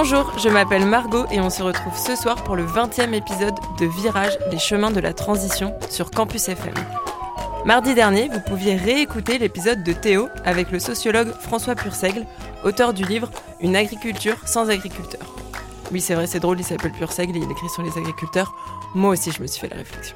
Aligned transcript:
Bonjour, 0.00 0.38
je 0.38 0.48
m'appelle 0.48 0.86
Margot 0.86 1.26
et 1.32 1.40
on 1.40 1.50
se 1.50 1.60
retrouve 1.60 1.98
ce 1.98 2.14
soir 2.14 2.44
pour 2.44 2.54
le 2.54 2.64
20e 2.64 3.14
épisode 3.14 3.56
de 3.80 3.86
Virage, 3.86 4.38
les 4.52 4.58
chemins 4.60 4.92
de 4.92 5.00
la 5.00 5.12
transition 5.12 5.74
sur 5.90 6.12
Campus 6.12 6.48
FM. 6.48 6.72
Mardi 7.64 7.94
dernier, 7.94 8.28
vous 8.28 8.38
pouviez 8.38 8.76
réécouter 8.76 9.38
l'épisode 9.38 9.82
de 9.82 9.92
Théo 9.92 10.28
avec 10.44 10.70
le 10.70 10.78
sociologue 10.78 11.32
François 11.40 11.74
Purseigle, 11.74 12.26
auteur 12.62 12.94
du 12.94 13.02
livre 13.06 13.28
Une 13.60 13.74
agriculture 13.74 14.36
sans 14.46 14.70
agriculteurs. 14.70 15.34
Oui, 15.90 16.00
c'est 16.00 16.14
vrai, 16.14 16.28
c'est 16.28 16.38
drôle, 16.38 16.60
il 16.60 16.64
s'appelle 16.64 16.92
Purseigle 16.92 17.36
et 17.36 17.40
il 17.40 17.50
écrit 17.50 17.68
sur 17.68 17.82
les 17.82 17.98
agriculteurs. 17.98 18.54
Moi 18.94 19.10
aussi, 19.10 19.32
je 19.32 19.42
me 19.42 19.48
suis 19.48 19.60
fait 19.60 19.68
la 19.68 19.78
réflexion. 19.78 20.14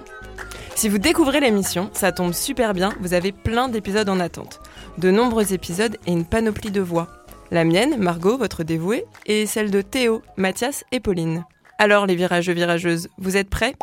Si 0.77 0.89
vous 0.89 0.99
découvrez 0.99 1.41
l'émission, 1.41 1.91
ça 1.93 2.13
tombe 2.13 2.35
super 2.35 2.73
bien, 2.73 2.93
vous 3.01 3.15
avez 3.15 3.33
plein 3.33 3.69
d'épisodes 3.69 4.09
en 4.09 4.21
attente. 4.21 4.61
De 4.99 5.11
nombreux 5.11 5.53
épisodes 5.53 5.97
et 6.07 6.13
une 6.13 6.25
panoplie 6.25 6.71
de 6.71 6.81
voix. 6.81 7.09
La 7.53 7.65
mienne, 7.65 7.99
Margot, 7.99 8.39
votre 8.39 8.65
dévouée, 8.65 9.05
et 9.27 9.45
celle 9.45 9.71
de 9.71 9.83
Théo, 9.83 10.23
Mathias 10.39 10.85
et 10.91 11.01
Pauline. 11.01 11.45
Alors 11.77 12.07
les 12.07 12.17
virageux 12.17 12.55
virageuses, 12.55 13.11
vous 13.19 13.37
êtes 13.37 13.51
prêts? 13.51 13.75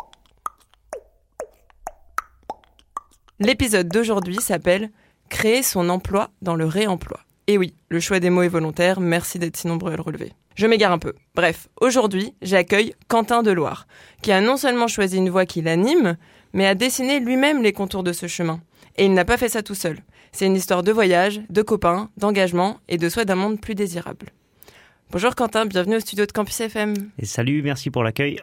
L'épisode 3.38 3.86
d'aujourd'hui 3.86 4.38
s'appelle 4.40 4.90
Créer 5.28 5.62
son 5.62 5.88
emploi 5.88 6.30
dans 6.42 6.56
le 6.56 6.64
réemploi. 6.64 7.20
Et 7.46 7.58
oui, 7.58 7.74
le 7.90 8.00
choix 8.00 8.18
des 8.18 8.28
mots 8.28 8.42
est 8.42 8.48
volontaire, 8.48 8.98
merci 8.98 9.38
d'être 9.38 9.56
si 9.56 9.68
nombreux 9.68 9.92
à 9.92 9.96
le 9.96 10.02
relever. 10.02 10.32
Je 10.56 10.66
m'égare 10.66 10.90
un 10.90 10.98
peu. 10.98 11.14
Bref, 11.36 11.68
aujourd'hui, 11.80 12.34
j'accueille 12.42 12.92
Quentin 13.06 13.44
Deloire, 13.44 13.86
qui 14.20 14.32
a 14.32 14.40
non 14.40 14.56
seulement 14.56 14.88
choisi 14.88 15.18
une 15.18 15.30
voie 15.30 15.46
qui 15.46 15.62
l'anime, 15.62 16.16
mais 16.52 16.66
a 16.66 16.74
dessiné 16.74 17.20
lui-même 17.20 17.62
les 17.62 17.72
contours 17.72 18.02
de 18.02 18.12
ce 18.12 18.26
chemin. 18.26 18.60
Et 18.96 19.04
il 19.04 19.14
n'a 19.14 19.24
pas 19.24 19.36
fait 19.36 19.48
ça 19.48 19.62
tout 19.62 19.76
seul. 19.76 20.00
C'est 20.32 20.46
une 20.46 20.54
histoire 20.56 20.82
de 20.82 20.92
voyage, 20.92 21.40
de 21.50 21.62
copains, 21.62 22.08
d'engagement 22.16 22.78
et 22.88 22.98
de 22.98 23.08
souhait 23.08 23.24
d'un 23.24 23.34
monde 23.34 23.60
plus 23.60 23.74
désirable. 23.74 24.26
Bonjour 25.10 25.34
Quentin, 25.34 25.66
bienvenue 25.66 25.96
au 25.96 26.00
studio 26.00 26.24
de 26.24 26.32
Campus 26.32 26.60
FM. 26.60 26.94
Et 27.18 27.26
salut, 27.26 27.62
merci 27.62 27.90
pour 27.90 28.04
l'accueil. 28.04 28.40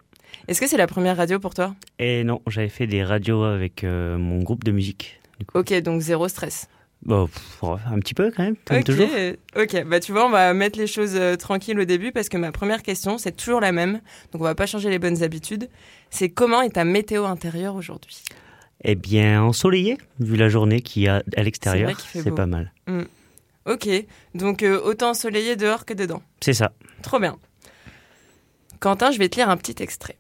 Est-ce 0.48 0.60
que 0.60 0.68
c'est 0.68 0.78
la 0.78 0.88
première 0.88 1.16
radio 1.16 1.40
pour 1.40 1.54
toi? 1.54 1.76
Et 1.98 2.24
non, 2.26 2.42
j'avais 2.48 2.68
fait 2.70 2.88
des 2.88 3.04
radios 3.04 3.44
avec 3.44 3.84
euh, 3.84 4.18
mon 4.18 4.44
groupe 4.44 4.66
de 4.66 4.72
musique. 4.72 5.22
Ok, 5.54 5.74
donc 5.82 6.02
zéro 6.02 6.28
stress. 6.28 6.68
Bon, 7.04 7.30
un 7.62 8.00
petit 8.00 8.16
peu 8.16 8.32
quand 8.36 8.44
même, 8.44 8.56
comme 8.66 8.78
ok, 8.78 8.84
toujours. 8.84 9.10
ok, 9.56 9.86
bah 9.86 10.00
tu 10.00 10.12
vois, 10.12 10.26
on 10.26 10.30
va 10.30 10.54
mettre 10.54 10.80
les 10.80 10.88
choses 10.88 11.16
euh, 11.16 11.36
tranquilles 11.36 11.80
au 11.80 11.86
début 11.86 12.12
parce 12.12 12.28
que 12.28 12.38
ma 12.38 12.52
première 12.52 12.82
question, 12.82 13.18
c'est 13.18 13.32
toujours 13.32 13.62
la 13.62 13.72
même, 13.72 14.02
donc 14.32 14.42
on 14.42 14.46
va 14.46 14.56
pas 14.56 14.66
changer 14.66 14.90
les 14.90 15.00
bonnes 15.00 15.24
habitudes. 15.24 15.70
C'est 16.10 16.30
comment 16.30 16.62
est 16.64 16.72
ta 16.72 16.84
météo 16.84 17.26
intérieure 17.26 17.76
aujourd'hui? 17.76 18.24
Eh 18.83 18.95
bien, 18.95 19.42
ensoleillé, 19.42 19.97
vu 20.20 20.36
la 20.36 20.50
journée 20.50 20.81
qu'il 20.81 21.03
y 21.03 21.07
a 21.07 21.24
à 21.35 21.44
l'extérieur, 21.44 22.00
C'est 22.00 22.31
pas 22.31 22.46
mal. 22.46 22.74
Ok, 23.66 23.90
donc 24.34 24.63
euh, 24.63 24.79
autant 24.81 25.09
ensoleillé 25.09 25.56
dehors 25.56 25.84
que 25.84 25.94
dedans. 25.94 26.22
C'est 26.40 26.53
ça. 26.53 26.72
Trop 27.02 27.19
bien. 27.19 27.38
Quentin, 28.79 29.12
je 29.12 29.18
vais 29.18 29.28
te 29.28 29.35
lire 29.35 29.50
un 29.50 29.57
petit 29.57 29.81
extrait. 29.84 30.18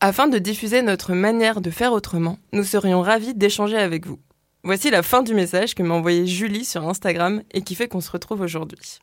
Afin 0.00 0.28
de 0.28 0.38
diffuser 0.38 0.82
notre 0.82 1.12
manière 1.12 1.60
de 1.60 1.70
faire 1.70 1.92
autrement, 1.92 2.38
nous 2.52 2.64
serions 2.64 3.02
ravis 3.02 3.34
d'échanger 3.34 3.76
avec 3.76 4.06
vous. 4.06 4.18
Voici 4.62 4.90
la 4.90 5.02
fin 5.02 5.22
du 5.22 5.34
message 5.34 5.74
que 5.74 5.82
m'a 5.82 5.94
envoyé 5.94 6.26
Julie 6.26 6.64
sur 6.64 6.88
Instagram 6.88 7.42
et 7.52 7.62
qui 7.62 7.74
fait 7.74 7.88
qu'on 7.88 8.00
se 8.00 8.10
retrouve 8.10 8.40
aujourd'hui. 8.40 9.00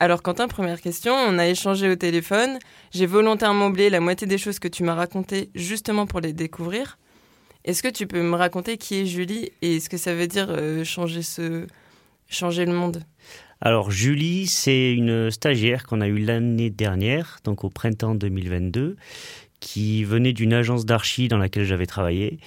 Alors 0.00 0.22
Quentin, 0.22 0.48
première 0.48 0.80
question, 0.80 1.14
on 1.14 1.38
a 1.38 1.46
échangé 1.46 1.88
au 1.88 1.94
téléphone, 1.94 2.58
j'ai 2.92 3.06
volontairement 3.06 3.68
oublié 3.68 3.90
la 3.90 4.00
moitié 4.00 4.26
des 4.26 4.38
choses 4.38 4.58
que 4.58 4.66
tu 4.66 4.82
m'as 4.82 4.94
racontées 4.94 5.50
justement 5.54 6.06
pour 6.06 6.20
les 6.20 6.32
découvrir. 6.32 6.98
Est-ce 7.64 7.82
que 7.82 7.88
tu 7.88 8.08
peux 8.08 8.20
me 8.20 8.34
raconter 8.34 8.76
qui 8.76 8.96
est 8.96 9.06
Julie 9.06 9.50
et 9.62 9.78
ce 9.78 9.88
que 9.88 9.96
ça 9.96 10.12
veut 10.12 10.26
dire 10.26 10.48
euh, 10.50 10.84
changer 10.84 11.22
ce 11.22 11.66
changer 12.28 12.66
le 12.66 12.72
monde? 12.72 13.04
Alors, 13.60 13.90
Julie, 13.90 14.46
c'est 14.48 14.92
une 14.92 15.30
stagiaire 15.30 15.86
qu'on 15.86 16.00
a 16.00 16.08
eue 16.08 16.18
l'année 16.18 16.70
dernière, 16.70 17.38
donc 17.44 17.64
au 17.64 17.70
printemps 17.70 18.14
2022, 18.14 18.96
qui 19.60 20.04
venait 20.04 20.32
d'une 20.32 20.52
agence 20.52 20.84
d'archi 20.84 21.28
dans 21.28 21.38
laquelle 21.38 21.64
j'avais 21.64 21.86
travaillé, 21.86 22.40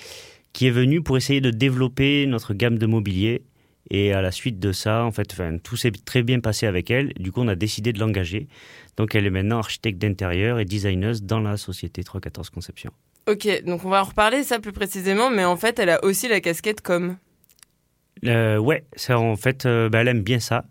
qui 0.53 0.67
est 0.67 0.71
venue 0.71 1.01
pour 1.01 1.17
essayer 1.17 1.41
de 1.41 1.49
développer 1.49 2.27
notre 2.27 2.53
gamme 2.53 2.77
de 2.77 2.85
mobilier. 2.85 3.41
Et 3.89 4.13
à 4.13 4.21
la 4.21 4.31
suite 4.31 4.59
de 4.59 4.71
ça, 4.71 5.03
en 5.03 5.11
fait, 5.11 5.31
enfin, 5.31 5.57
tout 5.57 5.77
s'est 5.77 5.91
très 5.91 6.23
bien 6.23 6.39
passé 6.39 6.65
avec 6.65 6.91
elle. 6.91 7.13
Du 7.19 7.31
coup, 7.31 7.41
on 7.41 7.47
a 7.47 7.55
décidé 7.55 7.93
de 7.93 7.99
l'engager. 7.99 8.47
Donc, 8.97 9.15
elle 9.15 9.25
est 9.25 9.31
maintenant 9.31 9.59
architecte 9.59 9.97
d'intérieur 9.99 10.59
et 10.59 10.65
designeuse 10.65 11.23
dans 11.23 11.39
la 11.39 11.57
société 11.57 12.03
314 12.03 12.49
Conception. 12.49 12.91
Ok, 13.27 13.63
donc 13.65 13.83
on 13.83 13.89
va 13.89 14.01
en 14.01 14.05
reparler 14.05 14.43
ça 14.43 14.59
plus 14.59 14.71
précisément, 14.71 15.29
mais 15.29 15.43
en 15.43 15.57
fait, 15.57 15.79
elle 15.79 15.89
a 15.89 16.03
aussi 16.03 16.27
la 16.27 16.39
casquette 16.39 16.81
com. 16.81 17.17
Euh, 18.25 18.57
ouais, 18.57 18.85
ça, 18.95 19.19
en 19.19 19.35
fait, 19.35 19.65
euh, 19.65 19.89
bah, 19.89 19.99
elle 19.99 20.07
aime 20.07 20.23
bien 20.23 20.39
ça. 20.39 20.65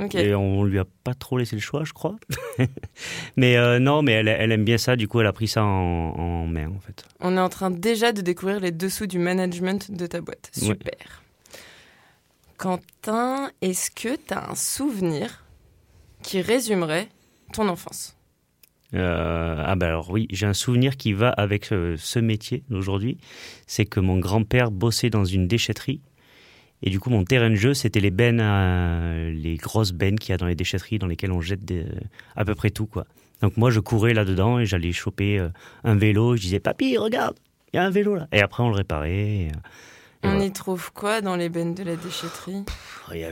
Ok. 0.00 0.16
Et 0.16 0.34
on 0.34 0.64
lui 0.64 0.80
a 0.80 0.84
pas 1.04 1.14
trop 1.14 1.38
laissé 1.38 1.54
le 1.54 1.62
choix, 1.62 1.84
je 1.84 1.92
crois. 1.92 2.16
mais 3.36 3.56
euh, 3.56 3.78
non, 3.78 4.02
mais 4.02 4.12
elle, 4.12 4.28
elle 4.28 4.50
aime 4.50 4.64
bien 4.64 4.76
ça. 4.76 4.96
Du 4.96 5.06
coup, 5.06 5.20
elle 5.20 5.26
a 5.26 5.32
pris 5.32 5.46
ça 5.46 5.64
en, 5.64 5.68
en 5.68 6.46
main, 6.46 6.68
en 6.68 6.80
fait. 6.80 7.04
On 7.20 7.36
est 7.36 7.40
en 7.40 7.48
train 7.48 7.70
déjà 7.70 8.12
de 8.12 8.20
découvrir 8.20 8.58
les 8.58 8.72
dessous 8.72 9.06
du 9.06 9.20
management 9.20 9.92
de 9.92 10.06
ta 10.06 10.20
boîte. 10.20 10.50
Ouais. 10.62 10.76
Quentin, 12.68 13.50
est-ce 13.60 13.90
que 13.90 14.16
tu 14.16 14.32
as 14.32 14.50
un 14.50 14.54
souvenir 14.54 15.44
qui 16.22 16.40
résumerait 16.40 17.08
ton 17.52 17.68
enfance? 17.68 18.16
Euh, 18.94 19.62
ah 19.66 19.74
ben 19.76 19.88
alors 19.88 20.08
oui, 20.10 20.28
j'ai 20.30 20.46
un 20.46 20.54
souvenir 20.54 20.96
qui 20.96 21.12
va 21.12 21.28
avec 21.28 21.72
euh, 21.72 21.96
ce 21.98 22.18
métier 22.18 22.62
d'aujourd'hui. 22.70 23.18
C'est 23.66 23.84
que 23.84 24.00
mon 24.00 24.18
grand-père 24.18 24.70
bossait 24.70 25.10
dans 25.10 25.26
une 25.26 25.46
déchetterie. 25.46 26.00
Et 26.82 26.88
du 26.88 27.00
coup, 27.00 27.10
mon 27.10 27.24
terrain 27.24 27.50
de 27.50 27.54
jeu, 27.54 27.74
c'était 27.74 28.00
les 28.00 28.10
bennes, 28.10 28.40
les 29.30 29.56
grosses 29.58 29.92
bennes 29.92 30.18
qu'il 30.18 30.30
y 30.30 30.32
a 30.32 30.38
dans 30.38 30.46
les 30.46 30.54
déchetteries, 30.54 30.98
dans 30.98 31.06
lesquelles 31.06 31.32
on 31.32 31.42
jette 31.42 31.66
des- 31.66 31.84
à 32.34 32.46
peu 32.46 32.54
près 32.54 32.70
tout, 32.70 32.86
quoi. 32.86 33.04
Donc 33.42 33.58
moi, 33.58 33.70
je 33.70 33.80
courais 33.80 34.14
là-dedans 34.14 34.58
et 34.58 34.64
j'allais 34.64 34.92
choper 34.92 35.38
euh, 35.38 35.50
un 35.84 35.96
vélo. 35.96 36.34
Je 36.36 36.40
disais, 36.40 36.60
papy, 36.60 36.96
regarde, 36.96 37.36
il 37.74 37.76
y 37.76 37.78
a 37.78 37.84
un 37.84 37.90
vélo 37.90 38.14
là. 38.14 38.26
Et 38.32 38.40
après, 38.40 38.62
on 38.62 38.70
le 38.70 38.76
réparait. 38.76 39.48
euh, 39.54 39.58
On 40.24 40.30
voilà. 40.30 40.44
y 40.46 40.52
trouve 40.52 40.90
quoi 40.92 41.20
dans 41.20 41.36
les 41.36 41.48
bennes 41.50 41.74
de 41.74 41.82
la 41.84 41.96
déchetterie? 41.96 42.64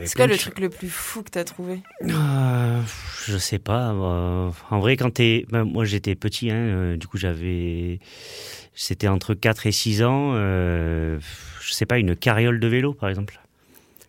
C'est 0.05 0.15
quoi 0.15 0.27
le 0.27 0.37
truc 0.37 0.59
le 0.59 0.69
plus 0.69 0.91
fou 0.91 1.23
que 1.23 1.31
tu 1.31 1.39
as 1.39 1.45
trouvé 1.45 1.81
Euh, 2.03 2.81
je 3.27 3.39
sais 3.39 3.59
pas. 3.59 3.93
euh, 3.93 4.51
en 4.71 4.79
vrai, 4.81 4.97
quand 4.97 5.11
t'es, 5.15 5.47
ben, 5.51 5.65
moi 5.65 5.85
j'étais 5.87 6.15
petit, 6.15 6.51
hein, 6.51 6.57
euh, 6.57 6.97
du 6.97 7.07
coup 7.07 7.17
j'avais, 7.17 7.99
c'était 8.75 9.09
entre 9.09 9.35
4 9.35 9.67
et 9.67 9.73
6 9.73 10.03
ans. 10.03 10.33
euh, 10.35 11.19
je 11.61 11.73
sais 11.73 11.87
pas, 11.87 11.99
une 11.99 12.15
carriole 12.15 12.61
de 12.61 12.69
vélo 12.69 12.93
par 12.93 13.09
exemple. 13.09 13.41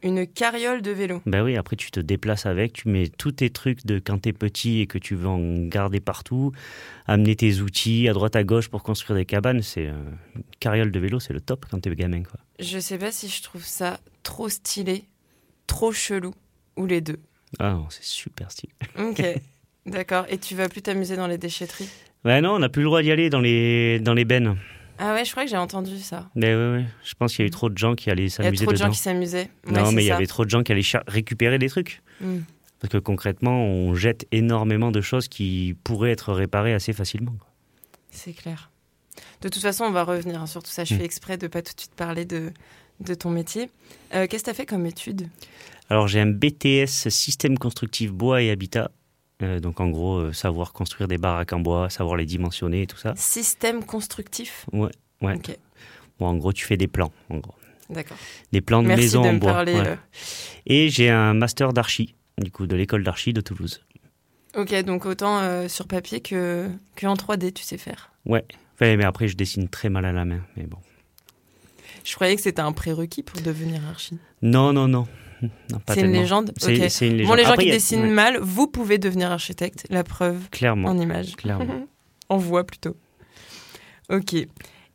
Une 0.04 0.28
carriole 0.28 0.82
de 0.82 0.92
vélo. 0.92 1.22
Ben 1.26 1.44
oui, 1.44 1.56
après 1.56 1.78
tu 1.78 1.90
te 1.90 2.00
déplaces 2.00 2.46
avec, 2.46 2.74
tu 2.74 2.90
mets 2.90 3.08
tous 3.08 3.32
tes 3.32 3.50
trucs 3.50 3.86
de 3.86 4.00
quand 4.00 4.20
t'es 4.20 4.34
petit 4.34 4.82
et 4.82 4.88
que 4.88 4.98
tu 4.98 5.16
veux 5.16 5.28
en 5.28 5.66
garder 5.68 6.02
partout, 6.02 6.52
amener 7.08 7.38
tes 7.38 7.62
outils 7.62 8.10
à 8.10 8.14
droite 8.14 8.36
à 8.36 8.44
gauche 8.44 8.68
pour 8.68 8.84
construire 8.84 9.18
des 9.18 9.26
cabanes. 9.26 9.62
C'est 9.62 9.88
euh, 9.88 9.94
une 10.36 10.44
carriole 10.60 10.92
de 10.92 11.00
vélo, 11.00 11.20
c'est 11.22 11.32
le 11.34 11.40
top 11.40 11.66
quand 11.72 11.80
t'es 11.80 11.96
gamin 11.96 12.24
quoi. 12.24 12.40
Je 12.60 12.80
sais 12.80 12.98
pas 12.98 13.12
si 13.12 13.30
je 13.30 13.42
trouve 13.42 13.64
ça 13.64 14.00
trop 14.24 14.50
stylé, 14.50 15.06
trop 15.68 15.94
chelou, 15.94 16.34
ou 16.76 16.86
les 16.86 17.02
deux. 17.02 17.20
Ah 17.60 17.74
non, 17.74 17.88
c'est 17.90 18.04
super 18.04 18.52
stylé. 18.52 18.74
Ok, 19.00 19.24
d'accord. 19.86 20.26
Et 20.30 20.38
tu 20.38 20.56
vas 20.56 20.68
plus 20.68 20.82
t'amuser 20.82 21.16
dans 21.16 21.28
les 21.28 21.38
déchetteries? 21.38 21.90
Ben 22.26 22.42
non, 22.42 22.56
on 22.56 22.60
n'a 22.60 22.70
plus 22.70 22.82
le 22.82 22.88
droit 22.88 23.02
d'y 23.02 23.12
aller 23.12 23.30
dans 23.30 23.42
les 23.42 24.00
dans 24.00 24.14
les 24.14 24.26
bennes. 24.26 24.58
Ah 25.00 25.14
ouais, 25.14 25.26
je 25.26 25.32
crois 25.32 25.44
que 25.44 25.50
j'ai 25.50 25.58
entendu 25.58 25.98
ça. 26.00 26.30
Mais 26.36 26.54
ouais, 26.56 26.72
ouais. 26.78 26.86
Je 27.04 27.14
pense 27.16 27.34
qu'il 27.36 27.44
y 27.44 27.46
a 27.46 27.48
eu 27.48 27.52
trop 27.52 27.70
de 27.70 27.78
gens 27.78 27.96
qui 27.96 28.10
allaient 28.10 28.24
Il 28.24 28.26
y 28.26 28.28
a 28.28 28.36
s'amuser 28.44 28.64
trop 28.66 28.72
de 28.72 28.78
dedans. 28.78 28.86
gens 28.88 28.92
qui 28.92 28.98
s'amusaient. 29.00 29.50
Ouais, 29.68 29.72
non, 29.74 29.92
mais 29.92 30.04
il 30.04 30.08
y 30.08 30.12
avait 30.12 30.28
trop 30.28 30.46
de 30.46 30.50
gens 30.50 30.64
qui 30.64 30.72
allaient 30.72 30.82
récupérer 31.08 31.58
des 31.58 31.70
trucs. 31.70 32.02
Hmm. 32.22 32.40
Parce 32.80 32.92
que 32.92 32.98
concrètement, 32.98 33.64
on 33.66 33.96
jette 33.96 34.28
énormément 34.32 34.92
de 34.92 35.02
choses 35.02 35.28
qui 35.28 35.76
pourraient 35.84 36.12
être 36.12 36.34
réparées 36.34 36.74
assez 36.74 36.94
facilement. 36.94 37.34
C'est 38.12 38.34
clair. 38.34 38.70
De 39.42 39.50
toute 39.50 39.62
façon, 39.62 39.86
on 39.86 39.92
va 39.92 40.04
revenir 40.04 40.42
hein, 40.42 40.48
sur 40.48 40.62
tout 40.64 40.70
ça. 40.72 40.84
Je 40.84 40.94
Mm. 40.94 40.98
fais 40.98 41.06
exprès 41.06 41.38
de 41.38 41.48
pas 41.48 41.62
tout 41.62 41.74
de 41.74 41.80
suite 41.80 41.96
parler 41.96 42.26
de, 42.26 42.52
de 43.00 43.14
ton 43.14 43.30
métier. 43.30 43.70
Euh, 44.14 44.28
Qu'est-ce 44.28 44.44
que 44.44 44.48
tu 44.48 44.52
as 44.52 44.54
fait 44.54 44.66
comme 44.66 44.86
étude? 44.86 45.28
Alors, 45.90 46.08
j'ai 46.08 46.20
un 46.20 46.28
BTS 46.28 47.10
système 47.10 47.58
constructif 47.58 48.12
bois 48.12 48.42
et 48.42 48.52
habitat 48.52 48.92
Euh, 49.44 49.60
donc 49.60 49.80
en 49.80 49.90
gros, 49.90 50.18
euh, 50.18 50.34
savoir 50.34 50.74
construire 50.74 51.08
des 51.08 51.18
baraques 51.18 51.54
en 51.54 51.60
bois, 51.60 51.90
savoir 51.90 52.16
les 52.16 52.26
dimensionner 52.26 52.84
et 52.84 52.88
tout 52.88 52.98
ça. 52.98 53.14
Système 53.16 53.84
constructif 53.86 54.66
Ouais, 54.72 54.92
ouais. 55.22 55.38
Bon, 56.20 56.28
en 56.28 56.36
gros, 56.36 56.54
tu 56.54 56.66
fais 56.66 56.78
des 56.78 56.88
plans, 56.88 57.12
en 57.30 57.38
gros. 57.38 57.56
d'accord. 57.90 58.18
Des 58.52 58.62
plans 58.62 58.82
de 58.82 58.88
Merci 58.88 59.02
maisons 59.04 59.22
de 59.24 59.28
en 59.30 59.34
me 59.34 59.40
bois. 59.40 59.52
parler. 59.54 59.74
ouais. 59.74 59.88
euh. 59.88 59.96
Et 60.66 60.90
j'ai 60.90 61.10
un 61.10 61.34
master 61.34 61.74
d'archi, 61.74 62.16
du 62.40 62.52
coup, 62.52 62.68
de 62.68 62.76
l'école 62.76 63.04
d'archi 63.04 63.34
de 63.34 63.42
Toulouse. 63.42 63.84
Ok, 64.56 64.74
donc 64.84 65.06
autant 65.08 65.68
sur 65.68 65.88
papier 65.88 66.22
que, 66.22 66.70
que 66.96 67.08
en 67.08 67.16
3D, 67.16 67.52
tu 67.54 67.64
sais 67.64 67.78
faire. 67.80 68.12
Ouais. 68.26 68.46
Ouais, 68.80 68.96
mais 68.98 69.04
après, 69.04 69.28
je 69.28 69.36
dessine 69.36 69.68
très 69.68 69.90
mal 69.90 70.06
à 70.06 70.12
la 70.12 70.26
main, 70.26 70.42
mais 70.56 70.64
bon. 70.64 70.78
Je 72.04 72.14
croyais 72.16 72.36
que 72.36 72.42
c'était 72.42 72.62
un 72.62 72.72
prérequis 72.72 73.24
pour 73.24 73.42
devenir 73.42 73.82
archi. 73.90 74.20
Non, 74.44 74.72
non, 74.74 74.88
non. 74.88 75.08
C'est 75.90 76.02
une 76.02 76.12
légende 76.12 76.52
c'est 76.58 76.76
une 77.08 77.18
légende. 77.18 77.28
Bon, 77.28 77.34
les 77.36 77.44
gens 77.44 77.52
Après, 77.52 77.64
qui 77.66 77.70
a- 77.72 77.74
dessinent 77.74 78.02
ouais, 78.04 78.08
mal, 78.10 78.38
vous 78.42 78.68
pouvez 78.68 78.98
devenir 78.98 79.32
architecte. 79.32 79.86
La 79.90 80.04
preuve 80.04 80.50
Clairement. 80.52 80.90
en 80.90 80.98
image. 81.00 81.36
Clairement. 81.36 81.88
en 82.30 82.38
voix 82.38 82.64
plutôt. 82.66 82.96
Ok. 84.10 84.36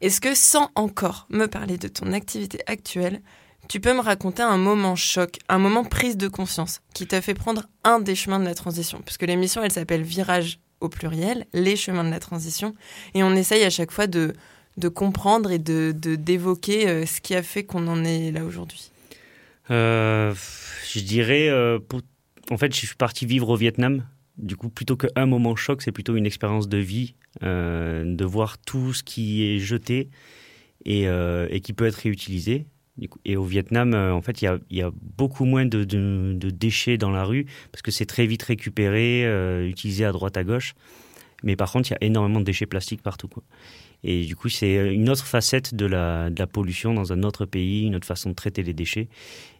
Est-ce 0.01 0.21
que 0.21 0.35
sans 0.35 0.71
encore 0.75 1.27
me 1.31 1.47
parler 1.47 1.77
de 1.79 1.89
ton 1.89 2.13
activité 2.13 2.61
actuelle, 2.67 3.21
tu 3.69 3.81
peux 3.81 3.93
me 3.95 4.01
raconter 4.01 4.43
un 4.43 4.57
moment 4.57 4.95
choc, 4.97 5.39
un 5.49 5.59
moment 5.59 5.85
prise 5.85 6.17
de 6.17 6.29
conscience 6.29 6.81
qui 6.95 7.07
t'a 7.07 7.21
fait 7.21 7.35
prendre 7.35 7.65
un 7.85 7.99
des 8.01 8.15
chemins 8.15 8.39
de 8.39 8.45
la 8.45 8.55
transition? 8.55 9.01
Puisque 9.05 9.23
l'émission, 9.25 9.63
elle 9.63 9.73
s'appelle 9.73 10.03
Virage 10.03 10.61
au 10.81 10.89
pluriel, 10.89 11.47
les 11.53 11.75
chemins 11.77 12.05
de 12.05 12.11
la 12.11 12.21
transition. 12.21 12.75
Et 13.15 13.23
on 13.25 13.35
essaye 13.35 13.65
à 13.65 13.71
chaque 13.71 13.91
fois 13.91 14.07
de, 14.07 14.35
de 14.77 14.89
comprendre 14.89 15.51
et 15.51 15.59
de 15.59 15.93
de- 15.95 16.15
d'évoquer 16.15 16.89
euh, 16.89 17.05
ce 17.05 17.21
qui 17.21 17.35
a 17.35 17.43
fait 17.43 17.65
qu'on 17.65 17.89
en 17.89 18.05
est 18.05 18.31
là 18.31 18.45
aujourd'hui. 18.45 18.93
Euh, 19.71 20.35
je 20.87 21.01
dirais, 21.01 21.49
euh, 21.49 21.79
en 22.51 22.57
fait, 22.57 22.75
je 22.75 22.87
suis 22.87 22.97
parti 22.97 23.27
vivre 23.27 23.49
au 23.51 23.57
Vietnam. 23.57 24.07
Du 24.37 24.57
coup, 24.57 24.69
plutôt 24.69 24.97
qu'un 24.97 25.27
moment 25.27 25.57
choc, 25.57 25.83
c'est 25.83 25.93
plutôt 25.93 26.17
une 26.17 26.27
expérience 26.27 26.69
de 26.69 26.79
vie, 26.79 27.15
euh, 27.43 28.05
de 28.07 28.25
voir 28.25 28.59
tout 28.59 28.93
ce 28.93 29.03
qui 29.03 29.45
est 29.45 29.59
jeté 29.59 30.11
et, 30.85 31.61
qui 31.63 31.73
peut 31.73 31.87
être 31.87 31.97
réutilisé. 31.97 32.67
Et 33.25 33.37
au 33.37 33.45
Vietnam, 33.45 33.95
en 33.95 34.23
fait, 34.23 34.43
il 34.43 34.61
y 34.71 34.83
a, 34.83 34.91
beaucoup 35.17 35.45
moins 35.45 35.67
de, 35.67 35.85
déchets 36.51 36.99
dans 36.99 37.11
la 37.11 37.25
rue 37.25 37.47
parce 37.71 37.83
que 37.83 37.91
c'est 37.91 38.07
très 38.07 38.27
vite 38.27 38.43
récupéré, 38.43 39.25
utilisé 39.69 40.05
à 40.05 40.13
droite 40.13 40.37
à 40.37 40.45
gauche. 40.45 40.75
Mais 41.43 41.57
par 41.57 41.71
contre, 41.71 41.91
il 41.91 41.93
y 41.93 41.97
a 41.97 42.05
énormément 42.05 42.41
de 42.41 42.45
déchets 42.45 42.67
plastiques 42.67 43.03
partout. 43.03 43.29
Et 44.05 44.25
du 44.27 44.37
coup, 44.37 44.49
c'est 44.49 44.95
une 44.95 45.11
autre 45.11 45.27
facette 45.27 45.75
de 45.75 45.85
la, 45.85 46.31
de 46.31 46.39
la 46.39 46.47
pollution 46.47 46.95
dans 46.95 47.13
un 47.13 47.23
autre 47.25 47.47
pays, 47.47 47.85
une 47.87 47.97
autre 47.97 48.07
façon 48.07 48.31
de 48.31 48.35
traiter 48.35 48.63
les 48.63 48.73
déchets. 48.73 49.09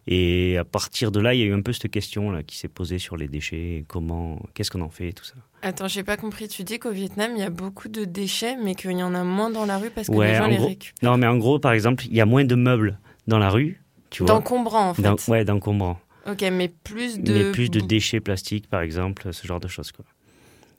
Et 0.07 0.57
à 0.57 0.63
partir 0.63 1.11
de 1.11 1.19
là, 1.19 1.33
il 1.33 1.39
y 1.39 1.43
a 1.43 1.45
eu 1.45 1.53
un 1.53 1.61
peu 1.61 1.73
cette 1.73 1.91
question 1.91 2.31
là 2.31 2.41
qui 2.41 2.57
s'est 2.57 2.67
posée 2.69 2.99
sur 2.99 3.17
les 3.17 3.27
déchets, 3.27 3.83
comment, 3.87 4.41
qu'est-ce 4.53 4.71
qu'on 4.71 4.81
en 4.81 4.89
fait, 4.89 5.09
et 5.09 5.13
tout 5.13 5.25
ça. 5.25 5.35
Attends, 5.61 5.87
j'ai 5.89 6.03
pas 6.03 6.15
compris. 6.17 6.47
Tu 6.47 6.63
dis 6.63 6.79
qu'au 6.79 6.91
Vietnam, 6.91 7.31
il 7.35 7.39
y 7.41 7.43
a 7.43 7.49
beaucoup 7.49 7.89
de 7.89 8.05
déchets, 8.05 8.55
mais 8.55 8.75
qu'il 8.75 8.91
y 8.97 9.03
en 9.03 9.13
a 9.13 9.23
moins 9.25 9.49
dans 9.49 9.65
la 9.65 9.77
rue 9.77 9.89
parce 9.89 10.07
que 10.07 10.13
Ouais, 10.13 10.29
les 10.31 10.35
gens 10.37 10.45
en 10.45 10.47
les 10.47 10.55
gros. 10.57 10.67
récupèrent. 10.67 11.11
Non, 11.11 11.17
mais 11.17 11.27
en 11.27 11.37
gros, 11.37 11.59
par 11.59 11.73
exemple, 11.73 12.05
il 12.07 12.15
y 12.15 12.21
a 12.21 12.25
moins 12.25 12.45
de 12.45 12.55
meubles 12.55 12.97
dans 13.27 13.39
la 13.39 13.49
rue, 13.49 13.81
tu 14.09 14.23
vois. 14.23 14.33
D'encombrants, 14.35 14.89
en 14.89 14.93
fait. 14.93 15.01
D'en- 15.03 15.17
ouais, 15.27 15.43
d'encombrants. 15.45 15.99
Ok, 16.27 16.43
mais 16.51 16.69
plus 16.69 17.19
de. 17.19 17.33
Mais 17.33 17.51
plus 17.51 17.69
de 17.69 17.79
déchets 17.81 18.19
plastiques, 18.21 18.67
par 18.69 18.81
exemple, 18.81 19.33
ce 19.33 19.45
genre 19.45 19.59
de 19.59 19.67
choses. 19.67 19.91
Quoi. 19.91 20.05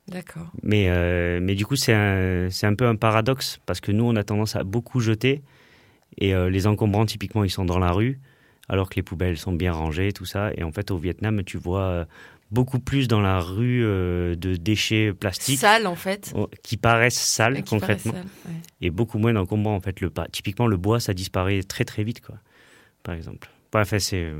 D'accord. 0.08 0.50
Mais, 0.62 0.87
euh, 0.88 1.38
mais 1.41 1.55
du 1.55 1.64
coup, 1.67 1.76
c'est 1.76 1.93
un, 1.94 2.49
un 2.62 2.75
peu 2.75 2.87
un 2.87 2.97
paradoxe 2.97 3.61
parce 3.67 3.81
que 3.81 3.93
nous, 3.93 4.05
on 4.05 4.17
a 4.17 4.25
tendance 4.25 4.56
à 4.56 4.64
beaucoup 4.64 5.00
jeter 5.00 5.43
et 6.19 6.35
euh, 6.35 6.50
les 6.50 6.67
encombrants, 6.67 7.06
typiquement, 7.06 7.44
ils 7.44 7.50
sont 7.50 7.64
dans 7.64 7.79
la 7.79 7.93
rue 7.93 8.19
alors 8.69 8.88
que 8.88 8.97
les 8.97 9.02
poubelles 9.02 9.37
sont 9.37 9.52
bien 9.52 9.73
rangées, 9.73 10.12
tout 10.12 10.25
ça. 10.25 10.52
Et 10.56 10.62
en 10.62 10.70
fait, 10.73 10.91
au 10.91 10.97
Vietnam, 10.99 11.43
tu 11.44 11.56
vois 11.58 11.82
euh, 11.82 12.05
beaucoup 12.50 12.79
plus 12.79 13.08
dans 13.08 13.20
la 13.20 13.41
rue 13.41 13.85
euh, 13.85 14.35
de 14.37 14.56
déchets 14.56 15.12
plastiques 15.12 15.58
Sale, 15.58 15.87
en 15.87 15.97
fait. 15.97 16.32
oh, 16.37 16.49
qui 16.62 16.76
paraissent 16.76 17.19
sales 17.20 17.62
qui 17.62 17.70
concrètement 17.70 18.12
ouais. 18.12 18.53
et 18.81 18.91
beaucoup 18.91 19.19
moins 19.19 19.32
d'encombrants. 19.32 19.75
En 19.75 19.81
fait, 19.81 20.00
le, 20.00 20.12
typiquement, 20.32 20.67
le 20.67 20.76
bois, 20.76 21.00
ça 21.00 21.14
disparaît 21.14 21.62
très 21.62 21.85
très 21.85 22.05
vite, 22.05 22.20
quoi, 22.20 22.37
par 23.03 23.14
exemple. 23.14 23.49
Enfin, 23.73 23.99
c'est- 23.99 24.32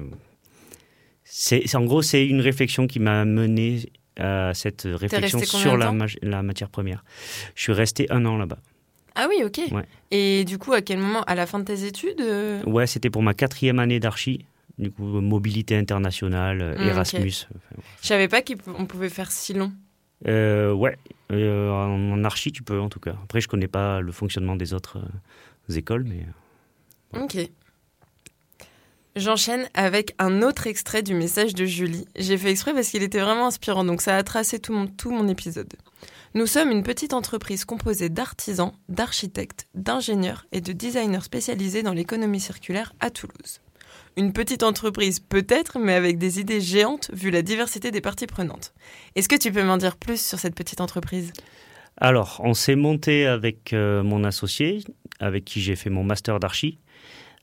en 1.77 1.85
gros, 1.85 2.03
c'est 2.03 2.27
une 2.27 2.41
réflexion 2.41 2.87
qui 2.87 2.99
m'a 2.99 3.25
mené 3.25 3.91
à 4.21 4.55
cette 4.55 4.83
réflexion 4.87 5.41
sur 5.43 5.77
la, 5.77 6.43
matière 6.43 6.69
première. 6.69 7.05
Je 7.55 7.63
suis 7.63 7.73
resté 7.73 8.07
un 8.11 8.25
an 8.27 8.37
là-bas. 8.37 8.59
Ah 9.15 9.27
oui, 9.29 9.43
ok. 9.45 9.61
Ouais. 9.73 9.85
Et 10.11 10.45
du 10.45 10.59
coup, 10.59 10.73
à 10.73 10.83
quel 10.83 10.99
moment? 10.99 11.23
À 11.25 11.35
la 11.35 11.47
fin 11.47 11.59
de 11.59 11.65
tes 11.65 11.85
études 11.85 12.21
euh, 12.21 12.63
Ouais, 12.65 12.87
c'était 12.87 13.11
pour 13.11 13.23
ma 13.23 13.35
quatrième 13.35 13.79
année 13.79 13.99
d'archi. 14.01 14.47
Du 14.79 14.91
coup, 14.91 15.03
mobilité 15.05 15.77
internationale, 15.77 16.63
euh, 16.63 16.79
Mm. 16.79 16.89
Erasmus. 16.89 17.47
Enfin, 17.51 17.83
Je 18.01 18.07
savais 18.07 18.29
pas 18.29 18.41
qu'on 18.43 18.87
pouvait 18.87 19.11
faire 19.11 19.31
si 19.31 19.53
long. 19.53 19.73
Euh, 20.27 20.73
ouais, 20.73 20.97
euh, 21.33 21.71
en, 21.71 22.25
archi, 22.25 22.53
tu 22.53 22.63
peux 22.63 22.79
en 22.79 22.89
tout 22.89 23.01
cas. 23.01 23.15
Après, 23.25 23.41
je 23.41 23.49
connais 23.49 23.69
pas 23.69 24.01
le 24.01 24.13
fonctionnement 24.13 24.57
des 24.57 24.75
autres 24.75 24.99
euh, 24.99 25.75
écoles, 25.75 26.05
mais 26.05 26.27
Ouais. 27.13 27.23
Ok. 27.25 27.37
J'enchaîne 29.21 29.69
avec 29.75 30.15
un 30.19 30.41
autre 30.41 30.67
extrait 30.67 31.03
du 31.03 31.13
message 31.13 31.55
de 31.55 31.67
Julie. 31.67 32.07
J'ai 32.17 32.39
fait 32.39 32.51
exprès 32.51 32.73
parce 32.73 32.89
qu'il 32.89 33.03
était 33.03 33.21
vraiment 33.21 33.49
inspirant, 33.49 33.85
donc 33.85 34.01
ça 34.01 34.17
a 34.17 34.23
tracé 34.23 34.59
tout 34.59 34.73
mon, 34.73 35.29
épisode. 35.29 35.75
Nous 36.35 36.47
sommes 36.47 36.71
une 36.71 36.83
petite 36.83 37.13
entreprise 37.13 37.67
composée 37.67 38.09
d'artisans, 38.09 38.73
d'architectes, 38.89 39.67
d'ingénieurs 39.75 40.47
et 40.53 40.63
de 40.63 40.73
designers 40.73 41.21
spécialisés 41.21 41.83
dans 41.83 41.93
l'économie 41.93 42.41
circulaire 42.41 42.95
à 42.99 43.11
Toulouse. 43.11 43.61
Une 44.17 44.33
petite 44.33 44.63
entreprise 44.63 45.21
peut-être, 45.21 45.79
mais 45.79 45.93
avec 45.93 46.17
des 46.17 46.41
idées 46.41 46.63
géantes 46.63 47.11
vu 47.13 47.31
la 47.31 47.43
diversité 47.43 47.91
des 47.91 48.01
parties 48.01 48.27
prenantes. 48.27 48.73
Est-ce 49.17 49.29
que 49.29 49.37
tu 49.37 49.53
peux 49.53 49.65
m'en 49.65 49.77
dire 49.77 49.99
plus 49.99 50.25
sur 50.25 50.39
cette 50.39 50.55
petite 50.55 50.81
entreprise? 50.81 51.35
Alors, 51.99 52.41
on 52.43 52.55
s'est 52.55 52.75
monté 52.75 53.27
avec 53.27 53.75
euh, 53.75 54.03
mon 54.03 54.25
associé, 54.25 54.83
avec 55.19 55.45
qui 55.45 55.61
j'ai 55.61 55.77
fait 55.77 55.91
mon 55.91 56.05
master 56.05 56.41
d'archi. 56.41 56.79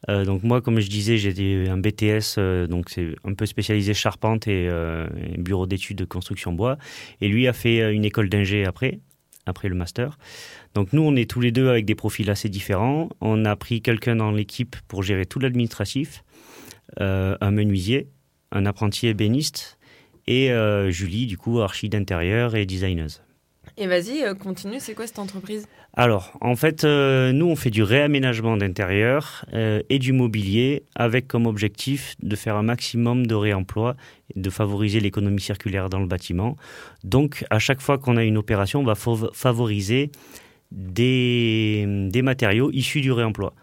Euh, 0.10 0.26
donc 0.26 0.44
moi, 0.44 0.62
comme 0.62 0.80
je 0.80 0.90
disais, 0.90 1.18
j'ai 1.18 1.70
un 1.70 1.78
BTS, 1.78 2.38
euh, 2.38 2.68
donc 2.68 2.90
c'est 2.90 3.16
un 3.24 3.34
peu 3.34 3.46
spécialisé 3.46 3.94
charpente 3.94 4.48
et, 4.48 4.68
euh, 4.70 5.08
et 5.34 5.38
bureau 5.38 5.66
d'études 5.66 5.98
de 5.98 6.06
construction 6.06 6.54
bois. 6.54 6.78
Et 7.22 7.28
lui 7.28 7.48
a 7.48 7.54
fait 7.54 7.94
une 7.94 8.06
école 8.06 8.30
d'ingé 8.30 8.66
après, 8.66 9.00
après 9.46 9.70
le 9.70 9.76
master. 9.76 10.18
Donc 10.76 10.94
nous, 10.94 11.02
on 11.02 11.16
est 11.16 11.30
tous 11.30 11.42
les 11.42 11.52
deux 11.52 11.70
avec 11.70 11.86
des 11.86 11.96
profils 11.96 12.30
assez 12.30 12.50
différents. 12.50 13.10
On 13.22 13.46
a 13.46 13.56
pris 13.56 13.82
quelqu'un 13.82 14.16
dans 14.16 14.32
l'équipe 14.32 14.76
pour 14.88 15.04
gérer 15.04 15.26
tout 15.26 15.40
l'administratif, 15.40 16.24
un 17.00 17.52
menuisier, 17.52 18.10
un 18.52 18.66
apprenti 18.66 19.08
ébéniste 19.08 19.78
et 20.28 20.52
Julie, 20.90 21.26
du 21.26 21.38
coup, 21.38 21.60
archi 21.60 21.90
d'intérieur 21.90 22.56
et 22.56 22.66
designeuse. 22.66 23.22
Et 23.80 23.86
vas-y, 23.86 24.24
euh, 24.24 24.34
continue, 24.34 24.80
c'est 24.80 24.96
quoi 24.96 25.06
cette 25.06 25.20
entreprise? 25.20 25.68
Alors, 25.94 26.36
en 26.42 26.56
fait, 26.56 26.84
euh, 26.84 27.32
nous, 27.32 27.46
on 27.46 27.56
fait 27.56 27.70
du 27.70 27.84
réaménagement 27.84 28.58
d'intérieur 28.58 29.46
euh, 29.54 29.84
et 29.90 30.00
du 30.00 30.14
mobilier 30.14 30.84
avec 30.96 31.28
comme 31.28 31.46
objectif 31.46 32.16
de 32.22 32.36
faire 32.36 32.56
un 32.56 32.64
maximum 32.64 33.28
de 33.28 33.36
réemploi 33.36 33.96
et 34.36 34.40
de 34.40 34.50
favoriser 34.50 35.00
l'économie 35.00 35.42
circulaire 35.42 35.90
dans 35.90 36.00
le 36.00 36.08
bâtiment. 36.08 36.56
Donc, 37.04 37.46
à 37.52 37.60
chaque 37.60 37.82
fois 37.82 38.00
qu'on 38.00 38.18
a 38.18 38.24
une 38.24 38.38
opération, 38.38 38.80
on 38.80 38.84
va 38.84 38.94
fav- 38.94 39.32
favoriser 39.34 40.12
des, 40.72 41.86
des 42.10 42.22
matériaux 42.24 42.72
issus 42.74 43.02
du 43.02 43.12
réemploi. 43.12 43.54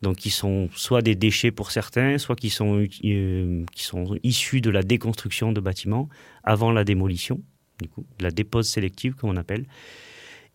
Donc, 0.00 0.16
qui 0.16 0.30
sont 0.30 0.70
soit 0.74 1.02
des 1.02 1.14
déchets 1.14 1.50
pour 1.50 1.70
certains, 1.70 2.16
soit 2.16 2.34
qui 2.34 2.48
sont, 2.48 2.86
qui 2.88 3.64
sont 3.76 4.16
issus 4.22 4.62
de 4.62 4.70
la 4.70 4.82
déconstruction 4.82 5.52
de 5.52 5.60
bâtiments 5.60 6.08
avant 6.42 6.72
la 6.72 6.84
démolition, 6.84 7.42
du 7.80 7.88
coup, 7.88 8.04
de 8.18 8.24
la 8.24 8.30
dépose 8.30 8.68
sélective, 8.68 9.14
comme 9.14 9.30
on 9.30 9.36
appelle 9.36 9.64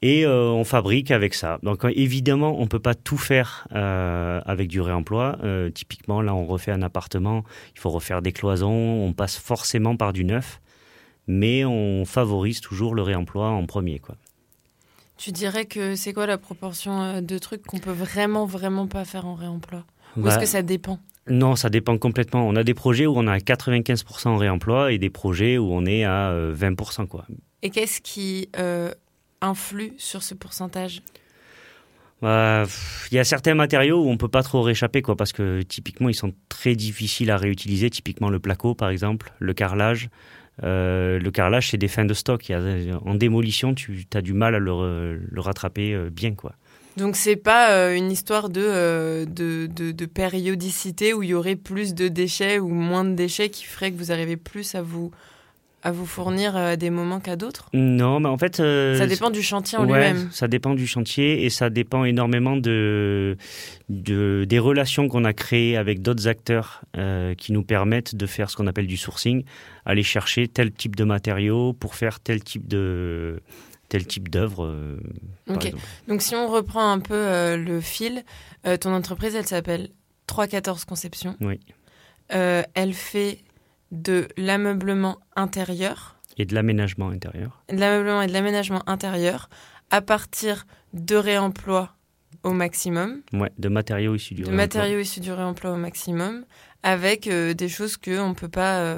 et 0.01 0.25
euh, 0.25 0.49
on 0.49 0.63
fabrique 0.63 1.09
avec 1.11 1.33
ça. 1.33 1.57
Donc 1.63 1.83
euh, 1.83 1.91
évidemment, 1.95 2.57
on 2.59 2.63
ne 2.63 2.67
peut 2.67 2.79
pas 2.79 2.93
tout 2.93 3.17
faire 3.17 3.67
euh, 3.73 4.41
avec 4.45 4.67
du 4.67 4.81
réemploi. 4.81 5.37
Euh, 5.43 5.69
typiquement, 5.69 6.21
là, 6.21 6.35
on 6.35 6.45
refait 6.45 6.71
un 6.71 6.81
appartement, 6.81 7.43
il 7.73 7.79
faut 7.79 7.89
refaire 7.89 8.21
des 8.21 8.31
cloisons, 8.31 8.69
on 8.69 9.13
passe 9.13 9.37
forcément 9.37 9.95
par 9.95 10.13
du 10.13 10.25
neuf, 10.25 10.61
mais 11.27 11.65
on 11.65 12.05
favorise 12.05 12.61
toujours 12.61 12.93
le 12.93 13.01
réemploi 13.01 13.49
en 13.49 13.65
premier. 13.65 13.99
Quoi. 13.99 14.15
Tu 15.17 15.31
dirais 15.31 15.65
que 15.65 15.95
c'est 15.95 16.13
quoi 16.13 16.27
la 16.27 16.37
proportion 16.37 17.21
de 17.21 17.37
trucs 17.37 17.63
qu'on 17.65 17.79
peut 17.79 17.91
vraiment, 17.91 18.45
vraiment 18.45 18.87
pas 18.87 19.05
faire 19.05 19.25
en 19.25 19.35
réemploi? 19.35 19.85
Ou 20.17 20.21
Bah, 20.21 20.29
est-ce 20.29 20.39
que 20.39 20.45
ça 20.45 20.61
dépend? 20.61 20.99
Non, 21.27 21.55
ça 21.55 21.69
dépend 21.69 21.97
complètement. 21.97 22.47
On 22.47 22.55
a 22.55 22.63
des 22.63 22.73
projets 22.75 23.07
où 23.07 23.13
on 23.17 23.25
a 23.27 23.37
95% 23.39 24.27
en 24.27 24.37
réemploi 24.37 24.91
et 24.91 24.97
des 24.99 25.09
projets 25.09 25.57
où 25.57 25.71
on 25.71 25.85
est 25.85 26.03
à 26.03 26.29
euh, 26.29 26.53
20%. 26.55 27.07
Quoi. 27.07 27.25
Et 27.63 27.69
qu'est-ce 27.71 27.99
qui 28.01 28.49
euh, 28.57 28.91
influe 29.41 29.93
sur 29.97 30.21
ce 30.21 30.35
pourcentage? 30.35 31.01
Bah, 32.21 32.63
Il 33.11 33.15
y 33.15 33.19
a 33.19 33.23
certains 33.23 33.55
matériaux 33.55 34.03
où 34.03 34.09
on 34.09 34.17
peut 34.17 34.27
pas 34.27 34.43
trop 34.43 34.61
réchapper, 34.61 35.01
quoi, 35.01 35.15
parce 35.15 35.33
que 35.33 35.61
typiquement 35.63 36.09
ils 36.09 36.15
sont 36.15 36.33
très 36.47 36.75
difficiles 36.75 37.31
à 37.31 37.37
réutiliser. 37.37 37.89
Typiquement 37.89 38.29
le 38.29 38.39
placo, 38.39 38.75
par 38.75 38.89
exemple, 38.89 39.33
le 39.39 39.53
carrelage. 39.53 40.09
Euh, 40.63 41.19
le 41.19 41.31
carrelage, 41.31 41.69
c'est 41.71 41.77
des 41.77 41.87
fins 41.89 42.05
de 42.05 42.13
stock. 42.13 42.47
Y 42.47 42.53
a- 42.53 42.99
en 43.03 43.15
démolition, 43.15 43.73
tu 43.73 44.05
as 44.13 44.21
du 44.21 44.33
mal 44.33 44.55
à 44.55 44.59
le, 44.59 45.17
le 45.17 45.41
rattraper 45.41 45.93
euh, 45.93 46.09
bien, 46.09 46.33
quoi. 46.35 46.53
Donc 46.97 47.15
c'est 47.15 47.35
pas 47.35 47.71
euh, 47.71 47.95
une 47.95 48.11
histoire 48.11 48.49
de, 48.49 48.61
euh, 48.63 49.25
de, 49.25 49.67
de, 49.67 49.91
de 49.91 50.05
périodicité 50.05 51.13
où 51.13 51.23
il 51.23 51.29
y 51.29 51.33
aurait 51.33 51.55
plus 51.57 51.93
de 51.93 52.07
déchets 52.07 52.57
ou 52.59 52.69
moins 52.69 53.03
de 53.03 53.13
déchets 53.15 53.49
qui 53.49 53.65
ferait 53.65 53.91
que 53.91 53.97
vous 53.97 54.11
arrivez 54.11 54.37
plus 54.37 54.75
à 54.75 54.81
vous 54.81 55.11
à 55.83 55.91
vous 55.91 56.07
fournir 56.07 56.55
à 56.55 56.77
des 56.77 56.89
moments 56.89 57.19
qu'à 57.19 57.35
d'autres? 57.35 57.69
Non, 57.71 58.19
mais 58.19 58.27
en 58.29 58.39
fait. 58.39 58.59
euh, 58.59 58.97
Ça 58.97 59.05
dépend 59.05 59.29
du 59.29 59.43
chantier 59.43 59.77
en 59.77 59.85
ouais, 59.87 60.09
lui-même. 60.09 60.29
Ça 60.31 60.47
dépend 60.47 60.73
du 60.73 60.87
chantier 60.87 61.45
et 61.45 61.51
ça 61.51 61.69
dépend 61.69 62.05
énormément 62.05 62.57
de, 62.57 63.37
de- 63.89 64.45
des 64.49 64.57
relations 64.57 65.07
qu'on 65.07 65.25
a 65.25 65.33
créées 65.33 65.77
avec 65.77 66.01
d'autres 66.01 66.27
acteurs 66.27 66.81
euh, 66.97 67.35
qui 67.35 67.51
nous 67.53 67.61
permettent 67.61 68.15
de 68.15 68.25
faire 68.25 68.49
ce 68.49 68.55
qu'on 68.55 68.65
appelle 68.65 68.87
du 68.87 68.97
sourcing, 68.97 69.43
aller 69.85 70.01
chercher 70.01 70.47
tel 70.47 70.71
type 70.71 70.95
de 70.95 71.03
matériaux 71.03 71.73
pour 71.73 71.93
faire 71.93 72.19
tel 72.19 72.43
type 72.43 72.67
de 72.67 73.41
tel 73.89 74.05
type 74.07 74.29
d'œuvre. 74.29 74.65
euh, 74.65 74.99
par 75.45 75.57
Ok. 75.57 75.65
exemple. 75.65 75.83
Donc 76.07 76.21
si 76.21 76.35
on 76.35 76.47
reprend 76.47 76.91
un 76.91 76.99
peu 76.99 77.13
euh, 77.15 77.57
le 77.57 77.81
fil, 77.81 78.23
euh, 78.65 78.77
ton 78.77 78.93
entreprise, 78.93 79.35
elle 79.35 79.45
s'appelle 79.45 79.89
314 80.27 80.85
Conception. 80.85 81.35
Oui. 81.41 81.59
Elle 82.29 82.93
fait 82.93 83.39
de 83.91 84.27
l'ameublement 84.37 85.19
intérieur, 85.35 86.15
Et 86.37 86.45
de 86.45 86.55
l'aménagement 86.55 87.09
intérieur. 87.09 87.63
de 87.69 87.77
l'ameublement 87.77 88.21
et 88.23 88.27
de 88.27 88.33
l'aménagement 88.33 88.81
intérieur 88.89 89.49
à 89.91 90.01
partir 90.01 90.65
de 90.93 91.15
réemploi 91.15 91.93
au 92.43 92.51
maximum, 92.51 93.21
Ouais, 93.33 93.51
de 93.59 93.69
matériaux 93.69 94.15
issus 94.15 94.33
du 94.33 94.41
de 94.41 94.47
réemploi. 94.47 94.63
matériaux 94.65 94.99
issus 94.99 95.19
du 95.19 95.31
réemploi 95.31 95.71
au 95.71 95.77
maximum, 95.77 96.45
avec 96.83 97.29
des 97.29 97.69
choses 97.69 97.97
qu'on 97.97 98.29
ne 98.29 98.33
peut 98.33 98.49
pas 98.49 98.95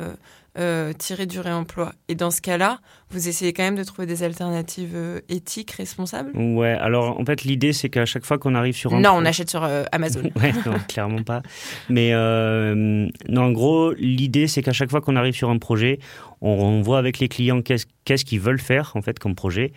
euh, 0.57 0.93
tirer 0.93 1.25
du 1.25 1.39
réemploi. 1.39 1.93
Et 2.07 2.15
dans 2.15 2.31
ce 2.31 2.41
cas-là, 2.41 2.79
vous 3.09 3.27
essayez 3.27 3.53
quand 3.53 3.63
même 3.63 3.75
de 3.75 3.83
trouver 3.83 4.05
des 4.05 4.23
alternatives 4.23 4.93
euh, 4.95 5.19
éthiques, 5.29 5.71
responsables 5.71 6.31
Ouais, 6.37 6.71
alors 6.71 7.19
en 7.19 7.25
fait 7.25 7.43
l'idée 7.43 7.73
c'est 7.73 7.89
qu'à 7.89 8.05
chaque 8.05 8.25
fois 8.25 8.37
qu'on 8.37 8.55
arrive 8.55 8.75
sur 8.75 8.93
un 8.93 8.99
Non, 8.99 9.11
on 9.13 9.25
achète 9.25 9.49
sur 9.49 9.63
euh, 9.63 9.83
Amazon. 9.91 10.23
Ouais, 10.35 10.53
non, 10.65 10.77
clairement 10.87 11.23
pas. 11.23 11.41
Mais 11.89 12.11
euh, 12.13 13.07
non, 13.29 13.41
en 13.41 13.51
gros, 13.51 13.93
l'idée, 13.93 14.47
c'est 14.47 14.61
qu'à 14.61 14.73
chaque 14.73 14.91
fois 14.91 15.01
qu'on 15.01 15.15
arrive 15.15 15.33
sur 15.33 15.49
un 15.49 15.57
projet, 15.57 15.99
on, 16.41 16.49
on 16.49 16.81
voit 16.81 16.99
avec 16.99 17.19
les 17.19 17.27
clients 17.27 17.61
qu'est-ce 17.61 18.25
qu'ils 18.25 18.39
veulent 18.39 18.59
faire 18.59 18.91
en 18.95 19.01
fait 19.01 19.17
comme 19.19 19.35
projet. 19.35 19.71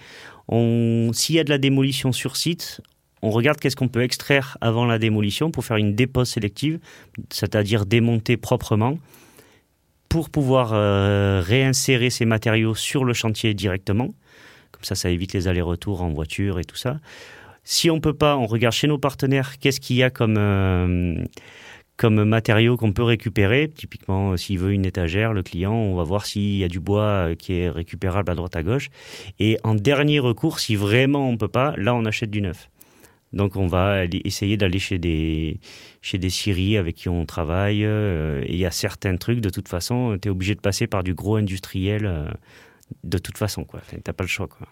S'il 0.51 1.37
y 1.37 1.39
a 1.39 1.45
de 1.45 1.51
la 1.51 1.59
démolition 1.59 2.13
sur 2.13 2.37
site, 2.37 2.81
on 3.23 3.31
regarde 3.31 3.59
qu'est-ce 3.59 3.77
qu'on 3.77 3.89
peut 3.89 4.03
extraire 4.03 4.57
avant 4.61 4.85
la 4.87 4.99
démolition 4.99 5.51
pour 5.51 5.65
faire 5.65 5.77
une 5.77 5.95
dépose 5.95 6.29
sélective, 6.29 6.81
c'est-à-dire 7.31 7.87
démonter 7.87 8.37
proprement, 8.37 8.99
pour 10.11 10.29
pouvoir 10.29 10.73
euh, 10.75 11.41
réinsérer 11.43 12.11
ces 12.11 12.27
matériaux 12.27 12.75
sur 12.75 13.05
le 13.05 13.15
chantier 13.15 13.55
directement. 13.55 14.09
Comme 14.73 14.83
ça, 14.83 14.97
ça 14.97 15.09
évite 15.09 15.33
les 15.33 15.49
allers-retours 15.49 16.03
en 16.03 16.11
voiture 16.11 16.59
et 16.59 16.65
tout 16.65 16.77
ça. 16.77 16.99
Si 17.63 17.91
on 17.91 18.01
peut 18.01 18.13
pas, 18.13 18.37
on 18.37 18.47
regarde 18.47 18.75
chez 18.75 18.89
nos 18.89 18.99
partenaires 18.99 19.59
qu'est-ce 19.59 19.81
qu'il 19.81 19.97
y 19.97 20.03
a 20.03 20.11
comme, 20.11 20.37
euh, 20.37 21.15
comme 21.97 22.25
matériaux 22.25 22.77
qu'on 22.77 22.93
peut 22.93 23.05
récupérer. 23.05 23.71
Typiquement, 23.73 24.33
euh, 24.33 24.37
s'il 24.37 24.59
veut 24.59 24.73
une 24.73 24.85
étagère, 24.85 25.33
le 25.33 25.45
client, 25.45 25.75
on 25.75 25.95
va 25.95 26.03
voir 26.03 26.27
s'il 26.27 26.57
y 26.57 26.65
a 26.65 26.69
du 26.69 26.81
bois 26.81 27.37
qui 27.39 27.53
est 27.61 27.71
récupérable 27.71 28.33
à 28.33 28.35
droite 28.35 28.57
à 28.57 28.65
gauche. 28.65 28.89
Et 29.39 29.59
en 29.63 29.77
dernier 29.77 30.19
recours, 30.19 30.59
si 30.59 30.75
vraiment 30.75 31.29
on 31.29 31.37
peut 31.37 31.49
pas, 31.49 31.73
là 31.77 31.95
on 31.95 32.05
achète 32.05 32.31
du 32.31 32.43
neuf. 32.43 32.69
Donc 33.33 33.57
on 33.57 33.67
va 33.67 34.05
essayer 34.25 34.57
d'aller 34.57 34.79
chez 34.81 34.99
des 34.99 35.61
chez 36.03 36.19
des 36.19 36.31
scieries 36.31 36.77
avec 36.77 36.97
qui 36.97 37.09
on 37.09 37.25
travaille. 37.27 37.85
euh, 37.85 38.43
et 38.45 38.53
il 38.55 38.59
y 38.59 38.67
a 38.67 38.71
certains 38.71 39.17
trucs, 39.17 39.41
de 39.41 39.51
toute 39.51 39.69
façon, 39.69 40.19
tu 40.21 40.29
es 40.29 40.31
obligé 40.31 40.55
de 40.55 40.61
passer 40.61 40.87
par 40.87 41.05
du 41.05 41.15
gros 41.15 41.37
industriel. 41.37 42.07
euh, 42.07 42.29
de 43.05 43.19
toute 43.19 43.39
façon, 43.39 43.65
quoi. 43.65 43.81
Enfin, 43.85 43.99
T'as 44.03 44.13
pas 44.13 44.25
le 44.25 44.29
choix, 44.29 44.49
quoi. 44.49 44.67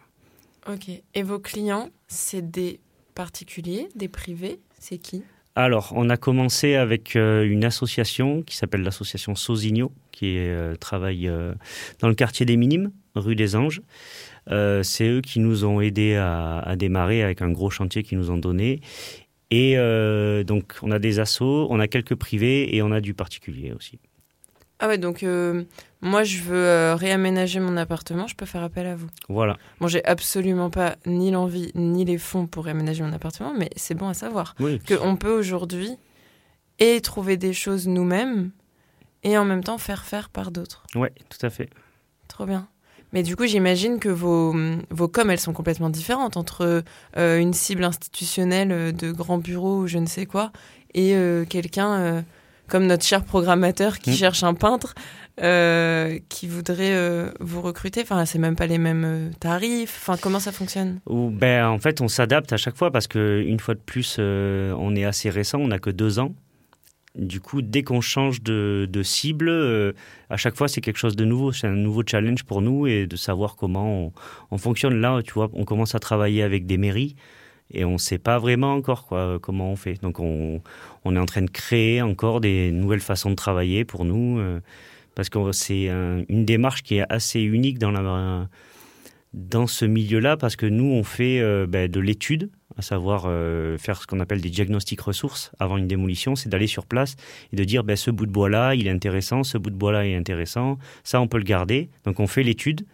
Ok. 0.73 0.91
Et 1.15 1.23
vos 1.23 1.39
clients, 1.39 1.89
c'est 2.09 2.51
des 2.51 2.81
particuliers, 3.15 3.89
des 3.95 4.09
privés? 4.09 4.59
C'est 4.81 4.99
qui? 4.99 5.23
Alors, 5.55 5.93
on 5.95 6.11
a 6.11 6.17
commencé 6.17 6.75
avec 6.75 7.15
euh, 7.15 7.45
une 7.49 7.65
association 7.65 8.43
qui 8.43 8.57
s'appelle 8.57 8.83
l'association 8.83 9.37
Sosigno, 9.37 9.93
qui 10.11 10.37
travaille 10.81 11.31
dans 12.01 12.09
le 12.09 12.15
quartier 12.17 12.45
des 12.45 12.57
Minimes, 12.57 12.91
rue 13.15 13.37
des 13.37 13.55
Anges. 13.55 13.83
Euh, 14.51 14.83
c'est 14.83 15.09
eux 15.09 15.21
qui 15.21 15.41
nous 15.41 15.65
ont 15.65 15.81
aidés 15.81 16.17
à, 16.17 16.59
à 16.61 16.77
démarrer 16.77 17.23
avec 17.23 17.43
un 17.43 17.51
gros 17.51 17.71
chantier 17.71 18.03
qu'ils 18.03 18.19
nous 18.19 18.31
ont 18.31 18.39
donné. 18.39 18.81
Et 19.51 19.79
euh, 19.79 20.45
donc, 20.45 20.75
on 20.83 20.91
a 20.91 20.99
des 20.99 21.21
assos, 21.21 21.67
on 21.71 21.81
a 21.81 21.89
quelques 21.89 22.15
privés 22.15 22.75
et 22.77 22.83
on 22.83 22.93
a 22.93 23.01
du 23.01 23.15
particulier 23.15 23.73
aussi. 23.73 23.99
Ah 24.81 24.87
ouais, 24.87 24.97
donc 24.99 25.25
euh, 25.25 25.65
moi 26.03 26.23
je 26.23 26.41
veux 26.41 26.55
euh, 26.65 26.95
réaménager 26.95 27.59
mon 27.59 27.77
appartement, 27.77 28.29
je 28.29 28.37
peux 28.37 28.47
faire 28.47 28.63
appel 28.63 28.87
à 28.87 28.95
vous. 28.95 29.09
Voilà. 29.29 29.57
Bon, 29.81 29.89
j'ai 29.89 30.05
absolument 30.05 30.71
pas 30.71 30.95
ni 31.05 31.33
l'envie 31.33 31.73
ni 31.75 32.05
les 32.05 32.17
fonds 32.17 32.47
pour 32.47 32.65
réaménager 32.67 33.03
mon 33.03 33.13
appartement, 33.13 33.53
mais 33.59 33.71
c'est 33.75 33.97
bon 33.97 34.07
à 34.09 34.15
savoir 34.15 34.55
Oui. 34.61 34.79
qu'on 34.87 35.17
peut 35.17 35.37
aujourd'hui 35.37 35.91
et 36.79 37.01
trouver 37.01 37.37
des 37.37 37.53
choses 37.53 37.89
nous-mêmes 37.89 38.53
et 39.25 39.37
en 39.37 39.45
même 39.45 39.65
temps 39.65 39.79
faire 39.79 40.05
faire 40.05 40.29
par 40.31 40.53
d'autres. 40.53 40.85
Ouais, 40.95 41.11
tout 41.29 41.45
à 41.45 41.51
fait. 41.51 41.71
Trop 42.29 42.47
bien. 42.47 42.69
Mais 43.13 43.23
du 43.23 43.37
coup, 43.37 43.47
j'imagine 43.47 43.99
que 43.99 44.09
vos, 44.09 44.55
vos 44.91 45.09
coms, 45.09 45.31
elles 45.31 45.41
sont 45.41 45.53
complètement 45.55 45.91
différentes 45.91 46.37
entre 46.37 46.83
euh, 47.17 47.39
une 47.39 47.55
cible 47.55 47.85
institutionnelle 47.85 48.71
euh, 48.73 48.93
de 48.93 49.13
grands 49.13 49.39
bureaux 49.39 49.79
ou 49.83 49.87
je 49.87 49.99
ne 49.99 50.07
sais 50.07 50.27
quoi 50.27 50.53
et 50.95 51.15
euh, 51.15 51.45
quelqu'un 51.45 52.25
comme 52.67 52.87
notre 52.87 53.05
cher 53.05 53.25
programmateur 53.25 53.99
qui 53.99 54.11
Mm. 54.11 54.15
cherche 54.15 54.43
un 54.43 54.55
peintre 54.55 54.95
euh, 55.43 56.19
qui 56.29 56.47
voudrait 56.49 56.93
euh, 56.95 57.31
vous 57.41 57.61
recruter. 57.63 58.03
Enfin, 58.03 58.25
c'est 58.25 58.39
même 58.39 58.57
pas 58.57 58.67
les 58.67 58.79
mêmes 58.79 59.31
tarifs. 59.41 59.97
Enfin, 60.03 60.17
comment 60.21 60.41
ça 60.41 60.53
fonctionne? 60.53 61.01
Ou, 61.07 61.31
ben, 61.31 61.67
en 61.67 61.79
fait, 61.79 62.01
on 62.01 62.09
s'adapte 62.09 62.53
à 62.53 62.57
chaque 62.57 62.77
fois 62.77 62.91
parce 62.91 63.07
que 63.07 63.43
une 63.47 63.61
fois 63.61 63.75
de 63.75 63.81
plus, 63.81 64.17
euh, 64.19 64.75
on 64.79 64.97
est 64.97 65.05
assez 65.05 65.31
récent, 65.31 65.59
on 65.59 65.69
n'a 65.69 65.79
que 65.79 65.91
deux 65.91 66.19
ans. 66.19 66.35
Du 67.19 67.41
coup, 67.41 67.63
dès 67.63 67.83
qu'on 67.83 68.01
change 68.01 68.43
de, 68.43 68.89
cible, 69.03 69.49
euh, 69.49 69.93
à 70.31 70.37
chaque 70.37 70.57
fois, 70.57 70.69
c'est 70.69 70.81
quelque 70.81 70.99
chose 70.99 71.17
de 71.17 71.25
nouveau. 71.25 71.53
C'est 71.53 71.67
un 71.67 71.75
nouveau 71.75 72.03
challenge 72.07 72.45
pour 72.45 72.63
nous 72.63 72.87
et 72.87 73.07
de 73.07 73.17
savoir 73.17 73.57
comment 73.57 74.07
on, 74.07 74.13
on 74.53 74.59
fonctionne. 74.59 75.01
Là, 75.01 75.21
tu 75.23 75.33
vois, 75.33 75.51
on 75.53 75.65
commence 75.65 75.95
à 75.95 75.99
travailler 75.99 76.43
avec 76.43 76.67
des 76.67 76.79
mairies 76.79 77.17
et 77.73 77.85
on 77.85 77.93
ne 77.95 77.99
sait 77.99 78.19
pas 78.19 78.39
vraiment 78.39 78.73
encore 78.73 79.07
quoi, 79.07 79.39
comment 79.43 79.73
on 79.73 79.77
fait. 79.77 80.01
Donc, 80.01 80.21
on, 80.21 80.61
est 81.05 81.19
en 81.19 81.27
train 81.27 81.43
de 81.43 81.51
créer 81.51 82.03
encore 82.03 82.41
des 82.41 82.71
nouvelles 82.71 83.01
façons 83.01 83.31
de 83.31 83.35
travailler 83.35 83.85
pour 83.85 84.05
nous 84.05 84.39
euh, 84.39 84.61
parce 85.15 85.29
que 85.29 85.53
c'est 85.53 85.89
un- 85.89 86.23
une 86.29 86.45
démarche 86.45 86.83
qui 86.83 86.97
est 86.99 87.05
assez 87.09 87.41
unique 87.41 87.79
dans 87.79 87.91
la 87.91 88.49
dans 89.35 89.67
ce 89.67 89.85
milieu-là 89.85 90.37
parce 90.37 90.57
que 90.57 90.67
nous, 90.67 90.87
on 90.87 91.03
fait 91.05 91.41
euh, 91.41 91.67
ben, 91.67 91.91
de 91.91 92.01
l'étude, 92.01 92.51
à 92.79 92.83
savoir 92.83 93.25
euh, 93.27 93.77
faire 93.77 94.01
ce 94.01 94.07
qu'on 94.07 94.21
appelle 94.21 94.41
des 94.41 94.51
diagnostics 94.51 95.01
ressources 95.01 95.51
avant 95.59 95.77
une 95.77 95.89
démolition, 95.89 96.37
c'est 96.37 96.49
d'aller 96.49 96.69
sur 96.69 96.87
place 96.87 97.17
et 97.53 97.57
de 97.57 97.65
dire 97.65 97.85
ben, 97.85 97.97
ce 97.97 98.11
bout 98.11 98.27
de 98.27 98.31
bois-là, 98.31 98.75
il 98.75 98.87
est 98.87 98.91
intéressant, 98.91 99.43
ce 99.43 99.59
bout 99.59 99.71
de 99.71 99.77
bois-là 99.77 100.07
est 100.07 100.15
intéressant, 100.15 100.79
ça, 101.03 101.21
on 101.21 101.27
peut 101.27 101.39
le 101.39 101.45
garder. 101.45 101.91
Donc, 102.05 102.21
on 102.21 102.27
fait 102.27 102.43
l'étude 102.43 102.87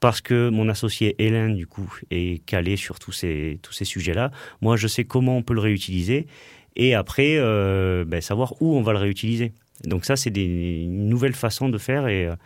parce 0.00 0.20
que 0.20 0.48
mon 0.48 0.68
associé 0.68 1.14
Hélène, 1.18 1.54
du 1.54 1.66
coup, 1.66 1.92
est 2.10 2.44
calé 2.46 2.76
sur 2.76 2.98
tous 2.98 3.12
ces, 3.12 3.58
tous 3.62 3.72
ces 3.72 3.84
sujets-là. 3.84 4.30
Moi, 4.60 4.76
je 4.76 4.88
sais 4.88 5.04
comment 5.04 5.36
on 5.36 5.42
peut 5.42 5.54
le 5.54 5.60
réutiliser 5.60 6.26
et 6.76 6.94
après, 6.94 7.36
euh, 7.36 8.04
ben, 8.06 8.20
savoir 8.20 8.60
où 8.60 8.76
on 8.76 8.82
va 8.82 8.92
le 8.92 8.98
réutiliser. 8.98 9.52
Donc 9.84 10.04
ça, 10.04 10.16
c'est 10.16 10.30
des 10.30 10.86
nouvelles 10.88 11.34
façons 11.34 11.68
de 11.68 11.78
faire 11.78 12.06
et 12.08 12.26
euh, 12.26 12.36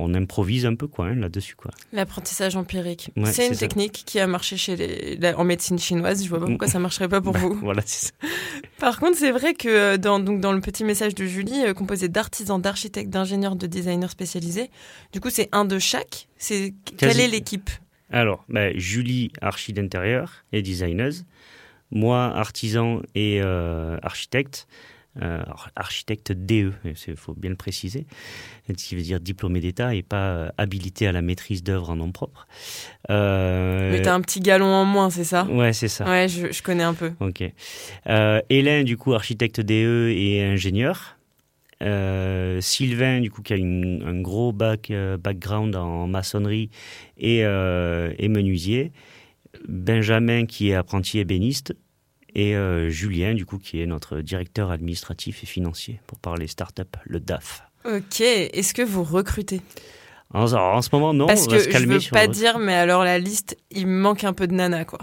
on 0.00 0.14
improvise 0.14 0.64
un 0.64 0.74
peu 0.74 0.86
quoi 0.86 1.06
hein, 1.06 1.14
là-dessus 1.16 1.56
quoi. 1.56 1.70
L'apprentissage 1.92 2.56
empirique. 2.56 3.10
Ouais, 3.16 3.32
c'est 3.32 3.46
une 3.48 3.54
ça. 3.54 3.60
technique 3.66 4.04
qui 4.06 4.20
a 4.20 4.26
marché 4.26 4.56
chez 4.56 4.76
les, 4.76 5.16
la- 5.16 5.36
en 5.38 5.44
médecine 5.44 5.78
chinoise. 5.78 6.22
Je 6.24 6.28
vois 6.28 6.38
pas 6.40 6.46
pourquoi 6.46 6.68
ça 6.68 6.78
marcherait 6.78 7.08
pas 7.08 7.20
pour 7.20 7.32
Bah, 7.34 7.40
vous. 7.40 7.54
Voilà, 7.56 7.82
c'est 7.84 8.06
ça. 8.06 8.12
Par 8.78 8.98
contre, 9.00 9.18
c'est 9.18 9.32
vrai 9.32 9.54
que 9.54 9.68
euh, 9.68 9.96
dans, 9.98 10.20
donc, 10.20 10.40
dans 10.40 10.52
le 10.52 10.60
petit 10.60 10.84
message 10.84 11.14
de 11.14 11.24
Julie, 11.26 11.64
euh, 11.66 11.74
composé 11.74 12.08
d'artisans, 12.08 12.60
d'architectes, 12.62 13.10
d'ingénieurs, 13.10 13.56
de 13.56 13.66
designers 13.66 14.08
spécialisés, 14.08 14.70
du 15.12 15.20
coup, 15.20 15.30
c'est 15.30 15.48
un 15.52 15.64
de 15.64 15.78
chaque. 15.78 16.28
C'est 16.38 16.72
quelle 16.96 17.20
est 17.20 17.28
l'équipe? 17.28 17.68
Alors, 18.10 18.44
ben, 18.48 18.72
Julie, 18.78 19.32
archi 19.42 19.72
d'intérieur 19.72 20.44
et 20.52 20.62
designeuse. 20.62 21.26
Moi, 21.90 22.22
artisan 22.24 23.00
et 23.14 23.40
euh, 23.42 23.98
architecte. 24.02 24.66
Euh, 25.20 25.42
architecte 25.74 26.30
DE, 26.32 26.72
il 26.84 27.16
faut 27.16 27.34
bien 27.34 27.50
le 27.50 27.56
préciser, 27.56 28.06
ce 28.68 28.72
qui 28.72 28.94
veut 28.94 29.02
dire 29.02 29.18
diplômé 29.18 29.58
d'État 29.60 29.94
et 29.94 30.02
pas 30.02 30.28
euh, 30.30 30.48
habilité 30.58 31.06
à 31.08 31.12
la 31.12 31.22
maîtrise 31.22 31.64
d'œuvre 31.64 31.90
en 31.90 31.96
nom 31.96 32.12
propre. 32.12 32.46
Euh, 33.10 33.90
Mais 33.90 34.00
t'as 34.02 34.14
un 34.14 34.20
petit 34.20 34.40
galon 34.40 34.66
en 34.66 34.84
moins, 34.84 35.10
c'est 35.10 35.24
ça? 35.24 35.44
Ouais, 35.46 35.72
c'est 35.72 35.88
ça. 35.88 36.04
Ouais, 36.08 36.28
je, 36.28 36.52
je 36.52 36.62
connais 36.62 36.84
un 36.84 36.94
peu. 36.94 37.12
Ok. 37.20 37.42
Euh, 38.08 38.40
Hélène, 38.48 38.84
du 38.84 38.96
coup, 38.96 39.12
architecte 39.14 39.60
DE 39.60 40.10
et 40.14 40.44
ingénieur. 40.44 41.16
Euh, 41.82 42.60
Sylvain, 42.60 43.20
du 43.20 43.30
coup, 43.30 43.42
qui 43.42 43.52
a 43.52 43.56
une- 43.56 44.02
un 44.06 44.20
gros 44.20 44.52
bac, 44.52 44.90
euh, 44.90 45.16
background 45.16 45.74
en 45.76 46.06
maçonnerie 46.08 46.70
et, 47.16 47.44
euh, 47.44 48.12
et 48.18 48.28
menuisier. 48.28 48.92
Benjamin, 49.68 50.46
qui 50.46 50.70
est 50.70 50.74
apprenti 50.74 51.18
ébéniste. 51.18 51.74
Et 52.34 52.54
euh, 52.56 52.90
Julien, 52.90 53.34
du 53.34 53.46
coup, 53.46 53.58
qui 53.58 53.80
est 53.80 53.86
notre 53.86 54.20
directeur 54.20 54.70
administratif 54.70 55.42
et 55.42 55.46
financier, 55.46 56.00
pour 56.06 56.18
parler 56.18 56.46
start-up, 56.46 56.96
le 57.04 57.20
DAF. 57.20 57.62
Ok, 57.84 58.20
est-ce 58.20 58.74
que 58.74 58.82
vous 58.82 59.02
recrutez? 59.04 59.60
En, 60.34 60.46
ce 60.46 60.88
moment, 60.92 61.14
non. 61.14 61.26
Parce 61.26 61.46
on 61.46 61.50
va 61.50 61.56
que 61.56 61.62
se 61.62 61.68
je 61.68 61.72
calmer 61.72 61.94
veux 61.94 62.00
sur 62.00 62.12
pas 62.12 62.26
le- 62.26 62.32
dire, 62.32 62.58
mais 62.58 62.74
alors 62.74 63.02
la 63.02 63.18
liste, 63.18 63.56
il 63.70 63.86
manque 63.86 64.24
un 64.24 64.34
peu 64.34 64.46
de 64.46 64.52
nana, 64.54 64.84
quoi. 64.84 64.98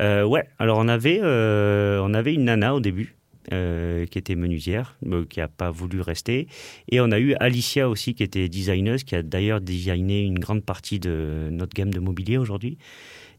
Euh, 0.00 0.24
ouais, 0.24 0.44
alors 0.58 0.76
on 0.78 0.88
avait, 0.88 1.20
euh, 1.22 1.98
on 2.04 2.12
avait 2.12 2.34
une 2.34 2.44
nana 2.44 2.74
au 2.74 2.80
début. 2.80 3.14
euh, 3.52 4.06
qui 4.06 4.18
était 4.18 4.34
menuisière, 4.34 4.96
euh, 5.06 5.24
qui 5.24 5.38
n'a 5.38 5.46
pas 5.46 5.70
voulu 5.70 6.00
rester. 6.00 6.48
Et 6.90 7.00
on 7.00 7.12
a 7.12 7.20
eu 7.20 7.34
Alicia 7.38 7.88
aussi, 7.88 8.12
qui 8.16 8.24
était 8.24 8.48
designeuse, 8.48 9.04
qui 9.04 9.14
a 9.14 9.22
d'ailleurs 9.22 9.60
designé 9.60 10.20
une 10.22 10.40
grande 10.40 10.64
partie 10.64 10.98
de 10.98 11.46
notre 11.52 11.72
gamme 11.72 11.94
de 11.94 12.00
mobilier 12.00 12.38
aujourd'hui, 12.38 12.76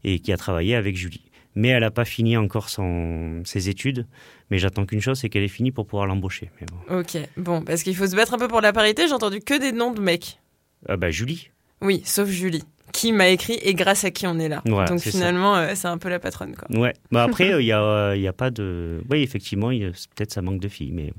et 0.04 0.18
qui 0.20 0.32
a 0.32 0.38
travaillé 0.38 0.74
avec 0.76 0.96
Julie. 0.96 1.20
Mais 1.54 1.68
elle 1.68 1.80
n'a 1.80 1.90
pas 1.90 2.04
fini 2.04 2.36
encore 2.36 2.68
son, 2.68 3.42
ses 3.44 3.68
études. 3.68 4.06
Mais 4.50 4.58
j'attends 4.58 4.86
qu'une 4.86 5.00
chose, 5.00 5.18
c'est 5.18 5.28
qu'elle 5.28 5.42
ait 5.42 5.48
fini 5.48 5.72
pour 5.72 5.86
pouvoir 5.86 6.06
l'embaucher. 6.06 6.50
Mais 6.60 6.66
bon. 6.70 7.00
Ok, 7.00 7.16
bon, 7.36 7.62
parce 7.62 7.82
qu'il 7.82 7.96
faut 7.96 8.06
se 8.06 8.14
battre 8.16 8.34
un 8.34 8.38
peu 8.38 8.48
pour 8.48 8.60
la 8.60 8.72
parité, 8.72 9.06
j'ai 9.08 9.14
entendu 9.14 9.40
que 9.40 9.58
des 9.58 9.72
noms 9.72 9.92
de 9.92 10.00
mecs. 10.00 10.40
Ah 10.88 10.96
bah, 10.96 11.10
Julie. 11.10 11.50
Oui, 11.82 12.02
sauf 12.04 12.28
Julie, 12.28 12.62
qui 12.92 13.12
m'a 13.12 13.28
écrit 13.28 13.58
et 13.62 13.74
grâce 13.74 14.04
à 14.04 14.10
qui 14.10 14.26
on 14.26 14.38
est 14.38 14.48
là. 14.48 14.62
Voilà, 14.66 14.88
Donc 14.88 15.00
finalement, 15.00 15.56
euh, 15.56 15.72
c'est 15.74 15.88
un 15.88 15.98
peu 15.98 16.08
la 16.08 16.18
patronne, 16.20 16.54
quoi. 16.54 16.68
Ouais. 16.78 16.94
Bah 17.10 17.24
après, 17.24 17.50
il 17.60 17.64
n'y 17.64 17.72
a, 17.72 17.82
euh, 17.82 18.16
y 18.16 18.28
a 18.28 18.32
pas 18.32 18.50
de. 18.50 19.02
Oui, 19.10 19.22
effectivement, 19.22 19.68
peut-être 19.70 20.32
ça 20.32 20.42
manque 20.42 20.60
de 20.60 20.68
filles, 20.68 20.92
mais 20.92 21.12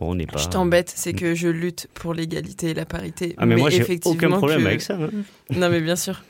bon, 0.00 0.12
on 0.12 0.14
n'est 0.14 0.26
pas. 0.26 0.38
Je 0.38 0.48
t'embête, 0.48 0.92
c'est 0.94 1.12
que 1.12 1.34
je 1.34 1.48
lutte 1.48 1.88
pour 1.94 2.14
l'égalité 2.14 2.70
et 2.70 2.74
la 2.74 2.86
parité. 2.86 3.34
Ah, 3.36 3.46
mais, 3.46 3.56
moi, 3.56 3.70
j'ai 3.70 3.84
aucun 4.04 4.30
problème 4.30 4.62
que- 4.62 4.66
avec 4.66 4.80
ça. 4.82 4.94
hein. 4.94 5.10
Non, 5.54 5.68
mais 5.68 5.80
bien 5.80 5.96
sûr. 5.96 6.22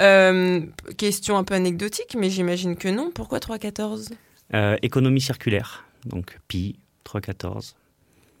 Euh, 0.00 0.60
question 0.96 1.36
un 1.36 1.44
peu 1.44 1.54
anecdotique, 1.54 2.16
mais 2.18 2.30
j'imagine 2.30 2.76
que 2.76 2.88
non. 2.88 3.10
Pourquoi 3.14 3.38
3,14 3.38 4.08
Euh, 4.54 4.76
économie 4.82 5.20
circulaire. 5.20 5.84
Donc, 6.06 6.38
pi, 6.48 6.78
3,14. 7.04 7.74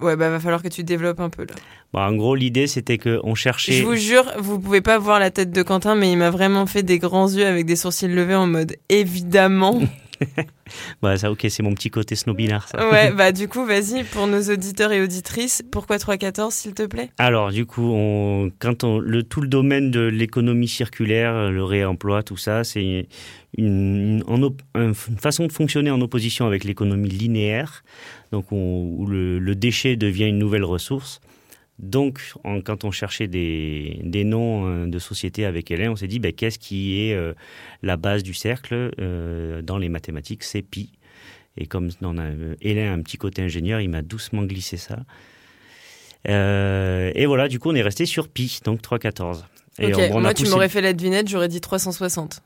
Ouais, 0.00 0.16
bah 0.16 0.30
va 0.30 0.40
falloir 0.40 0.62
que 0.62 0.68
tu 0.68 0.82
développes 0.82 1.20
un 1.20 1.28
peu 1.28 1.42
là. 1.42 1.54
Bah, 1.92 2.08
en 2.08 2.14
gros, 2.14 2.34
l'idée, 2.34 2.66
c'était 2.66 2.96
qu'on 2.96 3.34
cherchait. 3.34 3.72
Je 3.72 3.84
vous 3.84 3.96
jure, 3.96 4.24
vous 4.38 4.58
pouvez 4.58 4.80
pas 4.80 4.98
voir 4.98 5.18
la 5.20 5.30
tête 5.30 5.50
de 5.50 5.62
Quentin, 5.62 5.94
mais 5.94 6.10
il 6.10 6.16
m'a 6.16 6.30
vraiment 6.30 6.64
fait 6.64 6.82
des 6.82 6.98
grands 6.98 7.28
yeux 7.28 7.46
avec 7.46 7.66
des 7.66 7.76
sourcils 7.76 8.08
levés 8.08 8.34
en 8.34 8.46
mode 8.46 8.76
évidemment. 8.88 9.80
Bah, 11.02 11.16
ça, 11.16 11.30
ok, 11.32 11.46
c'est 11.48 11.62
mon 11.62 11.74
petit 11.74 11.90
côté 11.90 12.14
snobinard, 12.14 12.68
ça. 12.68 12.90
ouais, 12.90 13.12
bah 13.16 13.32
du 13.32 13.48
coup, 13.48 13.64
vas-y, 13.64 14.04
pour 14.04 14.26
nos 14.26 14.40
auditeurs 14.42 14.92
et 14.92 15.02
auditrices, 15.02 15.62
pourquoi 15.70 15.96
3,14 15.96 16.52
s'il 16.52 16.74
te 16.74 16.86
plaît? 16.86 17.10
Alors, 17.18 17.50
du 17.50 17.66
coup, 17.66 17.90
on, 17.92 18.50
quand 18.58 18.84
on, 18.84 18.98
le, 18.98 19.22
tout 19.22 19.40
le 19.40 19.48
domaine 19.48 19.90
de 19.90 20.00
l'économie 20.00 20.68
circulaire, 20.68 21.50
le 21.50 21.64
réemploi, 21.64 22.22
tout 22.22 22.36
ça, 22.36 22.62
c'est 22.64 23.08
une, 23.56 24.22
façon 25.18 25.46
de 25.46 25.52
fonctionner 25.52 25.90
en 25.90 26.00
opposition 26.00 26.46
avec 26.46 26.64
l'économie 26.64 27.08
linéaire, 27.08 27.82
donc 28.32 28.52
on- 28.52 28.94
où 28.98 29.06
le, 29.06 29.38
le 29.38 29.54
déchet 29.54 29.96
devient 29.96 30.26
une 30.28 30.38
nouvelle 30.38 30.64
ressource. 30.64 31.20
Donc, 31.80 32.20
en- 32.44 32.60
quand 32.60 32.84
on 32.84 32.90
cherchait 32.90 33.26
des, 33.26 34.00
des 34.04 34.24
noms 34.24 34.66
euh, 34.66 34.86
de 34.86 34.98
sociétés 34.98 35.44
avec 35.46 35.70
Hélène, 35.70 35.88
on 35.90 35.96
s'est 35.96 36.08
dit, 36.08 36.18
ben, 36.18 36.32
qu'est-ce 36.32 36.58
qui 36.58 37.00
est 37.00 37.14
euh, 37.14 37.32
la 37.82 37.96
base 37.96 38.22
du 38.22 38.34
cercle 38.34 38.90
euh, 39.00 39.62
dans 39.62 39.78
les 39.78 39.88
mathématiques? 39.88 40.44
C'est 40.44 40.62
pi. 40.62 40.92
Et 41.56 41.66
comme 41.66 41.88
on 42.02 42.18
a, 42.18 42.26
Hélène 42.60 42.88
a 42.88 42.92
un 42.92 43.02
petit 43.02 43.16
côté 43.16 43.42
ingénieur, 43.42 43.80
il 43.80 43.88
m'a 43.88 44.02
doucement 44.02 44.42
glissé 44.44 44.76
ça. 44.76 44.98
Euh, 46.28 47.10
et 47.14 47.26
voilà, 47.26 47.48
du 47.48 47.58
coup, 47.58 47.70
on 47.70 47.74
est 47.74 47.82
resté 47.82 48.06
sur 48.06 48.28
pi, 48.28 48.60
donc 48.64 48.82
3,14. 48.82 49.44
Et 49.78 49.94
on- 49.94 50.16
on 50.16 50.20
moi 50.20 50.34
tu 50.34 50.44
m'aurais 50.50 50.68
fait 50.68 50.80
la 50.82 50.92
devinette, 50.92 51.28
j'aurais 51.28 51.48
dit 51.48 51.60
360. 51.60 52.42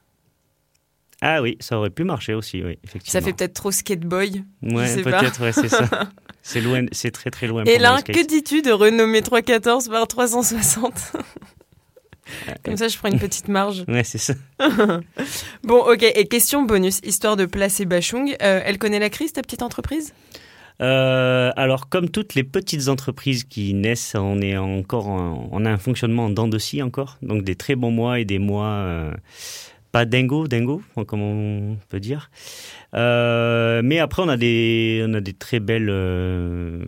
Ah 1.21 1.43
oui, 1.43 1.57
ça 1.61 1.79
aurait 1.79 1.91
pu 1.91 2.05
marcher 2.05 2.35
aussi, 2.35 2.63
oui, 2.63 2.79
effectivement. 2.85 3.13
Ça 3.13 3.21
fait 3.21 3.33
peut-être 3.33 3.55
trop 3.55 3.71
skateboy. 3.73 4.45
Ouais, 4.63 4.87
peut-être, 5.03 5.41
ouais, 5.43 5.53
c'est 5.53 5.69
ça. 5.69 5.89
C'est 6.47 6.61
loin, 6.61 6.85
c'est 6.93 7.11
très 7.11 7.31
très 7.31 7.47
loin. 7.47 7.65
Et 7.65 7.79
là, 7.79 8.03
que 8.03 8.25
dis-tu 8.27 8.61
de 8.61 8.71
renommer 8.71 9.23
314 9.23 9.89
par 9.89 10.07
360 10.07 11.13
Comme 12.65 12.77
ça, 12.77 12.89
je 12.89 12.97
prends 12.99 13.09
une 13.09 13.19
petite 13.19 13.49
marge. 13.49 13.85
Ouais, 13.89 14.05
c'est 14.05 14.19
ça. 14.19 14.35
Bon, 15.65 15.79
ok. 15.79 16.03
Et 16.03 16.27
question 16.27 16.63
bonus, 16.63 17.01
histoire 17.03 17.37
de 17.37 17.47
placer 17.47 17.87
Bachung. 17.87 18.37
Euh, 18.43 18.61
elle 18.65 18.79
connaît 18.79 18.99
la 18.99 19.09
crise, 19.11 19.33
ta 19.33 19.41
petite 19.43 19.63
entreprise? 19.63 20.13
Euh, 20.83 21.51
alors, 21.57 21.89
comme 21.89 22.11
toutes 22.11 22.35
les 22.35 22.45
petites 22.45 22.89
entreprises 22.89 23.45
qui 23.45 23.73
naissent, 23.75 24.15
on 24.15 24.41
est 24.43 24.57
encore, 24.57 25.09
en- 25.09 25.49
on 25.51 25.65
a 25.65 25.71
un 25.71 25.79
fonctionnement 25.79 26.27
en 26.27 26.31
dents 26.31 26.49
de 26.49 26.59
scie 26.59 26.83
encore, 26.83 27.17
donc 27.23 27.43
des 27.45 27.55
très 27.55 27.75
bons 27.77 27.91
mois 27.93 28.19
et 28.21 28.25
des 28.27 28.39
mois 28.39 28.67
euh, 28.67 29.13
pas 29.95 30.07
dingo, 30.07 30.49
dingo, 30.49 30.83
comme 31.07 31.23
on 31.23 31.77
peut 31.89 32.01
dire. 32.01 32.29
Euh, 32.97 33.81
mais 33.85 34.01
après, 34.01 34.23
on 34.23 34.29
a 34.29 34.37
des, 34.37 35.07
on 35.09 35.15
a 35.15 35.21
des 35.21 35.35
très 35.35 35.61
belles 35.61 35.89
euh, 35.89 36.85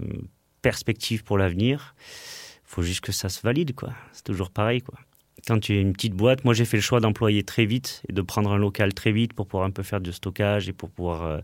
perspectives 0.61 1.22
pour 1.22 1.38
l'avenir. 1.38 1.94
Il 2.00 2.64
faut 2.64 2.83
juste 2.83 3.02
que 3.02 3.12
ça 3.12 3.28
se 3.28 3.42
valide, 3.42 3.76
quoi. 3.76 3.92
C'est 4.11 4.24
toujours 4.24 4.50
pareil, 4.50 4.83
quoi. 4.83 4.98
Quand 5.46 5.61
tu 5.61 5.76
es 5.76 5.80
une 5.80 5.92
petite 5.92 6.12
boîte, 6.14 6.44
moi 6.44 6.54
j'ai 6.54 6.64
fait 6.64 6.76
le 6.76 6.82
choix 6.82 6.98
d'employer 6.98 7.44
très 7.44 7.66
vite 7.66 8.02
et 8.09 8.12
de 8.12 8.20
prendre 8.20 8.50
un 8.50 8.56
local 8.59 8.92
très 8.94 9.12
vite 9.12 9.32
pour 9.32 9.46
pouvoir 9.46 9.64
un 9.64 9.70
peu 9.70 9.85
faire 9.85 10.00
du 10.00 10.12
stockage 10.12 10.68
et 10.68 10.72
pour 10.72 10.90
pouvoir 10.90 11.22
euh, 11.22 11.38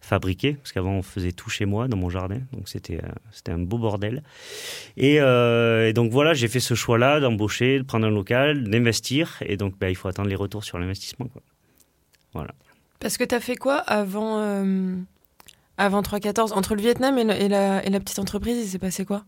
fabriquer, 0.00 0.54
parce 0.54 0.72
qu'avant 0.72 0.92
on 0.92 1.02
faisait 1.02 1.32
tout 1.32 1.50
chez 1.50 1.66
moi 1.66 1.86
dans 1.86 1.98
mon 1.98 2.08
jardin, 2.08 2.38
donc 2.54 2.66
c'était 2.68 2.96
euh, 3.04 3.08
c'était 3.30 3.52
un 3.52 3.58
beau 3.58 3.76
bordel. 3.76 4.22
Et, 4.96 5.20
euh, 5.20 5.86
et 5.88 5.92
donc 5.92 6.10
voilà, 6.12 6.32
j'ai 6.32 6.48
fait 6.48 6.60
ce 6.60 6.72
choix-là 6.74 7.20
d'embaucher, 7.20 7.78
de 7.78 7.82
prendre 7.84 8.06
un 8.06 8.10
local, 8.10 8.70
d'investir, 8.70 9.36
et 9.44 9.58
donc 9.58 9.78
bah, 9.78 9.90
il 9.90 9.96
faut 9.96 10.08
attendre 10.08 10.30
les 10.30 10.34
retours 10.34 10.64
sur 10.64 10.78
l'investissement. 10.78 11.26
quoi. 11.26 12.46
Parce 13.00 13.18
que 13.18 13.24
t'as 13.24 13.40
fait 13.40 13.56
quoi 13.56 13.76
avant, 13.76 14.38
avant 15.76 16.02
314 16.02 16.52
Entre 16.52 16.74
le 16.74 16.80
Vietnam 16.80 17.18
et, 17.18 17.24
le- 17.24 17.34
et 17.34 17.48
la, 17.48 17.84
et 17.84 17.90
la 17.90 18.00
petite 18.00 18.18
entreprise, 18.18 18.56
il 18.64 18.66
s'est 18.68 18.78
passé 18.78 19.04
quoi? 19.04 19.24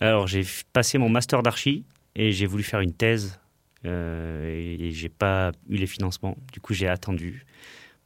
Alors 0.00 0.26
j'ai 0.26 0.44
passé 0.74 0.98
mon 0.98 1.08
master 1.08 1.42
d'archi 1.42 1.84
et 2.18 2.32
j'ai 2.32 2.44
voulu 2.44 2.62
faire 2.62 2.80
une 2.80 2.92
thèse 2.92 3.40
euh, 3.86 4.46
et, 4.46 4.88
et 4.88 4.90
j'ai 4.90 5.08
pas 5.08 5.52
eu 5.70 5.76
les 5.76 5.86
financements. 5.86 6.36
Du 6.52 6.60
coup 6.60 6.74
j'ai 6.74 6.88
attendu 6.88 7.46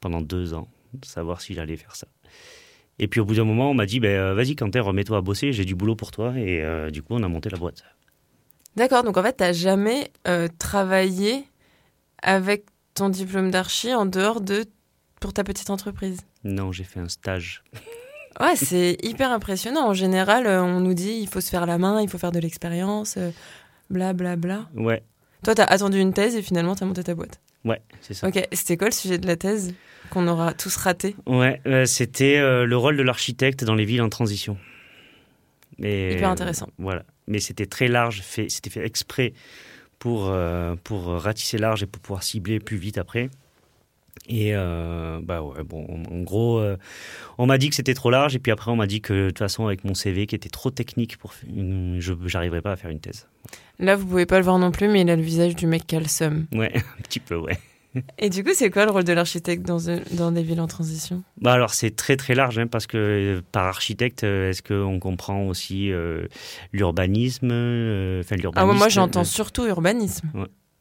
pendant 0.00 0.20
deux 0.20 0.54
ans 0.54 0.68
de 0.92 1.06
savoir 1.06 1.40
si 1.40 1.54
j'allais 1.54 1.76
faire 1.76 1.96
ça. 1.96 2.06
Et 2.98 3.08
puis 3.08 3.20
au 3.20 3.24
bout 3.24 3.34
d'un 3.34 3.44
moment 3.44 3.70
on 3.70 3.74
m'a 3.74 3.86
dit 3.86 4.00
euh, 4.04 4.34
vas-y 4.34 4.54
Quentin 4.54 4.82
remets-toi 4.82 5.16
à 5.16 5.20
bosser, 5.22 5.52
j'ai 5.52 5.64
du 5.64 5.74
boulot 5.74 5.96
pour 5.96 6.10
toi 6.10 6.34
et 6.36 6.62
euh, 6.62 6.90
du 6.90 7.02
coup 7.02 7.14
on 7.14 7.22
a 7.22 7.28
monté 7.28 7.48
la 7.48 7.58
boîte. 7.58 7.82
D'accord, 8.76 9.02
donc 9.02 9.16
en 9.18 9.22
fait, 9.22 9.34
t'as 9.34 9.52
jamais 9.52 10.10
euh, 10.28 10.48
travaillé 10.58 11.44
avec 12.22 12.64
ton 12.94 13.08
diplôme 13.08 13.50
d'archi 13.50 13.92
en 13.92 14.06
dehors 14.06 14.40
de 14.40 14.64
pour 15.20 15.32
ta 15.32 15.42
petite 15.42 15.70
entreprise? 15.70 16.20
Non 16.44 16.70
j'ai 16.70 16.84
fait 16.84 17.00
un 17.00 17.08
stage. 17.08 17.64
Ouais, 18.40 18.56
c'est 18.56 18.96
hyper 19.02 19.30
impressionnant. 19.30 19.86
En 19.86 19.92
général, 19.92 20.46
on 20.46 20.80
nous 20.80 20.94
dit 20.94 21.18
il 21.20 21.28
faut 21.28 21.42
se 21.42 21.50
faire 21.50 21.66
la 21.66 21.76
main, 21.76 22.00
il 22.00 22.08
faut 22.08 22.16
faire 22.16 22.32
de 22.32 22.38
l'expérience, 22.40 23.18
bla 23.92 24.12
bla 24.12 24.34
bla. 24.36 24.68
Ouais, 24.74 25.02
Toi, 25.44 25.54
t'as 25.54 25.64
attendu 25.64 25.98
une 26.00 26.12
thèse 26.12 26.34
et 26.34 26.42
finalement, 26.42 26.74
t'as 26.74 26.86
monté 26.86 27.04
ta 27.04 27.14
boîte. 27.14 27.40
ouais 27.64 27.80
c'est 28.00 28.14
ça. 28.14 28.26
Ok, 28.26 28.44
c'était 28.52 28.76
quoi 28.76 28.88
le 28.88 28.92
sujet 28.94 29.18
de 29.18 29.26
la 29.26 29.36
thèse 29.36 29.74
qu'on 30.10 30.26
aura 30.26 30.52
tous 30.54 30.74
raté 30.76 31.14
Ouais, 31.26 31.60
euh, 31.66 31.84
c'était 31.86 32.38
euh, 32.38 32.64
le 32.66 32.76
rôle 32.76 32.96
de 32.96 33.02
l'architecte 33.02 33.64
dans 33.64 33.74
les 33.74 33.84
villes 33.84 34.02
en 34.02 34.08
transition. 34.08 34.56
Et, 35.78 36.14
Hyper 36.14 36.30
intéressant. 36.30 36.66
euh, 36.66 36.72
voilà, 36.78 37.04
mais 37.26 37.38
c'était 37.38 37.66
très 37.66 37.88
large, 37.88 38.20
fait, 38.22 38.48
c'était 38.48 38.70
fait 38.70 38.84
exprès 38.84 39.32
pour, 39.98 40.34
pour 40.82 41.04
ratisser 41.06 41.58
large 41.58 41.82
et 41.84 41.86
pour 41.86 42.02
pouvoir 42.02 42.22
cibler 42.24 42.58
plus 42.58 42.76
vite 42.76 42.98
après. 42.98 43.30
Et 44.28 44.54
euh, 44.54 45.20
bah 45.22 45.42
ouais, 45.42 45.64
bon, 45.64 45.86
en, 46.10 46.20
gros, 46.22 46.58
euh, 46.58 46.76
on 47.38 47.46
m'a 47.46 47.58
dit 47.58 47.70
que 47.70 47.74
c'était 47.74 47.94
trop 47.94 48.10
large 48.10 48.36
et 48.36 48.38
puis 48.38 48.52
après 48.52 48.70
on 48.70 48.76
m'a 48.76 48.86
dit 48.86 49.00
que 49.00 49.12
de 49.14 49.26
toute 49.30 49.38
façon 49.38 49.66
avec 49.66 49.84
mon 49.84 49.94
CV 49.94 50.26
qui 50.26 50.34
était 50.34 50.48
trop 50.50 50.70
technique 50.70 51.16
pour, 51.16 51.32
une- 51.48 51.96
je 51.98 52.12
j'arriverais 52.26 52.60
pas 52.62 52.72
à 52.72 52.76
faire 52.76 52.90
une 52.90 53.00
thèse. 53.00 53.26
Là, 53.78 53.96
vous 53.96 54.06
pouvez 54.06 54.26
pas 54.26 54.38
le 54.38 54.44
voir 54.44 54.58
non 54.58 54.70
plus, 54.70 54.88
mais 54.88 55.00
il 55.00 55.10
a 55.10 55.16
le 55.16 55.22
visage 55.22 55.56
du 55.56 55.66
mec 55.66 55.86
qui 55.86 55.96
a 55.96 56.00
le 56.00 56.06
seum. 56.06 56.46
Ouais, 56.52 56.72
un 56.76 57.02
petit 57.02 57.20
peu, 57.20 57.36
ouais. 57.36 57.58
Et 58.18 58.30
du 58.30 58.42
coup, 58.42 58.50
c'est 58.54 58.70
quoi 58.70 58.86
le 58.86 58.90
rôle 58.90 59.04
de 59.04 59.12
l'architecte 59.12 59.64
dans, 59.66 59.90
un- 59.90 60.00
dans 60.12 60.30
des 60.32 60.42
villes 60.42 60.60
en 60.62 60.66
transition? 60.66 61.22
Bah 61.40 61.52
alors 61.52 61.74
c'est 61.74 61.94
très 61.94 62.16
très 62.16 62.34
large 62.34 62.58
hein, 62.58 62.66
parce 62.66 62.86
que 62.86 62.96
euh, 62.96 63.42
par 63.52 63.66
architecte, 63.66 64.24
euh, 64.24 64.48
est-ce 64.50 64.62
qu'on 64.62 64.98
comprend 64.98 65.46
aussi 65.46 65.90
euh, 65.92 66.26
l'urbanisme 66.72 67.50
euh, 67.50 68.20
Enfin 68.20 68.36
Ah 68.54 68.66
ouais, 68.66 68.74
moi, 68.74 68.88
j'entends 68.88 69.20
euh, 69.22 69.24
surtout 69.24 69.66
urbanisme. 69.66 70.30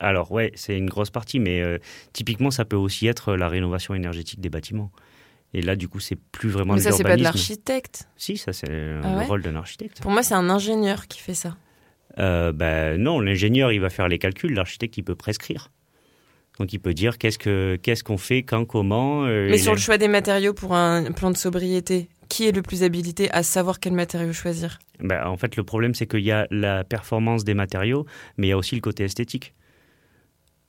Alors 0.02 0.32
ouais, 0.32 0.52
c'est 0.56 0.78
une 0.78 0.90
grosse 0.90 1.12
partie, 1.12 1.40
mais 1.40 1.62
euh, 1.62 1.78
typiquement 2.12 2.50
ça 2.52 2.66
peut 2.66 2.76
aussi 2.76 3.08
être 3.08 3.36
la 3.36 3.48
rénovation 3.48 3.94
énergétique 3.94 4.42
des 4.42 4.50
bâtiments. 4.50 4.92
Et 5.54 5.62
là 5.62 5.76
du 5.76 5.88
coup 5.88 6.00
c'est 6.00 6.16
plus 6.16 6.50
vraiment 6.50 6.74
Mais 6.74 6.80
ça, 6.82 6.92
c'est 6.92 7.04
pas 7.04 7.18
de 7.18 7.24
l'architecte. 7.24 8.08
Si, 8.18 8.38
ça 8.38 8.52
c'est 8.52 8.70
euh, 8.70 9.02
Ah 9.04 9.22
le 9.22 9.28
rôle 9.28 9.42
d'un 9.44 9.56
architecte. 9.56 10.02
Pour 10.02 10.12
moi, 10.12 10.24
c'est 10.24 10.34
un 10.34 10.50
ingénieur 10.50 11.08
qui 11.08 11.20
fait 11.20 11.34
ça. 11.36 11.56
Euh, 12.20 12.52
ben 12.52 12.98
non, 13.02 13.20
l'ingénieur 13.20 13.72
il 13.72 13.80
va 13.80 13.90
faire 13.90 14.08
les 14.08 14.18
calculs, 14.18 14.54
l'architecte 14.54 14.98
il 14.98 15.04
peut 15.04 15.16
prescrire. 15.16 15.70
Donc 16.60 16.74
il 16.74 16.80
peut 16.80 16.94
dire 16.94 17.18
qu'est-ce 17.18 17.38
que 17.40 17.78
qu'est-ce 17.82 18.04
qu'on 18.04 18.18
fait, 18.18 18.44
quand, 18.44 18.66
comment. 18.66 19.26
euh, 19.26 19.50
Mais 19.50 19.58
sur 19.58 19.74
le 19.74 19.80
choix 19.80 19.98
des 19.98 20.08
matériaux 20.10 20.54
pour 20.54 20.74
un 20.74 21.12
plan 21.12 21.32
de 21.32 21.38
sobriété, 21.38 22.10
qui 22.28 22.48
est 22.48 22.52
le 22.52 22.62
plus 22.62 22.84
habilité 22.84 23.32
à 23.32 23.44
savoir 23.44 23.80
quel 23.80 23.94
matériau 23.94 24.34
choisir? 24.34 24.80
Ben, 25.00 25.26
en 25.26 25.38
fait 25.38 25.56
le 25.56 25.64
problème 25.64 25.94
c'est 25.96 26.08
qu'il 26.08 26.22
y 26.24 26.32
a 26.32 26.48
la 26.52 26.84
performance 26.84 27.44
des 27.44 27.54
matériaux, 27.54 28.06
mais 28.38 28.48
il 28.48 28.50
y 28.50 28.54
a 28.54 28.58
aussi 28.58 28.76
le 28.76 28.82
côté 28.82 29.04
esthétique. 29.04 29.54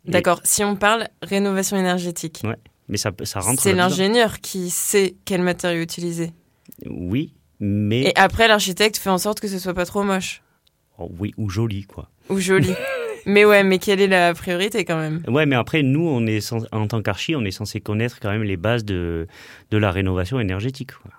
Et- 0.06 0.10
D'accord, 0.10 0.40
si 0.44 0.64
on 0.64 0.74
parle 0.76 1.08
rénovation 1.22 1.76
énergétique, 1.76 2.42
Mais 2.88 2.96
ça, 2.96 3.12
ça 3.24 3.40
rentre. 3.40 3.62
c'est 3.62 3.72
l'ingénieur 3.72 4.40
qui 4.40 4.68
sait 4.70 5.14
quel 5.24 5.42
matériau 5.42 5.80
utiliser. 5.82 6.32
Oui, 6.86 7.34
mais 7.60 8.02
Et 8.04 8.16
après, 8.16 8.48
l'architecte 8.48 8.96
fait 8.98 9.10
en 9.10 9.18
sorte 9.18 9.38
que 9.40 9.48
ce 9.48 9.58
soit 9.58 9.74
pas 9.74 9.86
trop 9.86 10.02
moche 10.02 10.42
oh, 10.98 11.08
oui 11.18 11.32
ou 11.36 11.48
joli 11.48 11.84
quoi. 11.84 12.10
ou 12.28 12.38
joli. 12.40 12.72
mais 13.26 13.44
ouais, 13.44 13.62
mais 13.62 13.78
quelle 13.78 14.00
est 14.00 14.08
la 14.08 14.34
priorité 14.34 14.84
quand 14.84 14.96
même? 14.98 15.22
Ouais, 15.28 15.46
mais 15.46 15.54
après 15.56 15.82
nous 15.84 16.04
on 16.06 16.26
est 16.26 16.52
en 16.72 16.86
tant 16.88 17.00
qu'archi, 17.02 17.36
on 17.36 17.44
est 17.44 17.50
censé 17.52 17.80
connaître 17.80 18.18
quand 18.20 18.30
même 18.30 18.42
les 18.42 18.56
bases 18.56 18.84
de 18.84 19.28
de 19.70 19.76
la 19.78 19.90
rénovation 19.92 20.40
énergétique. 20.40 20.90
quoi. 20.92 21.12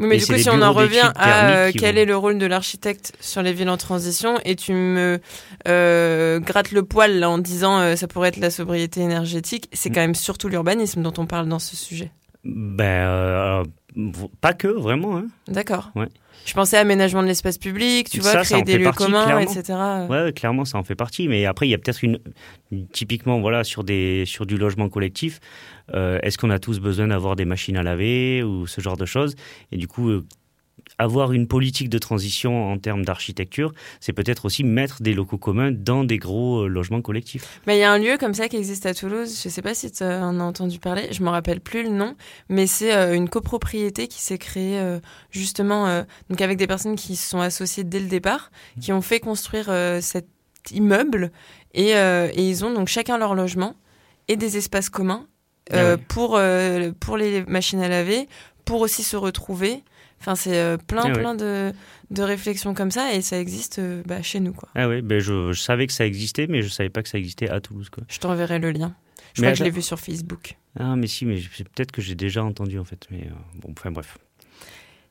Oui, 0.00 0.06
mais 0.08 0.16
Et 0.16 0.18
du 0.18 0.26
coup, 0.26 0.36
si 0.36 0.50
on 0.50 0.60
en 0.60 0.72
revient 0.72 1.12
à 1.14 1.50
euh, 1.50 1.70
quel 1.72 1.94
vont- 1.94 2.00
est 2.00 2.04
le 2.04 2.16
rôle 2.16 2.38
de 2.38 2.46
l'architecte 2.46 3.12
sur 3.20 3.42
les 3.42 3.52
villes 3.52 3.68
en 3.70 3.76
transition, 3.76 4.38
et 4.44 4.56
tu 4.56 4.72
me 4.72 5.20
euh, 5.68 6.40
grattes 6.40 6.72
le 6.72 6.82
poil 6.82 7.18
là, 7.20 7.30
en 7.30 7.38
disant 7.38 7.78
euh, 7.78 7.94
ça 7.96 8.08
pourrait 8.08 8.30
être 8.30 8.38
la 8.40 8.50
sobriété 8.50 9.00
énergétique, 9.00 9.68
c'est 9.72 9.90
Mm. 9.90 9.94
quand 9.94 10.00
même 10.00 10.14
surtout 10.16 10.48
l'urbanisme 10.48 11.00
dont 11.02 11.12
on 11.18 11.26
parle 11.26 11.48
dans 11.48 11.60
ce 11.60 11.76
sujet. 11.76 12.10
Ben, 12.44 12.84
euh, 12.84 13.64
pas 14.40 14.52
que, 14.52 14.66
vraiment. 14.68 15.16
Hein. 15.18 15.26
D'accord. 15.48 15.90
Ouais. 15.94 16.08
Je 16.44 16.52
pensais 16.54 16.76
à 16.76 16.80
aménagement 16.80 17.22
de 17.22 17.26
l'espace 17.28 17.58
public, 17.58 18.10
tu 18.10 18.20
vois, 18.20 18.32
Ça, 18.32 18.42
créer 18.42 18.62
des 18.62 18.78
lieux 18.78 18.84
partie, 18.84 19.04
communs, 19.04 19.24
clairement. 19.24 19.40
etc. 19.52 19.78
Ouais, 20.08 20.32
clairement, 20.34 20.64
ça 20.64 20.78
en 20.78 20.84
fait 20.84 20.94
partie. 20.94 21.26
Mais 21.28 21.46
après, 21.46 21.66
il 21.66 21.70
y 21.70 21.74
a 21.74 21.78
peut-être 21.78 22.02
une, 22.02 22.18
une- 22.70 22.86
typiquement, 22.88 23.40
voilà, 23.40 23.64
sur 23.64 23.82
des, 23.84 24.24
sur 24.26 24.44
du 24.46 24.56
logement 24.58 24.88
collectif. 24.88 25.40
euh, 25.94 26.18
Est-ce 26.22 26.36
qu'on 26.38 26.50
a 26.50 26.58
tous 26.58 26.80
besoin 26.80 27.08
d'avoir 27.08 27.34
des 27.36 27.44
machines 27.46 27.76
à 27.76 27.82
laver 27.82 28.42
ou 28.42 28.66
ce 28.66 28.80
genre 28.80 28.96
de 28.96 29.06
choses? 29.06 29.34
Et 29.72 29.76
du 29.76 29.88
coup, 29.88 30.10
euh, 30.10 30.24
avoir 30.98 31.32
une 31.32 31.46
politique 31.46 31.88
de 31.88 31.98
transition 31.98 32.70
en 32.70 32.78
termes 32.78 33.04
d'architecture, 33.04 33.72
c'est 34.00 34.12
peut-être 34.12 34.44
aussi 34.44 34.64
mettre 34.64 35.02
des 35.02 35.14
locaux 35.14 35.38
communs 35.38 35.72
dans 35.72 36.04
des 36.04 36.18
gros 36.18 36.62
euh, 36.62 36.66
logements 36.68 37.02
collectifs. 37.02 37.60
Mais 37.66 37.76
il 37.76 37.80
y 37.80 37.84
a 37.84 37.92
un 37.92 37.98
lieu 37.98 38.16
comme 38.18 38.34
ça 38.34 38.48
qui 38.48 38.56
existe 38.56 38.86
à 38.86 38.94
Toulouse, 38.94 39.40
je 39.42 39.48
sais 39.48 39.62
pas 39.62 39.74
si 39.74 39.90
tu 39.90 40.04
en 40.04 40.40
as 40.40 40.44
entendu 40.44 40.78
parler, 40.78 41.08
je 41.10 41.22
me 41.22 41.28
rappelle 41.28 41.60
plus 41.60 41.82
le 41.82 41.90
nom, 41.90 42.14
mais 42.48 42.66
c'est 42.66 42.94
euh, 42.94 43.14
une 43.14 43.28
copropriété 43.28 44.06
qui 44.06 44.20
s'est 44.20 44.38
créée 44.38 44.78
euh, 44.78 45.00
justement 45.30 46.04
donc 46.30 46.40
avec 46.40 46.58
des 46.58 46.66
personnes 46.66 46.96
qui 46.96 47.16
se 47.16 47.28
sont 47.28 47.40
associées 47.40 47.84
dès 47.84 48.00
le 48.00 48.06
départ, 48.06 48.50
qui 48.80 48.92
ont 48.92 49.02
fait 49.02 49.20
construire 49.20 49.66
cet 50.00 50.26
immeuble 50.70 51.30
et, 51.72 51.90
et 51.90 52.48
ils 52.48 52.64
ont 52.64 52.72
donc 52.72 52.88
chacun 52.88 53.18
leur 53.18 53.34
logement 53.34 53.74
et 54.28 54.36
des 54.36 54.56
espaces 54.56 54.88
communs 54.88 55.26
euh, 55.72 55.76
Ah 55.76 55.96
ouais. 55.96 56.04
pour 56.08 56.36
euh, 56.36 56.92
pour 57.00 57.16
les 57.16 57.44
machines 57.46 57.80
à 57.80 57.88
laver, 57.88 58.28
pour 58.64 58.80
aussi 58.82 59.02
se 59.02 59.16
retrouver. 59.16 59.82
Enfin, 60.20 60.34
c'est 60.34 60.58
euh, 60.58 60.76
plein, 60.78 61.02
Ah 61.04 61.08
ouais. 61.08 61.12
plein 61.12 61.34
de, 61.34 61.72
de 62.10 62.22
réflexions 62.22 62.72
comme 62.72 62.90
ça 62.90 63.12
et 63.12 63.20
ça 63.20 63.38
existe 63.38 63.78
euh, 63.78 64.02
bah, 64.06 64.22
chez 64.22 64.40
nous. 64.40 64.52
Quoi. 64.52 64.68
Ah 64.74 64.88
ouais, 64.88 65.02
ben 65.02 65.20
je, 65.20 65.52
je 65.52 65.60
savais 65.60 65.86
que 65.86 65.92
ça 65.92 66.06
existait, 66.06 66.46
mais 66.48 66.62
je 66.62 66.68
savais 66.68 66.88
pas 66.88 67.02
que 67.02 67.08
ça 67.10 67.18
existait 67.18 67.50
à 67.50 67.60
Toulouse. 67.60 67.90
Quoi. 67.90 68.04
Je 68.08 68.18
t'enverrai 68.18 68.58
le 68.58 68.70
lien. 68.70 68.94
Je 69.34 69.42
Mais 69.42 69.48
crois 69.48 69.52
que 69.52 69.58
je 69.58 69.64
l'ai 69.64 69.70
vu 69.70 69.82
sur 69.82 69.98
Facebook. 70.00 70.56
Ah, 70.78 70.96
mais 70.96 71.06
si, 71.08 71.26
mais 71.26 71.36
peut-être 71.74 71.92
que 71.92 72.00
j'ai 72.00 72.14
déjà 72.14 72.42
entendu 72.44 72.78
en 72.78 72.84
fait. 72.84 73.06
Mais 73.10 73.22
euh, 73.26 73.34
bon, 73.56 73.72
enfin 73.76 73.90
bref. 73.90 74.16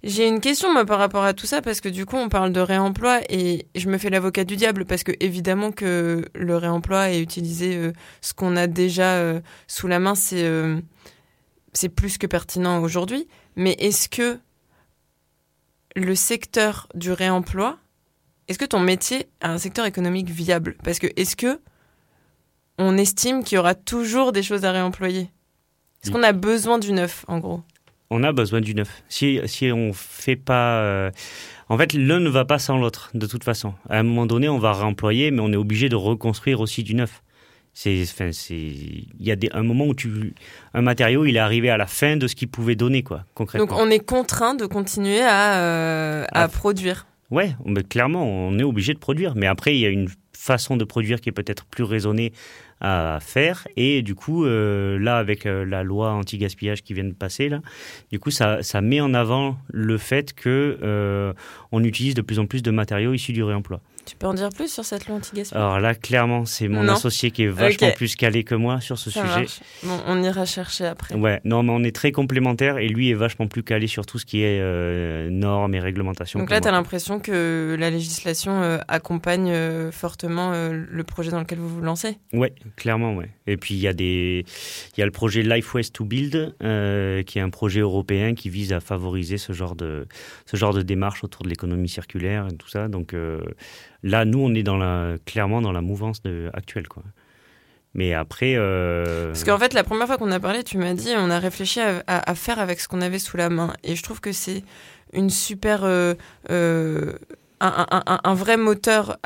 J'ai 0.03 0.27
une 0.27 0.41
question 0.41 0.73
moi 0.73 0.85
par 0.85 0.99
rapport 0.99 1.23
à 1.23 1.33
tout 1.33 1.45
ça 1.45 1.61
parce 1.61 1.79
que 1.79 1.87
du 1.87 2.05
coup 2.05 2.17
on 2.17 2.27
parle 2.27 2.51
de 2.51 2.59
réemploi 2.59 3.21
et 3.29 3.67
je 3.73 3.87
me 3.87 3.97
fais 3.97 4.09
l'avocat 4.09 4.43
du 4.43 4.57
diable 4.57 4.83
parce 4.85 5.03
que 5.03 5.13
évidemment 5.21 5.71
que 5.71 6.25
le 6.35 6.57
réemploi 6.57 7.11
et 7.11 7.21
utiliser 7.21 7.77
euh, 7.77 7.93
ce 8.19 8.33
qu'on 8.33 8.57
a 8.57 8.67
déjà 8.67 9.13
euh, 9.15 9.39
sous 9.67 9.87
la 9.87 9.99
main 9.99 10.15
c'est 10.15 10.45
c'est 11.71 11.89
plus 11.89 12.17
que 12.17 12.27
pertinent 12.27 12.81
aujourd'hui. 12.81 13.27
Mais 13.55 13.73
est-ce 13.79 14.09
que 14.09 14.39
le 15.95 16.15
secteur 16.15 16.87
du 16.95 17.11
réemploi, 17.11 17.77
est-ce 18.47 18.59
que 18.59 18.65
ton 18.65 18.79
métier 18.79 19.27
a 19.41 19.51
un 19.51 19.57
secteur 19.57 19.85
économique 19.85 20.29
viable? 20.29 20.75
Parce 20.83 20.99
que 20.99 21.07
est-ce 21.15 21.35
que 21.35 21.59
on 22.77 22.97
estime 22.97 23.43
qu'il 23.43 23.55
y 23.55 23.59
aura 23.59 23.75
toujours 23.75 24.31
des 24.31 24.43
choses 24.43 24.65
à 24.65 24.71
réemployer? 24.71 25.29
Est-ce 26.03 26.11
qu'on 26.11 26.23
a 26.23 26.33
besoin 26.33 26.79
du 26.79 26.91
neuf 26.91 27.23
en 27.27 27.39
gros? 27.39 27.61
On 28.09 28.23
a 28.23 28.31
besoin 28.33 28.61
du 28.61 28.75
neuf. 28.75 29.03
Si, 29.09 29.39
si 29.45 29.71
on 29.71 29.93
fait 29.93 30.35
pas. 30.35 30.81
euh, 30.81 31.09
En 31.69 31.77
fait, 31.77 31.93
l'un 31.93 32.19
ne 32.19 32.29
va 32.29 32.45
pas 32.45 32.59
sans 32.59 32.77
l'autre, 32.77 33.09
de 33.13 33.25
toute 33.25 33.43
façon. 33.43 33.73
À 33.89 33.99
un 33.99 34.03
moment 34.03 34.25
donné, 34.25 34.49
on 34.49 34.59
va 34.59 34.73
réemployer, 34.73 35.31
mais 35.31 35.39
on 35.39 35.51
est 35.51 35.55
obligé 35.55 35.89
de 35.89 35.95
reconstruire 35.95 36.59
aussi 36.59 36.83
du 36.83 36.93
neuf. 36.93 37.22
C'est, 37.75 38.03
enfin, 38.03 38.29
c'est, 38.31 38.55
il 38.55 39.07
y 39.19 39.31
a 39.31 39.35
des, 39.35 39.49
un 39.51 39.63
moment 39.63 39.87
où 39.87 39.95
tu, 39.95 40.33
un 40.75 40.81
matériau, 40.83 41.25
il 41.25 41.35
est 41.35 41.39
arrivé 41.39 41.69
à 41.71 41.77
la 41.77 41.87
fin 41.87 42.17
de 42.17 42.27
ce 42.27 42.35
qu'il 42.35 42.47
pouvait 42.47 42.75
donner, 42.75 43.01
quoi, 43.01 43.25
concrètement. 43.33 43.65
Donc 43.67 43.75
on 43.77 43.89
est 43.89 43.99
contraint 43.99 44.53
de 44.53 44.65
continuer 44.67 45.21
à, 45.21 45.57
euh, 45.59 46.23
à 46.31 46.43
Ah. 46.43 46.47
produire. 46.47 47.07
Ouais, 47.31 47.55
mais 47.65 47.81
clairement, 47.81 48.25
on 48.27 48.59
est 48.59 48.63
obligé 48.63 48.93
de 48.93 48.99
produire. 48.99 49.33
Mais 49.35 49.47
après, 49.47 49.75
il 49.75 49.79
y 49.79 49.87
a 49.87 49.89
une 49.89 50.07
façon 50.37 50.77
de 50.77 50.83
produire 50.83 51.19
qui 51.19 51.29
est 51.29 51.33
peut-être 51.33 51.65
plus 51.65 51.83
raisonnée 51.83 52.31
à 52.79 53.17
faire. 53.21 53.67
Et 53.75 54.03
du 54.03 54.13
coup, 54.13 54.45
euh, 54.45 54.99
là, 54.99 55.17
avec 55.17 55.47
euh, 55.47 55.65
la 55.65 55.81
loi 55.83 56.11
anti-gaspillage 56.11 56.83
qui 56.83 56.93
vient 56.93 57.05
de 57.05 57.13
passer, 57.13 57.49
là, 57.49 57.61
du 58.11 58.19
coup, 58.19 58.29
ça, 58.29 58.61
ça 58.61 58.81
met 58.81 59.01
en 59.01 59.15
avant 59.15 59.57
le 59.71 59.97
fait 59.97 60.33
que 60.33 61.33
on 61.71 61.83
utilise 61.83 62.13
de 62.13 62.21
plus 62.21 62.37
en 62.37 62.45
plus 62.45 62.61
de 62.61 62.69
matériaux 62.69 63.13
issus 63.13 63.33
du 63.33 63.41
réemploi. 63.41 63.81
Tu 64.05 64.17
peux 64.17 64.27
en 64.27 64.33
dire 64.33 64.49
plus 64.49 64.71
sur 64.71 64.83
cette 64.83 65.07
loi 65.07 65.15
anti-gaspillage 65.15 65.61
Alors 65.63 65.79
là, 65.79 65.95
clairement, 65.95 66.43
c'est 66.45 66.67
mon 66.67 66.83
Non. 66.83 66.93
associé 66.93 67.31
qui 67.31 67.43
est 67.43 67.47
vachement 67.47 67.91
plus 67.91 68.15
calé 68.17 68.43
que 68.43 68.53
moi 68.53 68.81
sur 68.81 68.97
ce 68.97 69.09
Ça 69.09 69.21
sujet. 69.21 69.39
marche. 69.41 69.59
Bon, 69.83 69.97
on 70.07 70.21
ira 70.21 70.45
chercher 70.45 70.85
après. 70.85 71.15
Ouais, 71.15 71.39
non, 71.45 71.63
mais 71.63 71.71
on 71.71 71.83
est 71.83 71.95
très 71.95 72.11
complémentaires 72.11 72.77
et 72.79 72.89
lui 72.89 73.11
est 73.11 73.13
vachement 73.13 73.47
plus 73.47 73.63
calé 73.63 73.87
sur 73.87 74.05
tout 74.05 74.19
ce 74.19 74.25
qui 74.25 74.41
est 74.41 74.59
euh, 74.59 75.29
normes 75.29 75.73
et 75.73 75.79
réglementations. 75.79 76.39
Donc 76.39 76.49
là, 76.49 76.59
tu 76.59 76.67
as 76.67 76.71
l'impression 76.71 77.19
que 77.21 77.77
la 77.79 77.89
législation 77.89 78.61
euh, 78.61 78.77
accompagne 78.89 79.49
euh, 79.51 79.91
fortement 79.91 80.51
le 80.53 81.03
projet 81.03 81.31
dans 81.31 81.39
lequel 81.39 81.59
vous 81.59 81.69
vous 81.69 81.81
lancez? 81.81 82.17
Ouais, 82.33 82.53
clairement, 82.75 83.15
ouais. 83.15 83.29
Et 83.47 83.55
puis 83.57 83.73
il 83.75 83.79
y 83.79 83.87
a 83.87 83.93
des, 83.93 84.45
il 84.95 84.99
y 84.99 85.03
a 85.03 85.05
le 85.05 85.11
projet 85.11 85.43
Life 85.43 85.73
Waste 85.73 85.95
to 85.95 86.03
Build, 86.05 86.55
qui 86.59 87.39
est 87.39 87.41
un 87.41 87.49
projet 87.49 87.79
européen 87.79 88.35
qui 88.35 88.49
vise 88.49 88.73
à 88.73 88.81
favoriser 88.81 89.37
ce 89.37 89.53
genre 89.53 89.75
de, 89.75 90.07
ce 90.45 90.57
genre 90.57 90.73
de 90.73 90.81
démarche 90.81 91.23
autour 91.23 91.43
de 91.43 91.49
l'économie 91.49 91.89
circulaire 91.89 92.47
et 92.51 92.55
tout 92.57 92.67
ça. 92.69 92.87
Donc 92.89 93.15
là, 94.03 94.25
nous, 94.25 94.39
on 94.39 94.53
est 94.53 94.63
dans 94.63 94.77
la, 94.77 95.15
clairement 95.25 95.61
dans 95.61 95.71
la 95.71 95.81
mouvance 95.81 96.21
de, 96.21 96.49
actuelle, 96.53 96.87
quoi. 96.87 97.03
Mais 97.95 98.13
après, 98.13 98.55
euh, 98.55 99.27
Parce 99.27 99.43
qu'en 99.43 99.59
fait, 99.59 99.73
la 99.73 99.83
première 99.83 100.07
fois 100.07 100.17
qu'on 100.17 100.31
a 100.31 100.39
parlé, 100.39 100.63
tu 100.63 100.77
m'as 100.79 100.93
dit 100.93 101.11
on 101.15 101.29
a 101.29 101.37
réfléchi 101.37 101.79
à, 101.79 102.35
faire 102.35 102.57
avec 102.57 102.79
ce 102.79 102.87
qu'on 102.87 103.01
avait 103.01 103.19
sous 103.19 103.37
la 103.37 103.49
main. 103.49 103.73
Et 103.83 103.95
je 103.95 104.01
trouve 104.01 104.19
que 104.19 104.31
c'est 104.31 104.63
une 105.13 105.29
super. 105.29 105.83
euh, 105.83 106.15
euh, 106.49 107.13
un, 107.59 108.33
vrai 108.33 108.57
moteur 108.57 109.17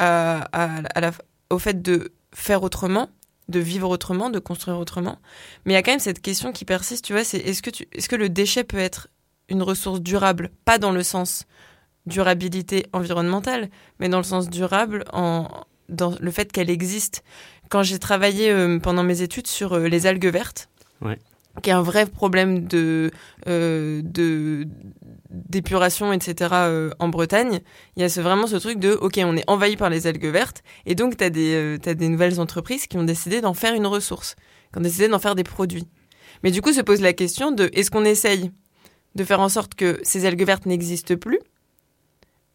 au 1.49 1.59
fait 1.59 1.81
de 1.81 2.11
faire 2.35 2.61
autrement, 2.61 3.09
de 3.47 3.59
vivre 3.59 3.89
autrement, 3.89 4.29
de 4.29 4.39
construire 4.39 4.77
autrement. 4.77 5.17
Mais 5.65 5.71
il 5.73 5.75
y 5.75 5.79
a 5.79 5.81
quand 5.81 5.91
même 5.91 5.99
cette 5.99 6.21
question 6.21 6.51
qui 6.51 6.65
persiste, 6.65 7.05
tu 7.05 7.13
vois 7.13 7.23
c'est 7.23 7.39
est-ce 7.39 7.61
que, 7.61 7.69
tu- 7.69 7.87
est-ce 7.93 8.09
que 8.09 8.15
le 8.15 8.29
déchet 8.29 8.63
peut 8.63 8.77
être 8.77 9.07
une 9.49 9.63
ressource 9.63 10.01
durable? 10.01 10.51
Pas 10.65 10.77
dans 10.77 10.91
le 10.91 11.03
sens 11.03 11.45
durabilité 12.07 12.87
environnementale, 12.93 13.69
mais 13.99 14.09
dans 14.09 14.17
le 14.17 14.23
sens 14.23 14.49
durable 14.49 15.03
en, 15.13 15.47
dans 15.89 16.13
le 16.19 16.31
fait 16.31 16.51
qu'elle 16.51 16.69
existe. 16.69 17.23
Quand 17.69 17.83
j'ai 17.83 17.99
travaillé 17.99 18.49
euh, 18.49 18.79
pendant 18.79 19.03
mes 19.03 19.21
études 19.21 19.47
sur 19.47 19.73
euh, 19.73 19.87
les 19.87 20.07
algues 20.07 20.27
vertes, 20.31 20.69
Ouais. 21.01 21.19
qui 21.61 21.69
est 21.69 21.73
un 21.73 21.81
vrai 21.83 22.05
problème 22.07 22.67
de 22.67 23.11
euh, 23.47 24.01
de 24.03 24.67
d'épuration, 25.29 26.11
etc. 26.13 26.55
en 26.99 27.09
Bretagne, 27.09 27.59
il 27.95 28.01
y 28.01 28.05
a 28.05 28.09
ce, 28.09 28.21
vraiment 28.21 28.47
ce 28.47 28.55
truc 28.55 28.79
de 28.79 28.93
ok, 28.93 29.19
on 29.23 29.35
est 29.35 29.43
envahi 29.47 29.75
par 29.77 29.89
les 29.89 30.07
algues 30.07 30.25
vertes, 30.31 30.63
et 30.85 30.95
donc 30.95 31.17
tu 31.17 31.23
as 31.23 31.29
des 31.29 31.77
t'as 31.81 31.93
des 31.93 32.09
nouvelles 32.09 32.39
entreprises 32.39 32.87
qui 32.87 32.97
ont 32.97 33.03
décidé 33.03 33.41
d'en 33.41 33.53
faire 33.53 33.73
une 33.75 33.85
ressource, 33.85 34.35
qui 34.71 34.79
ont 34.79 34.81
décidé 34.81 35.07
d'en 35.07 35.19
faire 35.19 35.35
des 35.35 35.43
produits. 35.43 35.87
Mais 36.43 36.51
du 36.51 36.61
coup, 36.61 36.71
se 36.73 36.81
pose 36.81 37.01
la 37.01 37.13
question 37.13 37.51
de 37.51 37.69
est-ce 37.73 37.91
qu'on 37.91 38.05
essaye 38.05 38.51
de 39.15 39.23
faire 39.23 39.39
en 39.39 39.49
sorte 39.49 39.73
que 39.75 39.99
ces 40.03 40.25
algues 40.25 40.45
vertes 40.45 40.65
n'existent 40.65 41.15
plus 41.15 41.39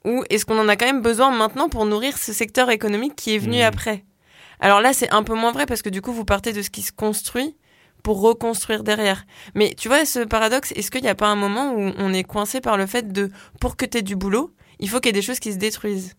ou 0.05 0.25
est-ce 0.31 0.45
qu'on 0.45 0.59
en 0.59 0.69
a 0.69 0.77
quand 0.77 0.87
même 0.87 1.03
besoin 1.03 1.31
maintenant 1.37 1.69
pour 1.69 1.87
nourrir 1.87 2.17
ce 2.19 2.33
secteur 2.33 2.71
économique 2.71 3.15
qui 3.17 3.35
est 3.35 3.39
venu 3.39 3.57
Mhm. 3.59 3.63
après? 3.65 4.05
Alors 4.61 4.81
là, 4.81 4.93
c'est 4.93 5.11
un 5.11 5.23
peu 5.23 5.35
moins 5.35 5.53
vrai 5.53 5.67
parce 5.67 5.83
que 5.83 5.89
du 5.91 6.01
coup, 6.03 6.13
vous 6.13 6.25
partez 6.25 6.53
de 6.53 6.63
ce 6.63 6.71
qui 6.71 6.83
se 6.83 6.93
construit 6.93 7.57
pour 8.03 8.21
reconstruire 8.21 8.83
derrière. 8.85 9.25
Mais 9.55 9.75
tu 9.77 9.89
vois, 9.89 10.05
ce 10.05 10.21
paradoxe, 10.25 10.73
est-ce 10.77 10.91
qu'il 10.91 11.03
n'y 11.03 11.09
a 11.09 11.15
pas 11.15 11.29
un 11.29 11.37
moment 11.37 11.73
où 11.75 11.93
on 11.99 12.13
est 12.13 12.25
coincé 12.25 12.61
par 12.61 12.77
le 12.77 12.87
fait 12.87 13.13
de, 13.13 13.31
pour 13.61 13.77
que 13.77 13.85
tu 13.87 13.99
aies 13.99 14.03
du 14.03 14.17
boulot, 14.17 14.53
il 14.81 14.89
faut 14.89 14.99
qu'il 15.01 15.09
y 15.09 15.11
ait 15.11 15.21
des 15.21 15.23
choses 15.23 15.39
qui 15.41 15.53
se 15.53 15.59
détruisent? 15.59 16.15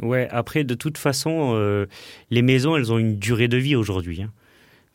Ouais, 0.00 0.28
après, 0.30 0.64
de 0.64 0.74
toute 0.74 0.98
façon, 0.98 1.52
euh, 1.54 1.86
les 2.30 2.42
maisons, 2.42 2.76
elles 2.76 2.92
ont 2.92 2.98
une 2.98 3.16
durée 3.18 3.48
de 3.48 3.56
vie 3.56 3.76
aujourd'hui. 3.76 4.22
hein. 4.22 4.32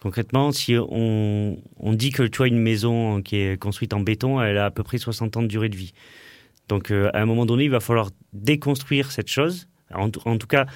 Concrètement, 0.01 0.51
si 0.51 0.75
on, 0.77 1.57
on 1.79 1.93
dit 1.93 2.11
que 2.11 2.23
tu 2.23 2.37
vois 2.37 2.47
une 2.47 2.59
maison 2.59 3.21
qui 3.21 3.35
est 3.37 3.57
construite 3.59 3.93
en 3.93 3.99
béton, 3.99 4.41
elle 4.41 4.57
a 4.57 4.65
à 4.65 4.71
peu 4.71 4.83
près 4.83 4.97
60 4.97 5.35
ans 5.37 5.41
de 5.41 5.47
durée 5.47 5.69
de 5.69 5.75
vie. 5.75 5.93
Donc, 6.69 6.91
euh, 6.91 7.09
à 7.13 7.21
un 7.21 7.25
moment 7.25 7.45
donné, 7.45 7.65
il 7.65 7.71
va 7.71 7.79
falloir 7.79 8.11
déconstruire 8.31 9.11
cette 9.11 9.27
chose. 9.27 9.67
En, 9.93 10.09
tout- 10.09 10.47
cas, 10.47 10.67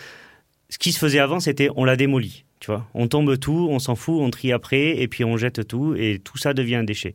ce 0.70 0.78
qui 0.80 0.92
se 0.92 1.00
faisait 1.00 1.20
avant, 1.20 1.40
c'était 1.40 1.70
on 1.76 1.86
la 1.86 1.96
démolit. 1.96 2.46
Tu 2.60 2.68
vois, 2.72 2.88
on 2.94 3.08
tombe 3.08 3.38
tout, 3.38 3.68
on 3.70 3.80
s'en 3.80 3.96
fout, 3.96 4.16
on 4.20 4.30
trie 4.30 4.52
après, 4.52 4.98
et 5.02 5.08
puis 5.08 5.24
on 5.24 5.38
jette 5.38 5.68
tout, 5.68 5.96
et 5.96 6.20
tout 6.24 6.38
ça 6.38 6.54
devient 6.54 6.76
un 6.76 6.84
déchet. 6.84 7.14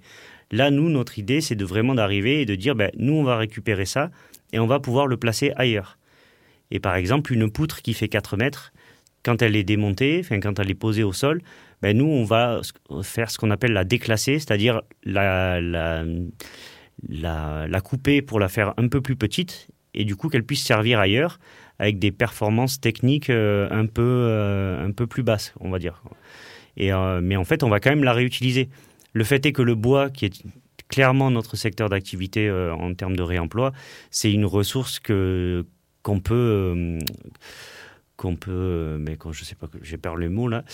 Là, 0.51 0.71
nous, 0.71 0.89
notre 0.91 1.19
idée, 1.19 1.41
c'est 1.41 1.57
de 1.57 1.65
vraiment 1.65 1.95
d'arriver 1.95 2.41
et 2.43 2.47
de 2.47 2.55
dire, 2.55 2.75
ben, 2.75 2.91
nous, 2.97 3.15
on 3.15 3.25
va 3.25 3.37
récupérer 3.37 3.85
ça, 3.85 4.11
et 4.53 4.59
on 4.59 4.67
va 4.67 4.79
pouvoir 4.79 5.07
le 5.07 5.17
placer 5.17 5.53
ailleurs. 5.57 5.99
Et 6.71 6.81
par 6.81 6.95
exemple, 6.97 7.33
une 7.33 7.51
poutre 7.51 7.83
qui 7.83 7.95
fait 7.95 8.09
4 8.09 8.37
mètres, 8.37 8.73
quand 9.25 9.43
elle 9.43 9.57
est 9.57 9.65
démontée, 9.65 10.21
enfin, 10.21 10.39
quand 10.39 10.59
elle 10.59 10.71
est 10.71 10.75
posée 10.75 11.03
au 11.03 11.13
sol, 11.13 11.43
ben, 11.83 11.97
nous, 11.97 12.07
on 12.07 12.25
va 12.25 12.61
faire 13.03 13.31
ce 13.31 13.39
qu'on 13.39 13.51
appelle 13.51 13.73
la 13.73 13.85
déclasser, 13.85 14.39
c'est-à-dire 14.39 14.83
la, 15.03 15.61
la, 17.09 17.67
la 17.69 17.81
couper 17.81 18.23
pour 18.23 18.41
la 18.41 18.49
faire 18.49 18.75
un 18.77 18.89
peu 18.89 19.01
plus 19.01 19.17
petite, 19.17 19.69
et 19.95 20.05
du 20.05 20.17
coup 20.17 20.29
qu'elle 20.29 20.45
puisse 20.45 20.65
servir 20.65 20.99
ailleurs 20.99 21.39
avec 21.79 21.99
des 21.99 22.11
performances 22.11 22.81
techniques 22.81 23.31
euh, 23.31 23.69
un, 23.71 23.87
peu, 23.87 24.03
euh, 24.03 24.85
un 24.85 24.91
peu 24.91 25.07
plus 25.07 25.23
basses, 25.23 25.55
on 25.61 25.71
va 25.71 25.79
dire. 25.79 26.03
Et, 26.77 26.93
euh, 26.93 27.21
mais 27.23 27.37
en 27.37 27.45
fait, 27.45 27.63
on 27.63 27.69
va 27.69 27.81
quand 27.81 27.91
même 27.91 28.05
la 28.05 28.13
réutiliser. 28.13 28.69
Le 29.13 29.25
fait 29.25 29.45
est 29.47 29.53
que 29.53 29.63
le 29.63 29.75
bois 29.75 30.11
qui 30.11 30.27
est 30.27 30.43
clairement 30.89 31.31
notre 31.31 31.57
secteur 31.57 31.89
d'activité 31.89 32.51
en 32.51 32.95
termes 32.95 33.17
de 33.17 33.23
réemploi, 33.23 33.73
c'est 34.11 34.33
une 34.33 34.47
ressource 34.47 35.01
que 35.01 35.67
qu'on 36.03 36.21
peut 36.21 36.99
qu'on 38.17 38.37
peut, 38.37 38.97
mais 38.99 39.17
quand 39.17 39.33
je 39.33 39.45
sais 39.45 39.55
pas, 39.55 39.69
j'ai 39.83 39.99
perdu 39.99 40.23
le 40.23 40.31
mot 40.31 40.49
là, 40.49 40.65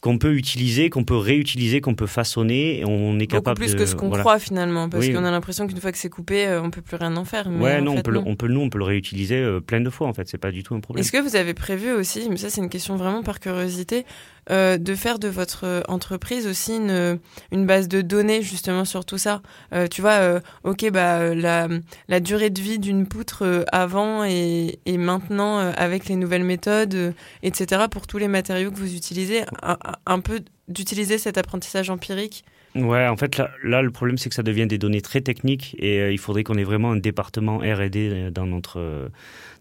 qu'on 0.00 0.18
peut 0.18 0.34
utiliser, 0.34 0.90
qu'on 0.90 1.04
peut 1.04 1.16
réutiliser, 1.16 1.80
qu'on 1.80 1.94
peut 1.94 2.06
façonner. 2.06 2.82
On 2.86 3.18
est 3.18 3.26
capable 3.26 3.58
plus 3.58 3.74
que 3.74 3.86
ce 3.86 3.94
qu'on 3.94 4.10
croit 4.10 4.38
finalement, 4.38 4.88
parce 4.88 5.08
qu'on 5.08 5.24
a 5.24 5.30
l'impression 5.30 5.66
qu'une 5.66 5.80
fois 5.80 5.92
que 5.92 5.98
c'est 5.98 6.10
coupé, 6.10 6.46
euh, 6.46 6.62
on 6.62 6.70
peut 6.70 6.82
plus 6.82 6.96
rien 6.96 7.16
en 7.16 7.24
faire. 7.24 7.48
Mais 7.48 7.64
ouais, 7.64 7.80
non, 7.80 7.96
on 7.96 8.02
peut, 8.02 8.10
Le, 8.10 8.18
on 8.18 8.36
peut, 8.36 8.48
nous, 8.48 8.60
on 8.60 8.68
peut 8.68 8.78
le 8.78 8.84
réutiliser 8.84 9.36
euh, 9.36 9.60
plein 9.60 9.80
de 9.80 9.90
fois 9.90 10.06
en 10.06 10.12
fait. 10.12 10.28
C'est 10.28 10.38
pas 10.38 10.50
du 10.50 10.62
tout 10.62 10.74
un 10.74 10.80
problème. 10.80 11.00
Est-ce 11.00 11.12
que 11.12 11.20
vous 11.20 11.36
avez 11.36 11.54
prévu 11.54 11.92
aussi, 11.92 12.28
mais 12.30 12.36
ça 12.36 12.50
c'est 12.50 12.60
une 12.60 12.68
question 12.68 12.96
vraiment 12.96 13.22
par 13.22 13.40
curiosité, 13.40 14.04
euh, 14.50 14.78
de 14.78 14.94
faire 14.94 15.18
de 15.18 15.28
votre 15.28 15.82
entreprise 15.88 16.46
aussi 16.46 16.76
une, 16.76 17.18
une 17.52 17.66
base 17.66 17.88
de 17.88 18.00
données 18.00 18.42
justement 18.42 18.84
sur 18.84 19.04
tout 19.04 19.18
ça. 19.18 19.42
tu 19.90 20.00
vois, 20.00 20.40
ok, 20.64 20.90
bah 20.90 21.34
la, 21.34 21.68
la 22.08 22.20
durée 22.20 22.50
de 22.50 22.60
vie 22.60 22.78
d'une 22.78 23.06
poutre 23.06 23.64
avant 23.72 24.24
et, 24.24 24.78
et 24.86 24.98
maintenant 24.98 25.58
avec 25.58 26.06
les 26.06 26.16
nouvelles 26.16 26.44
méthodes, 26.44 27.14
etc. 27.42 27.84
Pour 27.90 28.06
tous 28.06 28.18
les 28.18 28.28
matériaux 28.28 28.70
que 28.70 28.76
vous 28.76 28.94
utilisez, 28.94 29.42
un 30.06 30.20
peu 30.20 30.40
d'utiliser 30.68 31.18
cet 31.18 31.38
apprentissage 31.38 31.90
empirique 31.90 32.44
Ouais, 32.74 33.06
en 33.06 33.16
fait, 33.16 33.40
là, 33.62 33.80
le 33.80 33.90
problème, 33.90 34.18
c'est 34.18 34.28
que 34.28 34.34
ça 34.34 34.42
devient 34.42 34.66
des 34.66 34.76
données 34.78 35.00
très 35.00 35.22
techniques 35.22 35.76
et 35.78 35.98
euh, 36.00 36.12
il 36.12 36.18
faudrait 36.18 36.44
qu'on 36.44 36.58
ait 36.58 36.64
vraiment 36.64 36.90
un 36.92 36.96
département 36.96 37.58
R&D 37.58 38.30
dans 38.32 38.46
notre, 38.46 39.08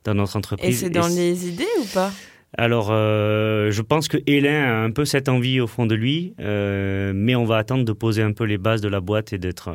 dans 0.03 0.13
notre 0.13 0.35
entreprise. 0.35 0.69
Et 0.69 0.85
c'est 0.85 0.89
dans 0.89 1.07
les 1.07 1.47
idées 1.47 1.67
ou 1.81 1.85
pas? 1.93 2.11
Alors, 2.57 2.87
euh, 2.91 3.71
je 3.71 3.81
pense 3.81 4.07
que 4.07 4.17
Hélène 4.27 4.63
a 4.63 4.83
un 4.83 4.91
peu 4.91 5.05
cette 5.05 5.29
envie 5.29 5.59
au 5.59 5.67
fond 5.67 5.85
de 5.85 5.95
lui, 5.95 6.33
euh, 6.39 7.11
mais 7.13 7.35
on 7.35 7.45
va 7.45 7.57
attendre 7.57 7.83
de 7.83 7.91
poser 7.91 8.21
un 8.21 8.31
peu 8.31 8.45
les 8.45 8.57
bases 8.57 8.81
de 8.81 8.87
la 8.87 9.01
boîte 9.01 9.33
et 9.33 9.37
d'être, 9.37 9.71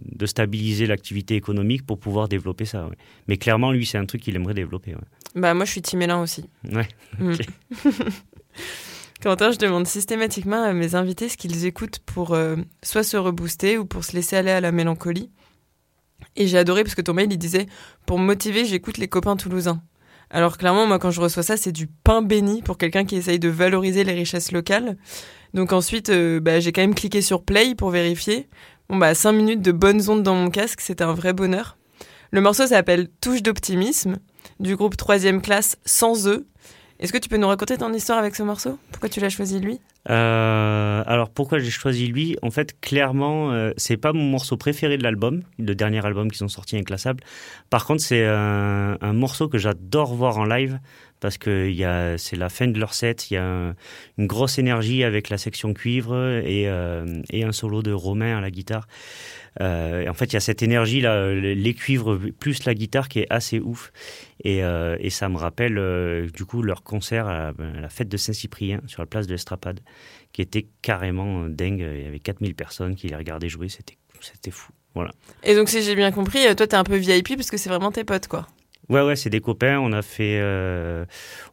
de 0.00 0.26
stabiliser 0.26 0.86
l'activité 0.86 1.34
économique 1.34 1.84
pour 1.84 1.98
pouvoir 1.98 2.28
développer 2.28 2.64
ça. 2.64 2.88
Mais 3.28 3.36
clairement, 3.36 3.72
lui, 3.72 3.86
c'est 3.86 3.98
un 3.98 4.06
truc 4.06 4.22
qu'il 4.22 4.34
aimerait 4.36 4.54
développer. 4.54 4.94
Bah, 5.34 5.52
moi, 5.52 5.66
je 5.66 5.70
suis 5.72 5.82
Tim 5.82 6.20
aussi. 6.20 6.48
Ouais. 6.72 6.88
Mm. 7.18 7.34
Quentin, 9.22 9.50
je 9.50 9.58
demande 9.58 9.86
systématiquement 9.86 10.62
à 10.62 10.72
mes 10.72 10.94
invités 10.94 11.28
ce 11.28 11.36
qu'ils 11.36 11.64
écoutent 11.64 12.00
pour 12.00 12.34
euh, 12.34 12.56
soit 12.82 13.02
se 13.02 13.16
rebooster 13.16 13.78
ou 13.78 13.86
pour 13.86 14.04
se 14.04 14.12
laisser 14.12 14.36
aller 14.36 14.50
à 14.50 14.60
la 14.60 14.72
mélancolie. 14.72 15.30
Et 16.36 16.46
j'ai 16.46 16.58
adoré 16.58 16.82
parce 16.82 16.94
que 16.94 17.00
ton 17.00 17.14
mail, 17.14 17.32
il 17.32 17.38
disait 17.38 17.66
Pour 18.04 18.18
me 18.18 18.24
motiver, 18.24 18.64
j'écoute 18.66 18.98
les 18.98 19.08
copains 19.08 19.36
toulousains. 19.36 19.82
Alors 20.36 20.58
clairement, 20.58 20.86
moi, 20.86 20.98
quand 20.98 21.10
je 21.10 21.22
reçois 21.22 21.42
ça, 21.42 21.56
c'est 21.56 21.72
du 21.72 21.86
pain 21.86 22.20
béni 22.20 22.60
pour 22.60 22.76
quelqu'un 22.76 23.06
qui 23.06 23.16
essaye 23.16 23.38
de 23.38 23.48
valoriser 23.48 24.04
les 24.04 24.12
richesses 24.12 24.52
locales. 24.52 24.98
Donc 25.54 25.72
ensuite, 25.72 26.10
euh, 26.10 26.40
bah, 26.40 26.60
j'ai 26.60 26.72
quand 26.72 26.82
même 26.82 26.94
cliqué 26.94 27.22
sur 27.22 27.42
Play 27.42 27.74
pour 27.74 27.88
vérifier. 27.88 28.46
Bon, 28.90 28.98
bah, 28.98 29.14
5 29.14 29.32
minutes 29.32 29.62
de 29.62 29.72
bonnes 29.72 30.10
ondes 30.10 30.22
dans 30.22 30.34
mon 30.34 30.50
casque, 30.50 30.82
c'était 30.82 31.04
un 31.04 31.14
vrai 31.14 31.32
bonheur. 31.32 31.78
Le 32.32 32.42
morceau 32.42 32.66
s'appelle 32.66 33.08
Touche 33.22 33.42
d'optimisme, 33.42 34.18
du 34.60 34.76
groupe 34.76 34.98
3 34.98 35.40
classe 35.40 35.78
Sans 35.86 36.28
eux. 36.28 36.46
Est-ce 36.98 37.12
que 37.12 37.18
tu 37.18 37.28
peux 37.28 37.36
nous 37.36 37.48
raconter 37.48 37.76
ton 37.76 37.92
histoire 37.92 38.18
avec 38.18 38.34
ce 38.34 38.42
morceau? 38.42 38.78
Pourquoi 38.90 39.10
tu 39.10 39.20
l'as 39.20 39.28
choisi 39.28 39.60
lui? 39.60 39.80
Euh, 40.08 41.02
Alors 41.06 41.28
pourquoi 41.28 41.58
j'ai 41.58 41.70
choisi 41.70 42.06
lui? 42.06 42.36
En 42.40 42.50
fait, 42.50 42.80
clairement, 42.80 43.52
euh, 43.52 43.72
c'est 43.76 43.98
pas 43.98 44.14
mon 44.14 44.24
morceau 44.24 44.56
préféré 44.56 44.96
de 44.96 45.02
l'album, 45.02 45.42
le 45.58 45.74
dernier 45.74 46.04
album 46.06 46.30
qu'ils 46.30 46.44
ont 46.44 46.48
sorti 46.48 46.76
inclassable. 46.76 47.22
Par 47.68 47.84
contre, 47.84 48.02
c'est 48.02 48.24
un, 48.24 48.96
morceau 49.12 49.48
que 49.48 49.58
j'adore 49.58 50.14
voir 50.14 50.38
en 50.38 50.44
live 50.44 50.78
parce 51.20 51.38
que 51.38 51.72
c'est 52.18 52.36
la 52.36 52.48
fin 52.48 52.66
de 52.68 52.78
leur 52.78 52.94
set, 52.94 53.30
il 53.30 53.34
y 53.34 53.36
a 53.36 53.74
une 54.18 54.26
grosse 54.26 54.58
énergie 54.58 55.04
avec 55.04 55.30
la 55.30 55.38
section 55.38 55.72
cuivre 55.74 56.14
et, 56.44 56.68
euh, 56.68 57.22
un 57.32 57.52
solo 57.52 57.82
de 57.82 57.92
Romain 57.92 58.38
à 58.38 58.40
la 58.40 58.50
guitare. 58.50 58.86
Euh, 59.60 60.06
en 60.08 60.14
fait, 60.14 60.26
il 60.26 60.34
y 60.34 60.36
a 60.36 60.40
cette 60.40 60.62
énergie 60.62 61.00
là, 61.00 61.32
les 61.32 61.74
cuivres 61.74 62.18
plus 62.38 62.64
la 62.64 62.74
guitare 62.74 63.08
qui 63.08 63.20
est 63.20 63.26
assez 63.30 63.58
ouf. 63.58 63.92
Et, 64.44 64.62
euh, 64.62 64.96
ça 65.10 65.28
me 65.28 65.38
rappelle 65.38 66.30
du 66.32 66.44
coup 66.44 66.62
leur 66.62 66.82
concert 66.82 67.26
à 67.26 67.52
la, 67.58 67.88
fête 67.88 68.08
de 68.08 68.16
Saint-Cyprien 68.16 68.80
sur 68.86 69.00
la 69.00 69.06
place 69.06 69.26
de 69.26 69.32
l'Estrapade, 69.32 69.80
qui 70.32 70.42
était 70.42 70.66
carrément 70.82 71.48
dingue. 71.48 71.80
Il 71.80 72.02
y 72.02 72.06
avait 72.06 72.20
4000 72.20 72.54
personnes 72.54 72.96
qui 72.96 73.08
les 73.08 73.16
regardaient 73.16 73.48
jouer, 73.48 73.68
c'était 73.68 73.96
c'était 74.20 74.50
fou. 74.50 74.72
Voilà. 74.94 75.12
Et 75.42 75.54
donc, 75.54 75.68
si 75.68 75.82
j'ai 75.82 75.94
bien 75.94 76.10
compris, 76.10 76.42
toi, 76.56 76.66
t'es 76.66 76.74
un 76.74 76.84
peu 76.84 76.96
VIP 76.96 77.36
parce 77.36 77.50
que 77.50 77.56
c'est 77.56 77.68
vraiment 77.68 77.92
tes 77.92 78.04
potes, 78.04 78.28
quoi. 78.28 78.46
Ouais, 78.88 79.02
ouais, 79.02 79.16
c'est 79.16 79.30
des 79.30 79.40
copains. 79.40 79.78
On 79.78 79.92
a 79.92 80.02
fait, 80.02 80.40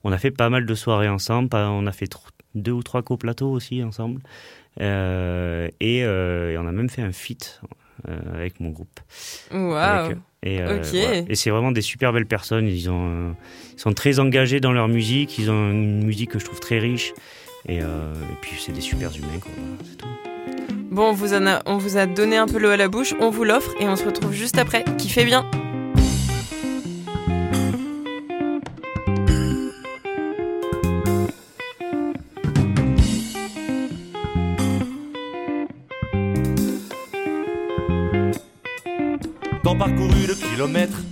on 0.03 0.11
a 0.11 0.17
fait 0.17 0.31
pas 0.31 0.49
mal 0.49 0.65
de 0.65 0.75
soirées 0.75 1.09
ensemble. 1.09 1.49
On 1.53 1.87
a 1.87 1.91
fait 1.91 2.09
deux 2.55 2.71
ou 2.71 2.83
trois 2.83 3.01
coplateaux 3.01 3.51
aussi 3.51 3.83
ensemble. 3.83 4.21
et, 4.79 4.83
et, 5.79 6.05
on 6.57 6.67
a 6.67 6.71
même 6.71 6.89
fait 6.89 7.01
un 7.01 7.11
feat 7.11 7.61
euh, 8.09 8.17
avec 8.33 8.59
mon 8.59 8.69
groupe. 8.69 8.99
Waouh! 9.51 10.15
Et, 10.41 10.59
euh, 10.59 10.81
et 11.29 11.35
c'est 11.35 11.49
vraiment 11.51 11.71
des 11.71 11.81
super 11.81 12.11
belles 12.11 12.25
personnes. 12.25 12.67
Ils, 12.67 12.89
ont, 12.89 13.33
ils 13.73 13.79
sont 13.79 13.93
très 13.93 14.19
engagés 14.19 14.59
dans 14.59 14.73
leur 14.73 14.89
musique. 14.89 15.37
Ils 15.37 15.49
ont 15.49 15.71
une 15.71 16.03
musique 16.03 16.31
que 16.31 16.39
je 16.39 16.45
trouve 16.45 16.59
très 16.59 16.79
riche. 16.79 17.13
Et, 17.65 17.81
euh, 17.81 18.13
et 18.13 18.35
puis 18.41 18.57
c'est 18.59 18.73
des 18.73 18.81
super 18.81 19.15
humains. 19.15 19.39
Quoi. 19.39 19.51
C'est 19.85 19.97
tout. 19.97 20.07
Bon, 20.91 21.09
on 21.09 21.13
vous, 21.13 21.33
en 21.33 21.47
a, 21.47 21.61
on 21.65 21.77
vous 21.77 21.95
a 21.95 22.05
donné 22.05 22.35
un 22.35 22.45
peu 22.45 22.59
l'eau 22.59 22.69
à 22.69 22.77
la 22.77 22.89
bouche. 22.89 23.15
On 23.21 23.29
vous 23.29 23.45
l'offre 23.45 23.71
et 23.79 23.87
on 23.87 23.95
se 23.95 24.03
retrouve 24.03 24.33
juste 24.33 24.57
après. 24.57 24.83
Qui 24.97 25.07
fait 25.07 25.23
bien! 25.23 25.49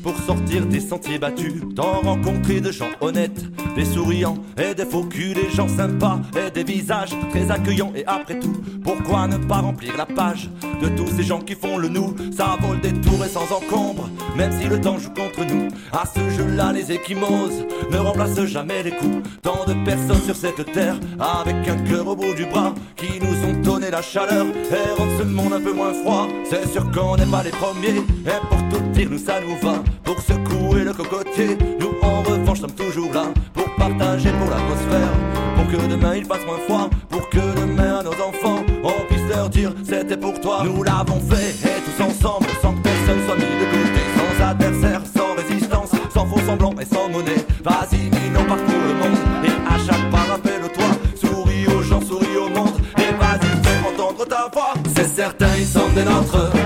Pour 0.04 0.16
sortir 0.18 0.66
des 0.68 0.80
sentiers 0.80 1.18
battus. 1.18 1.54
Tant 1.76 2.02
rencontré 2.02 2.62
de 2.62 2.72
gens 2.72 2.90
honnêtes, 3.02 3.44
des 3.76 3.86
souriants 3.86 4.38
et 4.58 4.76
des 4.76 4.86
faux 4.86 5.04
culs, 5.04 5.34
des 5.34 5.50
gens 5.50 5.68
sympas 5.68 6.20
et 6.36 6.52
des 6.52 6.64
visages 6.64 7.10
très 7.32 7.50
accueillants. 7.50 7.92
Et 7.96 8.06
après 8.06 8.40
tout, 8.40 8.54
pourquoi 8.84 9.28
ne 9.28 9.38
pas 9.38 9.58
remplir 9.58 9.98
la 9.98 10.06
page 10.06 10.50
de 10.82 10.90
tous 10.90 11.08
ces 11.16 11.24
gens 11.24 11.40
qui 11.40 11.56
font 11.56 11.78
le 11.78 11.88
nous? 11.88 12.16
Ça 12.36 12.58
vole 12.62 12.82
des 12.82 12.94
tours 12.94 13.26
et 13.26 13.30
sans 13.30 13.52
encombre, 13.52 14.10
même 14.38 14.52
si 14.60 14.68
le 14.68 14.80
temps 14.80 15.00
joue 15.00 15.10
contre 15.10 15.44
nous. 15.44 15.70
À 15.92 16.04
ce 16.06 16.20
jeu-là, 16.30 16.72
les 16.72 16.92
échymoses 16.92 17.66
ne 17.90 17.98
remplacent 17.98 18.46
jamais 18.46 18.84
les 18.84 18.92
coups. 18.92 19.28
Tant 19.42 19.66
de 19.68 19.74
personnes 19.84 20.22
sur 20.22 20.36
cette 20.36 20.72
terre 20.72 20.98
avec 21.20 21.68
un 21.68 21.78
cœur 21.78 22.08
au 22.08 22.16
bout 22.16 22.34
du 22.36 22.46
bras 22.46 22.74
qui 22.96 23.20
nous 23.20 23.50
ont 23.50 23.60
donné 23.62 23.90
la 23.90 24.02
chaleur 24.02 24.46
et 24.46 25.00
rendent 25.00 25.18
ce 25.20 25.24
monde 25.24 25.54
un 25.54 25.62
peu 25.62 25.74
moins 25.74 25.94
froid. 25.94 26.28
C'est 26.50 26.68
sûr 26.72 26.90
qu'on 26.92 27.18
n'est 27.18 27.26
pas 27.26 27.44
les 27.44 27.52
premiers. 27.52 27.98
Et 27.98 28.40
pour 28.50 28.60
tout 28.70 28.88
dire, 28.94 29.10
nous 29.10 29.18
ça 29.32 29.40
nous 29.40 29.56
va. 29.66 29.76
Pour 30.04 30.20
secouer 30.22 30.84
le 30.84 30.94
cocotier, 30.94 31.58
nous 31.80 31.94
en 32.02 32.22
revanche 32.22 32.60
sommes 32.60 32.76
toujours 32.76 33.12
là. 33.14 33.26
Pour 33.54 33.70
partager 33.76 34.32
pour 34.32 34.50
l'atmosphère. 34.50 35.14
Pour 35.56 35.68
que 35.72 35.88
demain 35.88 36.16
il 36.16 36.26
fasse 36.26 36.46
moins 36.46 36.62
froid. 36.68 36.90
Pour 37.10 37.30
que 37.30 37.44
demain 37.60 38.00
à 38.00 38.04
nos 38.04 38.18
enfants, 38.30 38.64
on 38.84 39.06
puisse 39.08 39.28
leur 39.30 39.50
dire 39.50 39.72
c'était 39.84 40.18
pour 40.18 40.40
toi. 40.40 40.64
Nous 40.66 40.84
l'avons 40.84 41.20
fait 41.30 41.52
et 41.70 41.80
tous 41.86 42.04
ensemble, 42.04 42.48
sans 42.62 42.74
que 42.74 42.82
personne 42.82 43.20
soit 43.26 43.36
mis 43.36 43.54
de 43.62 43.68
côté. 43.76 44.02
Sans 44.18 44.46
adversaire, 44.52 45.02
sans 45.16 45.34
résistance, 45.42 45.92
sans 46.14 46.26
faux 46.26 46.42
semblant 46.46 46.76
et 46.82 46.86
sans 46.86 47.08
monnaie. 47.10 47.44
Vas-y, 47.64 48.10
nous 48.34 48.46
parcours 48.52 48.86
le 48.90 48.96
monde. 49.02 49.20
Et 49.46 49.74
à 49.74 49.78
chaque 49.86 50.10
pas, 50.12 50.26
rappelle-toi. 50.32 50.90
Souris 51.16 51.68
aux 51.68 51.82
gens, 51.84 52.02
souris 52.02 52.38
au 52.38 52.50
monde. 52.50 52.78
Et 52.98 53.12
vas-y, 53.22 53.52
fais 53.64 53.80
entendre 53.90 54.26
ta 54.26 54.50
voix. 54.54 54.74
C'est 54.96 55.08
certain, 55.08 55.52
ils 55.58 55.68
sont 55.68 55.90
des 55.96 56.04
nôtres 56.04 56.61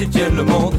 ils 0.00 0.08
tiennent 0.08 0.36
le 0.36 0.44
monde, 0.44 0.74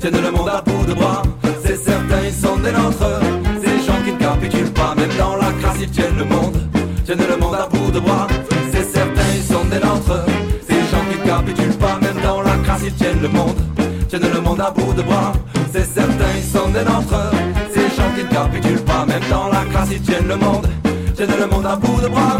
tiennent 0.00 0.20
le 0.20 0.30
monde 0.30 0.48
à 0.48 0.62
bout 0.62 0.84
de 0.86 0.94
bras. 0.94 1.22
C'est 1.64 1.76
certain, 1.76 2.20
ils 2.24 2.32
sont 2.32 2.56
des 2.56 2.72
nôtres. 2.72 3.20
Ces 3.62 3.86
gens 3.86 4.00
qui 4.04 4.12
ne 4.12 4.18
capitulent 4.18 4.72
pas, 4.72 4.94
même 4.94 5.10
dans 5.18 5.36
la 5.36 5.52
crasse, 5.60 5.76
ils 5.80 5.90
tiennent 5.90 6.16
le 6.16 6.24
monde, 6.24 6.56
tiennent 7.04 7.26
le 7.28 7.36
monde 7.36 7.54
à 7.54 7.66
bout 7.66 7.90
de 7.90 8.00
bras. 8.00 8.26
C'est 8.72 8.84
certain, 8.84 9.22
ils 9.34 9.42
sont 9.42 9.64
des 9.64 9.76
nôtres. 9.76 10.24
Ces 10.66 10.80
gens 10.90 11.04
qui 11.10 11.18
ne 11.18 11.24
capitulent 11.24 11.78
pas, 11.78 11.98
même 12.00 12.22
dans 12.22 12.42
la 12.42 12.56
crasse, 12.64 12.82
ils 12.84 12.94
tiennent 12.94 13.20
le 13.20 13.28
monde, 13.28 13.56
tiennent 14.08 14.32
le 14.32 14.40
monde 14.40 14.60
à 14.60 14.70
bout 14.70 14.92
de 14.94 15.02
bras. 15.02 15.32
C'est 15.72 15.86
certain, 15.86 16.30
ils 16.36 16.44
sont 16.44 16.68
des 16.68 16.84
nôtres. 16.84 17.32
Ces 17.72 17.88
gens 17.96 18.10
qui 18.16 18.24
ne 18.24 18.30
capitulent 18.30 18.84
pas, 18.84 19.04
même 19.06 19.22
dans 19.30 19.48
la 19.48 19.64
crasse, 19.72 19.88
ils 19.92 20.00
tiennent 20.00 20.28
le 20.28 20.36
monde, 20.36 20.66
tiennent 21.14 21.38
le 21.38 21.46
monde 21.46 21.66
à 21.66 21.76
bout 21.76 22.00
de 22.00 22.08
bras. 22.08 22.38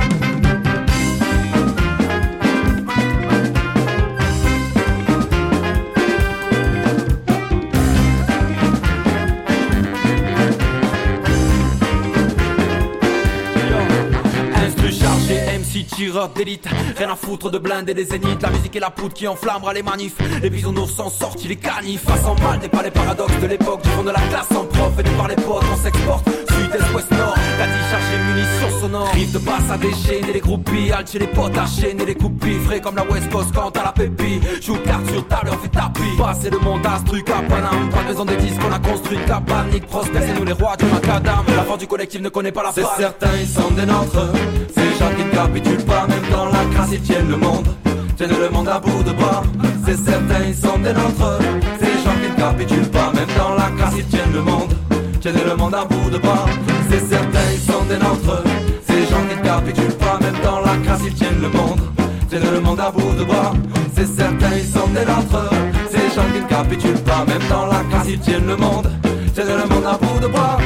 Tireur 15.94 16.28
d'élite. 16.31 16.66
Rien 16.96 17.11
à 17.11 17.16
foutre 17.16 17.50
de 17.50 17.59
blindés 17.59 17.94
des 17.94 18.05
zéniths. 18.05 18.42
La 18.42 18.50
musique 18.50 18.76
et 18.76 18.81
la 18.81 18.90
poudre 18.90 19.14
qui 19.14 19.26
enflammera 19.28 19.72
les 19.72 19.83
manifs. 19.83 20.16
Les 20.42 20.50
bisounours 20.50 20.92
sont 20.92 21.11
sortis, 21.11 21.48
les 21.48 21.57
canifs. 21.57 22.02
Façon 22.02 22.35
mal, 22.42 22.61
n'est 22.61 22.68
pas 22.68 22.83
les 22.83 22.90
paradoxes 22.90 23.38
de 23.40 23.46
l'époque. 23.46 23.83
Du 23.83 23.88
fond 23.90 24.02
de 24.02 24.11
la 24.11 24.20
classe 24.20 24.50
en 24.52 24.64
prof, 24.64 24.92
et 24.98 25.02
par 25.02 25.28
les 25.28 25.37
potes, 25.37 25.64
on 25.72 25.76
s'exporte. 25.76 26.28
Sud, 26.28 26.74
est, 26.74 26.94
ouest, 26.94 27.11
nord. 27.12 27.37
Qu'a 27.62 27.68
dit 27.68 27.85
charger 27.90 28.18
munitions 28.18 28.81
sonores. 28.81 29.12
Rive 29.12 29.33
de 29.33 29.38
basse 29.38 29.70
à 29.70 29.79
déchaîner 29.79 30.33
les 30.33 30.40
groupies, 30.40 30.90
chez 31.11 31.18
les 31.18 31.27
potes 31.27 31.57
à 31.57 31.66
chaîner 31.66 32.05
les 32.05 32.14
coupis. 32.14 32.59
Frais 32.64 32.81
comme 32.81 32.96
la 32.96 33.05
West 33.05 33.31
Coast 33.31 33.51
quand 33.55 33.70
t'as 33.70 33.85
la 33.85 33.92
pépille. 33.92 34.40
Joue 34.61 34.77
carte 34.85 35.09
sur 35.11 35.27
table, 35.29 35.51
on 35.53 35.59
fait 35.59 35.68
tapis. 35.68 36.16
Passer 36.18 36.51
le 36.51 36.59
monde 36.59 36.85
à 36.87 36.98
ce 36.98 37.05
truc 37.05 37.29
à 37.31 37.42
Paname. 37.42 37.90
Pas 37.90 38.03
besoin 38.09 38.25
des 38.25 38.37
disques, 38.37 38.61
on 38.68 38.72
a 38.72 38.79
construit 38.79 39.18
cabane. 39.27 39.70
Nick 39.70 39.87
Prosper, 39.87 40.20
c'est 40.20 40.38
nous 40.38 40.44
les 40.44 40.53
rois 40.53 40.77
du 40.77 40.87
macadam. 40.87 41.44
La 41.57 41.62
force 41.64 41.79
du 41.79 41.87
collectif 41.87 42.20
ne 42.20 42.29
connaît 42.29 42.53
pas 42.53 42.62
la 42.62 42.72
C'est 42.72 42.87
certain, 42.96 43.31
ils 43.40 43.48
sont 43.48 43.70
des 43.70 43.87
nôtres. 43.87 44.27
Ces 44.75 44.98
gens 44.98 45.11
qui 45.16 45.25
ne 45.25 45.31
capitulent 45.31 45.85
pas, 45.85 46.07
même 46.09 46.31
dans 46.31 46.46
la 46.46 46.64
crasse, 46.75 46.90
ils 46.92 47.03
tiennent 47.03 47.29
le 47.29 47.37
monde. 47.37 47.68
Tiennent 48.16 48.38
le 48.38 48.51
monde 48.51 48.68
à 48.68 48.79
bout 48.79 49.03
de 49.03 49.12
bras. 49.12 49.42
C'est 49.85 49.96
certain, 49.96 50.40
ils 50.46 50.55
sont 50.55 50.79
des 50.79 50.92
nôtres. 50.92 51.38
Ces 51.81 52.05
gens 52.05 52.16
qui 52.22 52.31
ne 52.31 52.37
capitulent 52.37 52.90
pas, 52.90 53.12
même 53.12 53.29
dans 53.38 53.55
la 53.55 53.70
crasse, 53.77 53.94
ils 53.96 54.07
tiennent 54.07 54.33
le 54.33 54.42
monde. 54.42 54.75
Tiennent 55.20 55.44
le 55.46 55.57
monde 55.57 55.75
à 55.75 55.85
bout 55.85 56.11
de 56.11 56.18
bras. 56.18 56.46
C'est 56.90 57.06
certain, 57.08 57.46
ils 57.52 57.72
sont 57.72 57.84
des 57.84 57.96
nôtres. 57.96 58.42
Ces 58.86 59.02
gens 59.06 59.24
qui 59.28 59.36
ne 59.36 59.42
capitulent 59.42 59.98
pas, 59.98 60.18
même 60.20 60.36
dans 60.42 60.60
la 60.60 60.76
crasse, 60.84 61.02
ils 61.04 61.14
tiennent 61.14 61.40
le 61.40 61.48
monde. 61.48 61.80
Tiennent 62.28 62.50
le 62.52 62.60
monde 62.60 62.80
à 62.80 62.90
bout 62.90 63.14
de 63.18 63.24
bras. 63.24 63.52
C'est 63.94 64.06
certain, 64.06 64.50
ils 64.56 64.66
sont 64.66 64.88
des 64.88 65.04
nôtres. 65.04 65.50
Ces 65.90 66.14
gens 66.14 66.26
qui 66.32 66.40
ne 66.40 66.46
capitulent 66.46 67.02
pas, 67.04 67.24
même 67.26 67.46
dans 67.48 67.66
la 67.66 67.82
crasse, 67.90 68.08
ils 68.08 68.20
tiennent 68.20 68.46
le 68.46 68.56
monde. 68.56 68.88
Tiennent 69.34 69.48
le 69.48 69.74
monde 69.74 69.84
à 69.86 69.96
bout 69.98 70.20
de 70.20 70.28
bras. 70.28 70.62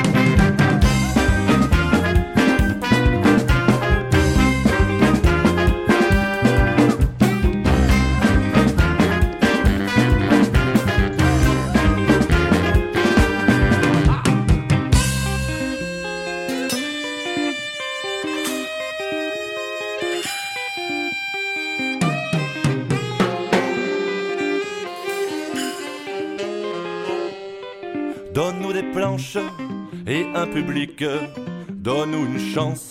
Donne-nous 30.98 32.24
une 32.26 32.54
chance 32.54 32.88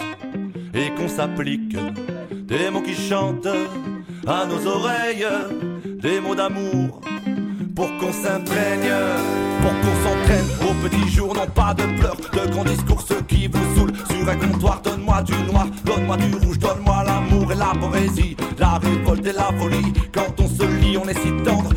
et 0.74 0.92
qu'on 0.92 1.08
s'applique. 1.08 1.76
Des 2.32 2.70
mots 2.70 2.82
qui 2.82 2.94
chantent 2.94 3.48
à 4.28 4.46
nos 4.46 4.68
oreilles. 4.68 5.26
Des 6.02 6.20
mots 6.20 6.36
d'amour 6.36 7.02
pour 7.76 7.88
qu'on 7.98 8.14
s'imprègne. 8.14 8.94
Pour 9.62 9.72
qu'on 9.82 9.96
s'entraîne 10.04 10.46
au 10.70 10.88
petit 10.88 11.10
jour, 11.10 11.34
non 11.34 11.48
pas 11.48 11.74
de 11.74 11.84
pleurs, 11.98 12.16
de 12.16 12.52
grands 12.52 12.64
discours, 12.64 13.02
ceux 13.02 13.22
qui 13.22 13.48
vous 13.48 13.76
saoulent. 13.76 13.94
Sur 14.08 14.30
un 14.30 14.36
comptoir, 14.36 14.82
donne-moi 14.84 15.24
du 15.24 15.34
noir, 15.52 15.68
donne-moi 15.84 16.18
du 16.18 16.36
rouge, 16.36 16.60
donne-moi 16.60 17.04
l'amour 17.06 17.52
et 17.52 17.56
la 17.56 17.74
poésie, 17.80 18.38
la 18.60 18.78
révolte 18.78 19.26
et 19.26 19.34
la 19.34 19.50
folie. 19.58 19.94
Quand 20.14 20.40
on 20.40 20.48
se 20.48 20.64
lit, 20.80 20.98
on 20.98 21.08
est 21.08 21.20
si 21.20 21.32
tendre, 21.44 21.72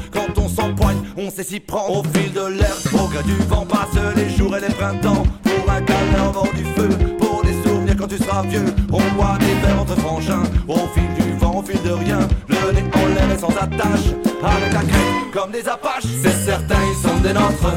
sait 1.39 1.55
s'y 1.55 1.61
prendre. 1.61 1.99
Au 1.99 2.03
fil 2.03 2.33
de 2.33 2.47
l'air, 2.59 2.75
au 2.95 3.07
gré 3.07 3.23
du 3.23 3.35
vent, 3.49 3.65
passent 3.65 4.03
les 4.17 4.29
jours 4.37 4.57
et 4.57 4.61
les 4.61 4.75
printemps. 4.75 5.23
Pour 5.45 5.71
un 5.71 5.81
câlin 5.83 6.29
au 6.29 6.33
bord 6.33 6.53
du 6.55 6.65
feu, 6.65 6.89
pour 7.19 7.43
des 7.45 7.55
souvenirs 7.63 7.95
quand 7.97 8.09
tu 8.09 8.19
seras 8.19 8.43
vieux. 8.43 8.65
On 8.91 8.99
boit 9.15 9.39
des 9.39 9.55
verres 9.63 9.81
entre 9.81 9.97
frangins, 10.01 10.43
au 10.67 10.81
fil 10.95 11.09
du 11.15 11.37
vent, 11.39 11.59
au 11.59 11.63
fil 11.63 11.81
de 11.83 11.91
rien. 11.91 12.19
Le 12.49 12.73
nez 12.73 12.85
en 12.93 13.07
l'air 13.15 13.31
et 13.33 13.39
sans 13.39 13.55
attache, 13.57 14.09
avec 14.43 14.73
la 14.73 14.81
crête 14.81 15.31
comme 15.33 15.53
des 15.53 15.69
apaches. 15.69 16.11
C'est 16.23 16.45
certain, 16.45 16.81
ils 16.91 17.09
sont 17.09 17.19
des 17.19 17.33
nôtres. 17.33 17.73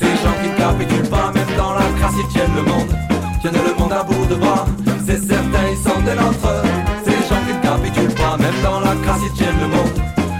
Ces 0.00 0.14
gens 0.22 0.34
qui 0.42 0.48
ne 0.50 0.56
capitulent 0.56 1.10
pas, 1.10 1.30
même 1.32 1.56
dans 1.56 1.74
la 1.74 1.86
crasse, 1.98 2.18
ils 2.18 2.32
tiennent 2.32 2.56
le 2.56 2.62
monde. 2.62 2.90
Tiennent 3.40 3.54
le 3.54 3.74
monde 3.78 3.92
à 3.92 4.02
bout 4.02 4.26
de 4.26 4.34
bras. 4.34 4.66
C'est 5.06 5.22
certain, 5.22 5.64
ils 5.70 5.82
sont 5.88 6.00
des 6.00 6.16
nôtres. 6.18 6.64
Ces 7.04 7.18
gens 7.28 7.40
qui 7.46 7.54
ne 7.54 7.62
capitulent 7.62 8.14
pas, 8.14 8.36
même 8.38 8.58
dans 8.62 8.80
la 8.80 8.94
crasse, 9.04 9.20
ils 9.24 9.36
tiennent 9.38 9.60
le 9.60 9.68
monde. 9.68 9.94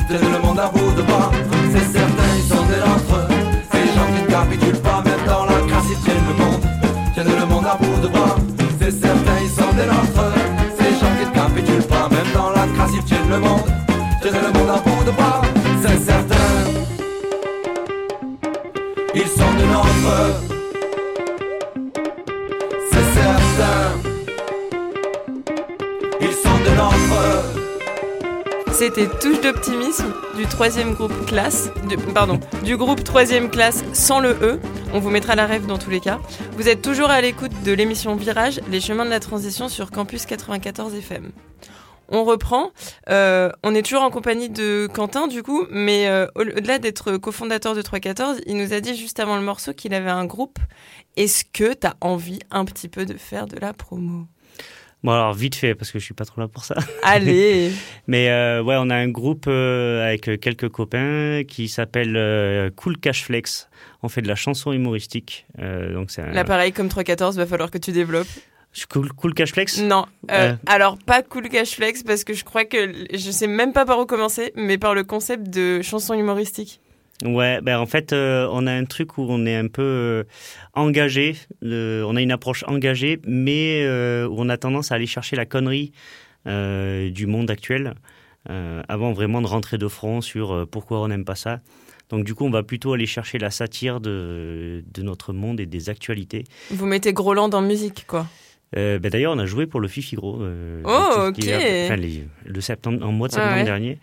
Tiennent 0.09 0.33
le 0.33 0.41
monde 0.41 0.59
à 0.59 0.69
bout 0.69 0.91
de 0.97 1.03
bras. 1.03 1.31
C'est 1.73 1.99
certain, 1.99 2.24
le 13.35 13.41
monde. 13.41 13.61
Le 14.23 14.59
monde 14.59 14.71
à 14.71 14.79
bout 14.79 15.05
de 15.05 15.11
bras. 15.11 15.43
C'est 15.83 15.99
certain. 15.99 16.35
Ils 19.15 19.29
sont 19.29 19.55
de 19.59 19.65
nôtres. 19.73 20.41
C'est 22.91 23.21
certain. 23.21 23.81
Ils 26.21 26.33
sont 26.33 26.59
de. 26.65 26.75
C'était 28.73 29.07
Touche 29.07 29.41
d'optimisme 29.41 30.13
du 30.37 30.47
troisième 30.47 30.95
groupe 30.95 31.27
classe, 31.27 31.71
pardon, 32.13 32.41
du 32.65 32.77
groupe 32.77 33.05
troisième 33.05 33.49
classe 33.49 33.85
sans 33.93 34.19
le 34.19 34.31
E. 34.43 34.61
On 34.93 34.99
vous 34.99 35.11
mettra 35.11 35.37
la 35.37 35.47
rêve 35.47 35.67
dans 35.67 35.79
tous 35.79 35.91
les 35.91 36.01
cas. 36.01 36.19
Vous 36.57 36.69
êtes 36.69 36.83
toujours 36.83 37.09
à 37.09 37.21
l'écoute 37.21 37.53
de 37.65 37.73
l'émission 37.73 38.17
Virage, 38.17 38.61
les 38.71 38.81
chemins 38.81 39.05
de 39.05 39.11
la 39.11 39.21
transition 39.21 39.69
sur 39.69 39.93
Campus 39.93 40.27
94 40.27 40.95
FM. 40.97 41.31
On 42.09 42.25
reprend. 42.25 42.71
Euh, 43.09 43.51
on 43.63 43.75
est 43.75 43.83
toujours 43.83 44.03
en 44.03 44.11
compagnie 44.11 44.51
de 44.51 44.87
Quentin, 44.93 45.27
du 45.27 45.43
coup, 45.43 45.67
mais 45.71 46.07
euh, 46.09 46.27
au-delà 46.35 46.79
d'être 46.79 47.17
cofondateur 47.17 47.75
de 47.75 47.83
314, 47.83 48.41
il 48.47 48.57
nous 48.57 48.73
a 48.73 48.81
dit 48.81 48.95
juste 48.97 49.21
avant 49.21 49.37
le 49.37 49.43
morceau 49.43 49.73
qu'il 49.73 49.95
avait 49.95 50.11
un 50.11 50.27
groupe. 50.27 50.59
Est-ce 51.17 51.45
que 51.45 51.73
tu 51.73 51.87
as 51.87 51.95
envie 52.01 52.41
un 52.51 52.65
petit 52.65 52.89
peu 52.89 53.07
de 53.07 53.15
faire 53.15 53.47
de 53.47 53.59
la 53.59 53.73
promo? 53.73 54.27
Bon, 55.03 55.13
alors 55.13 55.35
vite 55.35 55.55
fait, 55.55 55.75
parce 55.75 55.91
que 55.91 55.99
je 55.99 56.05
suis 56.05 56.15
pas 56.15 56.25
trop 56.25 56.41
là 56.41 56.49
pour 56.49 56.65
ça. 56.65 56.77
Allez 57.03 57.71
Mais 58.07 58.31
euh, 58.31 58.63
ouais, 58.63 58.77
on 58.79 58.89
a 58.91 58.95
un 58.97 59.09
groupe 59.09 59.47
avec 59.49 60.41
quelques 60.41 60.69
copains 60.69 61.43
qui 61.47 61.69
s'appelle 61.69 62.71
Cool 62.77 62.99
Cash 62.99 63.25
Flex. 63.25 63.69
On 64.03 64.09
fait 64.09 64.23
de 64.23 64.29
la 64.29 64.35
chanson 64.35 64.73
humoristique. 64.73 65.47
Donc 65.59 66.11
c'est 66.11 66.23
un- 66.23 66.33
Là, 66.33 66.45
pareil, 66.45 66.73
comme 66.73 66.89
314, 66.89 67.37
va 67.37 67.47
falloir 67.47 67.71
que 67.71 67.79
tu 67.79 67.93
développes. 67.93 68.29
Cool, 68.91 69.13
cool 69.13 69.35
Cash 69.35 69.53
Flex 69.53 69.81
Non, 69.81 70.07
euh, 70.31 70.51
Euh. 70.53 70.57
alors 70.67 70.99
pas 70.99 71.23
Cool 71.23 71.49
Cash 71.49 71.77
Flex 71.77 72.03
parce 72.03 72.25
que 72.25 72.35
je 72.35 72.45
crois 72.45 72.65
que 72.65 72.93
je 73.13 73.31
sais 73.31 73.47
même 73.47 73.73
pas 73.73 73.85
par 73.85 73.99
où 74.01 74.07
commencer, 74.07 74.53
mais 74.57 74.79
par 74.79 74.95
le 74.95 75.05
concept 75.05 75.49
de 75.49 75.81
chanson 75.83 76.15
humoristique. 76.15 76.81
Ouais, 77.25 77.61
ben 77.61 77.79
en 77.79 77.87
fait, 77.87 78.13
euh, 78.13 78.49
on 78.51 78.67
a 78.67 78.73
un 78.73 78.85
truc 78.85 79.17
où 79.17 79.27
on 79.29 79.47
est 79.47 79.55
un 79.55 79.69
peu 79.69 80.25
engagé, 80.75 81.37
on 81.63 82.17
a 82.17 82.21
une 82.21 82.33
approche 82.33 82.65
engagée, 82.67 83.21
mais 83.27 83.87
où 84.27 84.35
on 84.37 84.49
a 84.49 84.57
tendance 84.57 84.91
à 84.91 84.97
aller 84.97 85.07
chercher 85.07 85.37
la 85.37 85.47
connerie 85.47 85.93
du 86.45 87.27
monde 87.27 87.51
actuel, 87.51 87.95
avant 88.49 89.13
vraiment 89.13 89.41
de 89.41 89.47
rentrer 89.47 89.79
de 89.79 89.87
front 89.89 90.21
sur 90.21 90.67
pourquoi 90.69 91.01
on 91.01 91.09
n'aime 91.09 91.25
pas 91.25 91.37
ça. 91.37 91.61
Donc 92.11 92.25
du 92.25 92.35
coup, 92.35 92.45
on 92.45 92.51
va 92.51 92.63
plutôt 92.65 92.93
aller 92.93 93.07
chercher 93.07 93.39
la 93.39 93.51
satire 93.51 94.01
de, 94.01 94.85
de 94.93 95.03
notre 95.03 95.33
monde 95.33 95.61
et 95.61 95.67
des 95.67 95.89
actualités. 95.89 96.45
Vous 96.71 96.85
mettez 96.87 97.13
Groland 97.13 97.49
en 97.55 97.63
musique, 97.63 98.05
quoi. 98.07 98.27
Euh, 98.77 98.99
ben 98.99 99.11
D'ailleurs, 99.11 99.33
on 99.35 99.39
a 99.39 99.47
joué 99.47 99.67
pour 99.67 99.81
le 99.81 99.89
Fifigro. 99.89 100.43
Euh, 100.43 100.83
Oh, 100.85 101.29
ok. 101.29 101.39
enfin, 101.39 101.97
les- 101.97 102.27
le 102.45 102.61
septembre, 102.61 103.05
en 103.07 103.13
mois 103.13 103.29
de 103.29 103.35
Ah 103.35 103.37
septembre 103.37 103.57
ouais. 103.59 103.65
dernier. 103.65 103.99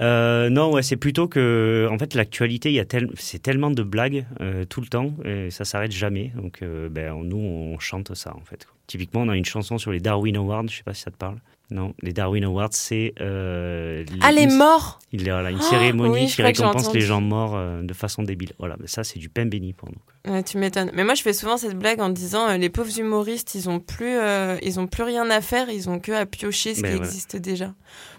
Euh, 0.00 0.50
non, 0.50 0.72
ouais, 0.72 0.82
c'est 0.82 0.96
plutôt 0.96 1.26
que, 1.26 1.88
en 1.90 1.98
fait, 1.98 2.14
l'actualité, 2.14 2.68
il 2.70 2.74
y 2.74 2.80
a 2.80 2.84
tel, 2.84 3.08
c'est 3.16 3.40
tellement 3.40 3.70
de 3.70 3.82
blagues 3.82 4.26
euh, 4.42 4.64
tout 4.66 4.80
le 4.82 4.86
temps, 4.88 5.14
et 5.24 5.50
ça 5.50 5.64
s'arrête 5.64 5.90
jamais. 5.92 6.32
Donc, 6.36 6.60
ben, 6.90 7.14
nous, 7.24 7.38
on 7.38 7.78
chante 7.78 8.14
ça, 8.14 8.34
en 8.36 8.44
fait. 8.44 8.66
Typiquement, 8.86 9.22
on 9.22 9.28
a 9.30 9.36
une 9.36 9.44
chanson 9.46 9.78
sur 9.78 9.90
les 9.92 10.00
Darwin 10.00 10.36
Awards. 10.36 10.68
Je 10.68 10.76
sais 10.76 10.82
pas 10.84 10.94
si 10.94 11.02
ça 11.02 11.10
te 11.10 11.16
parle. 11.16 11.38
Non, 11.70 11.94
les 12.00 12.12
Darwin 12.12 12.44
Awards, 12.44 12.68
c'est 12.72 13.12
euh, 13.20 14.04
Ah, 14.20 14.30
les 14.30 14.46
morts 14.46 15.00
il 15.12 15.22
y 15.26 15.30
a 15.30 15.50
une 15.50 15.58
Oh, 15.58 15.62
cérémonie 15.62 16.14
oui, 16.24 16.26
qui 16.26 16.42
récompense 16.42 16.92
les 16.92 17.00
gens 17.00 17.20
morts 17.20 17.54
euh, 17.56 17.82
de 17.82 17.94
façon 17.94 18.22
débile. 18.22 18.52
Voilà, 18.58 18.76
mais 18.80 18.86
ça, 18.86 19.04
c'est 19.04 19.18
du 19.18 19.28
pain 19.28 19.46
béni 19.46 19.72
pour 19.72 19.88
nous. 19.88 20.32
Ouais, 20.32 20.42
Tu 20.42 20.58
m'étonnes. 20.58 20.90
Mais 20.94 21.04
moi, 21.04 21.14
je 21.14 21.22
fais 21.22 21.32
souvent 21.32 21.56
cette 21.56 21.78
blague 21.78 22.00
en 22.00 22.08
disant 22.08 22.48
euh, 22.48 22.56
les 22.56 22.68
pauvres 22.68 22.98
humoristes, 22.98 23.54
ils 23.54 23.68
ont 23.68 23.78
plus, 23.78 24.18
euh, 24.18 24.58
ils 24.62 24.80
ont 24.80 24.86
plus 24.86 25.04
rien 25.04 25.30
à 25.30 25.40
faire, 25.40 25.70
ils 25.70 25.88
ont 25.88 26.00
que 26.00 26.12
à 26.12 26.26
piocher 26.26 26.74
ce 26.74 26.82
Ben 26.82 26.90
qui 26.92 26.96
existe 26.98 27.36
déjà. 27.36 27.66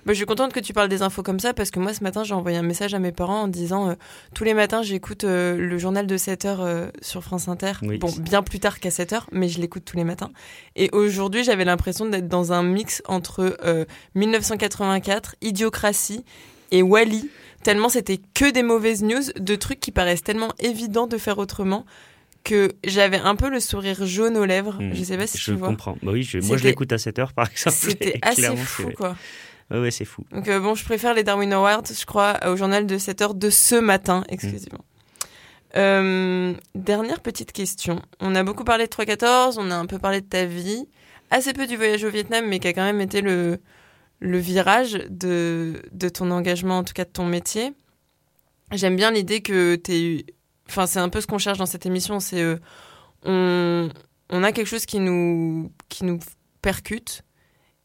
Bah, 0.05 0.13
je 0.13 0.13
suis 0.13 0.25
contente 0.25 0.53
que 0.53 0.61
tu 0.61 0.71
parles 0.73 0.87
des 0.87 1.01
infos 1.01 1.21
comme 1.23 1.39
ça 1.39 1.53
parce 1.53 1.69
que 1.69 1.79
moi, 1.79 1.93
ce 1.93 2.03
matin, 2.03 2.23
j'ai 2.23 2.33
envoyé 2.33 2.57
un 2.57 2.63
message 2.63 2.93
à 2.93 2.99
mes 2.99 3.11
parents 3.11 3.41
en 3.43 3.47
disant 3.49 3.95
tous 4.33 4.45
les 4.45 4.53
matins, 4.53 4.81
j'écoute 4.81 5.25
le 5.25 5.77
journal 5.77 6.07
de 6.07 6.15
7 6.15 6.45
heures 6.45 6.89
sur 7.01 7.23
France 7.23 7.49
Inter. 7.49 7.73
Oui. 7.81 7.97
Bon, 7.97 8.09
bien 8.21 8.41
plus 8.41 8.61
tard 8.61 8.79
qu'à 8.79 8.89
7 8.89 9.11
heures, 9.11 9.27
mais 9.33 9.49
je 9.49 9.59
l'écoute 9.59 9.83
tous 9.83 9.97
les 9.97 10.05
matins. 10.05 10.31
Et 10.77 10.89
aujourd'hui, 10.93 11.43
j'avais 11.43 11.65
l'impression 11.65 12.05
d'être 12.05 12.29
dans 12.29 12.53
un 12.53 12.63
mix 12.63 13.03
entre 13.05 13.36
euh, 13.41 13.85
1984, 14.15 15.35
Idiocratie 15.41 16.23
et 16.71 16.81
Wally. 16.81 17.29
Tellement 17.63 17.89
c'était 17.89 18.19
que 18.33 18.49
des 18.51 18.63
mauvaises 18.63 19.03
news, 19.03 19.23
de 19.39 19.55
trucs 19.55 19.79
qui 19.79 19.91
paraissent 19.91 20.23
tellement 20.23 20.53
évidents 20.59 21.07
de 21.07 21.17
faire 21.17 21.37
autrement 21.37 21.85
que 22.43 22.71
j'avais 22.85 23.17
un 23.19 23.35
peu 23.35 23.49
le 23.49 23.59
sourire 23.59 24.05
jaune 24.05 24.37
aux 24.37 24.45
lèvres. 24.45 24.81
Mm. 24.81 24.93
Je 24.93 25.03
sais 25.03 25.17
pas 25.17 25.27
si 25.27 25.37
je 25.37 25.51
tu 25.51 25.53
vois. 25.53 25.67
comprends. 25.67 25.97
Bah 26.01 26.11
oui, 26.13 26.23
je- 26.23 26.37
moi, 26.39 26.55
je 26.55 26.63
l'écoute 26.63 26.93
à 26.93 26.97
7 26.97 27.19
heures, 27.19 27.33
par 27.33 27.49
exemple. 27.51 27.75
C'était 27.75 28.17
assez 28.21 28.55
fou, 28.55 28.89
quoi. 28.95 29.17
Ouais, 29.69 29.79
ouais, 29.81 29.91
c'est 29.91 30.05
fou. 30.05 30.23
Donc 30.31 30.47
euh, 30.47 30.61
bon, 30.61 30.73
je 30.75 30.85
préfère 30.85 31.13
les 31.13 31.23
Darwin 31.23 31.51
Awards, 31.51 31.83
je 31.87 32.05
crois, 32.05 32.37
au 32.47 32.55
journal 32.55 32.85
de 32.85 32.97
7 32.97 33.21
heures 33.21 33.33
de 33.33 33.49
ce 33.49 33.75
matin, 33.75 34.23
exclusivement. 34.29 34.85
Euh, 35.75 36.53
dernière 36.75 37.19
petite 37.19 37.51
question. 37.51 38.01
On 38.21 38.33
a 38.35 38.43
beaucoup 38.43 38.63
parlé 38.63 38.85
de 38.85 38.89
314, 38.89 39.57
on 39.59 39.69
a 39.69 39.75
un 39.75 39.85
peu 39.85 39.99
parlé 39.99 40.21
de 40.21 40.25
ta 40.25 40.45
vie, 40.45 40.87
assez 41.29 41.53
peu 41.53 41.67
du 41.67 41.75
voyage 41.75 42.03
au 42.03 42.09
Vietnam, 42.09 42.45
mais 42.47 42.59
qui 42.59 42.67
a 42.67 42.73
quand 42.73 42.83
même 42.83 43.01
été 43.01 43.21
le, 43.21 43.59
virage 44.21 44.93
de, 45.09 45.81
ton 46.13 46.31
engagement, 46.31 46.79
en 46.79 46.83
tout 46.83 46.93
cas 46.93 47.05
de 47.05 47.09
ton 47.09 47.25
métier. 47.25 47.73
J'aime 48.71 48.95
bien 48.95 49.11
l'idée 49.11 49.41
que 49.41 49.75
tu 49.75 49.91
es. 49.93 50.25
Enfin, 50.69 50.85
c'est 50.85 50.99
un 50.99 51.09
peu 51.09 51.21
ce 51.21 51.27
qu'on 51.27 51.37
cherche 51.37 51.57
dans 51.57 51.65
cette 51.65 51.85
émission, 51.85 52.19
c'est. 52.19 52.41
euh, 52.41 52.57
on, 53.23 53.89
on 54.29 54.43
a 54.43 54.51
quelque 54.51 54.67
chose 54.67 54.85
qui 54.85 54.99
nous, 54.99 55.71
qui 55.89 56.03
nous 56.03 56.19
percute 56.61 57.23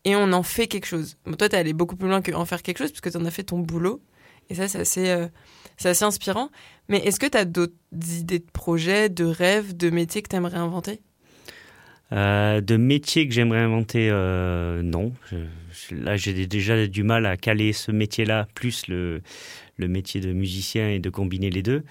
et 0.04 0.16
on 0.16 0.32
en 0.32 0.42
fait 0.42 0.66
quelque 0.66 0.86
chose. 0.86 1.16
Bon, 1.24 1.34
toi, 1.34 1.48
t'es 1.48 1.56
allé 1.56 1.72
beaucoup 1.72 1.96
plus 1.96 2.08
loin 2.08 2.22
qu'en 2.22 2.44
faire 2.44 2.62
quelque 2.62 2.78
chose, 2.78 2.90
puisque 2.90 3.12
t'en 3.12 3.24
as 3.24 3.30
fait 3.30 3.44
ton 3.44 3.58
boulot. 3.58 4.02
Et 4.50 4.54
ça, 4.54 4.66
c'est 4.66 4.80
assez, 4.80 5.10
euh, 5.10 5.28
assez 5.84 6.04
inspirant. 6.04 6.50
Mais 6.88 6.98
est-ce 6.98 7.20
que 7.20 7.26
t'as 7.26 7.44
d'autres 7.44 7.74
idées 7.92 8.40
de 8.40 8.50
projets, 8.52 9.08
de 9.08 9.24
rêves, 9.24 9.76
de 9.76 9.90
métiers 9.90 10.22
que 10.22 10.28
t'aimerais 10.28 10.58
inventer? 10.58 11.00
Euh, 12.12 12.60
de 12.60 12.76
métiers 12.76 13.26
que 13.26 13.34
j'aimerais 13.34 13.60
inventer, 13.60 14.08
euh, 14.10 14.82
non. 14.82 15.12
Là, 15.90 16.16
j'ai 16.16 16.46
déjà 16.46 16.86
du 16.86 17.02
mal 17.02 17.24
à 17.26 17.36
caler 17.36 17.72
ce 17.72 17.90
métier-là, 17.90 18.46
plus 18.54 18.86
le, 18.88 19.22
métier 19.78 20.20
de 20.20 20.32
musicien 20.32 20.90
et 20.90 20.98
de 20.98 21.10
combiner 21.10 21.50
les 21.50 21.62
deux. 21.62 21.82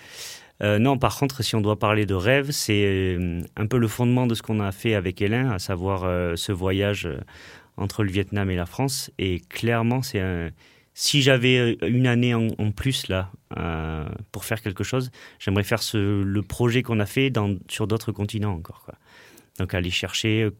Euh, 0.61 0.77
non, 0.77 0.97
par 0.97 1.17
contre, 1.17 1.43
si 1.43 1.55
on 1.55 1.61
doit 1.61 1.79
parler 1.79 2.05
de 2.05 2.13
rêve, 2.13 2.51
c'est 2.51 3.17
un 3.57 3.65
peu 3.65 3.77
le 3.77 3.87
fondement 3.87 4.27
de 4.27 4.35
ce 4.35 4.43
qu'on 4.43 4.59
a 4.59 4.71
fait 4.71 4.93
avec 4.93 5.21
Hélène, 5.21 5.47
à 5.47 5.59
savoir 5.59 6.01
ce 6.37 6.51
voyage 6.51 7.09
entre 7.77 8.03
le 8.03 8.11
Vietnam 8.11 8.49
et 8.51 8.55
la 8.55 8.67
France. 8.67 9.09
Et 9.17 9.41
clairement, 9.49 10.03
c'est 10.03 10.21
si 10.93 11.21
j'avais 11.21 11.77
une 11.81 12.05
année 12.05 12.35
en, 12.35 12.71
plus 12.71 13.07
là 13.07 13.31
pour 14.31 14.45
faire 14.45 14.61
quelque 14.61 14.83
chose, 14.83 15.09
j'aimerais 15.39 15.63
faire 15.63 15.81
le 15.93 16.41
projet 16.43 16.83
qu'on 16.83 16.99
a 16.99 17.07
fait 17.07 17.33
sur 17.67 17.87
d'autres 17.87 18.11
continents 18.11 18.53
encore. 18.53 18.85
Donc 19.59 19.73
aller 19.73 19.91
chercher 19.91 20.43
euh, 20.43 20.51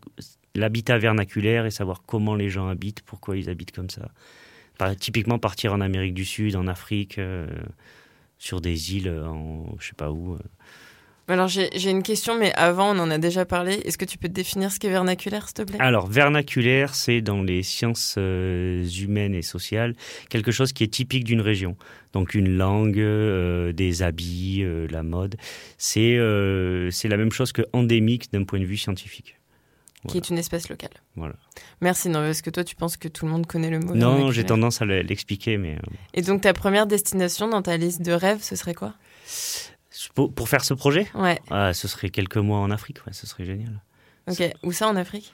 l'habitat 0.55 0.97
vernaculaire 0.97 1.65
et 1.65 1.71
savoir 1.71 2.03
comment 2.05 2.35
les 2.35 2.49
gens 2.49 2.67
habitent, 2.67 3.01
pourquoi 3.01 3.37
ils 3.37 3.49
habitent 3.49 3.71
comme 3.71 3.89
ça. 3.89 4.11
Typiquement 4.99 5.37
partir 5.37 5.73
en 5.73 5.81
Amérique 5.81 6.15
du 6.15 6.25
Sud, 6.25 6.55
en 6.55 6.65
Afrique, 6.65 7.19
euh, 7.19 7.47
sur 8.39 8.61
des 8.61 8.95
îles, 8.95 9.09
en 9.11 9.75
je 9.79 9.87
sais 9.87 9.93
pas 9.95 10.11
où. 10.11 10.33
euh. 10.33 10.39
Alors, 11.27 11.47
j'ai 11.47 11.89
une 11.89 12.03
question, 12.03 12.37
mais 12.37 12.51
avant, 12.55 12.93
on 12.93 12.99
en 12.99 13.09
a 13.09 13.17
déjà 13.17 13.45
parlé. 13.45 13.75
Est-ce 13.85 13.97
que 13.97 14.03
tu 14.03 14.17
peux 14.17 14.27
définir 14.27 14.69
ce 14.69 14.79
qu'est 14.79 14.89
vernaculaire, 14.89 15.45
s'il 15.47 15.53
te 15.53 15.61
plaît? 15.61 15.77
Alors 15.79 16.07
vernaculaire, 16.07 16.93
c'est 16.93 17.21
dans 17.21 17.41
les 17.41 17.63
sciences 17.63 18.15
euh, 18.17 18.85
humaines 18.99 19.33
et 19.33 19.41
sociales 19.41 19.95
quelque 20.29 20.51
chose 20.51 20.73
qui 20.73 20.83
est 20.83 20.87
typique 20.87 21.23
d'une 21.23 21.39
région. 21.39 21.77
Donc 22.11 22.33
une 22.33 22.57
langue, 22.57 22.99
euh, 22.99 23.71
des 23.71 24.01
habits, 24.03 24.61
euh, 24.63 24.87
la 24.89 25.03
mode. 25.03 25.35
C'est 25.77 26.17
la 26.17 27.17
même 27.17 27.31
chose 27.31 27.53
que 27.53 27.61
endémique 27.71 28.31
d'un 28.33 28.43
point 28.43 28.59
de 28.59 28.65
vue 28.65 28.77
scientifique. 28.77 29.37
Qui 30.07 30.17
est 30.17 30.29
une 30.31 30.39
espèce 30.39 30.67
locale. 30.67 30.89
Voilà. 31.15 31.35
Merci, 31.79 32.09
non, 32.09 32.21
parce 32.25 32.41
que 32.41 32.49
toi, 32.49 32.63
tu 32.63 32.75
penses 32.75 32.97
que 32.97 33.07
tout 33.07 33.25
le 33.25 33.31
monde 33.31 33.45
connaît 33.45 33.69
le 33.69 33.79
mot 33.79 33.93
Non, 33.93 34.31
j'ai 34.31 34.43
tendance 34.43 34.81
à 34.81 34.85
le- 34.85 35.01
l'expliquer, 35.03 35.57
mais 35.57 35.77
Et 36.15 36.23
donc, 36.23 36.41
ta 36.41 36.53
première 36.53 36.87
destination 36.87 37.47
dans 37.47 37.61
ta 37.61 37.77
liste 37.77 38.01
de 38.01 38.11
rêves, 38.11 38.41
ce 38.41 38.55
serait 38.55 38.73
quoi? 38.73 38.95
Pour, 40.15 40.33
pour 40.33 40.49
faire 40.49 40.63
ce 40.63 40.73
projet, 40.73 41.07
Ouais, 41.15 41.39
ah, 41.49 41.73
ce 41.73 41.87
serait 41.87 42.09
quelques 42.09 42.37
mois 42.37 42.59
en 42.59 42.71
Afrique, 42.71 42.97
ouais, 43.07 43.13
ce 43.13 43.27
serait 43.27 43.45
génial. 43.45 43.81
ok. 44.29 44.43
Où 44.63 44.71
ça, 44.71 44.87
en 44.87 44.95
Afrique? 44.95 45.33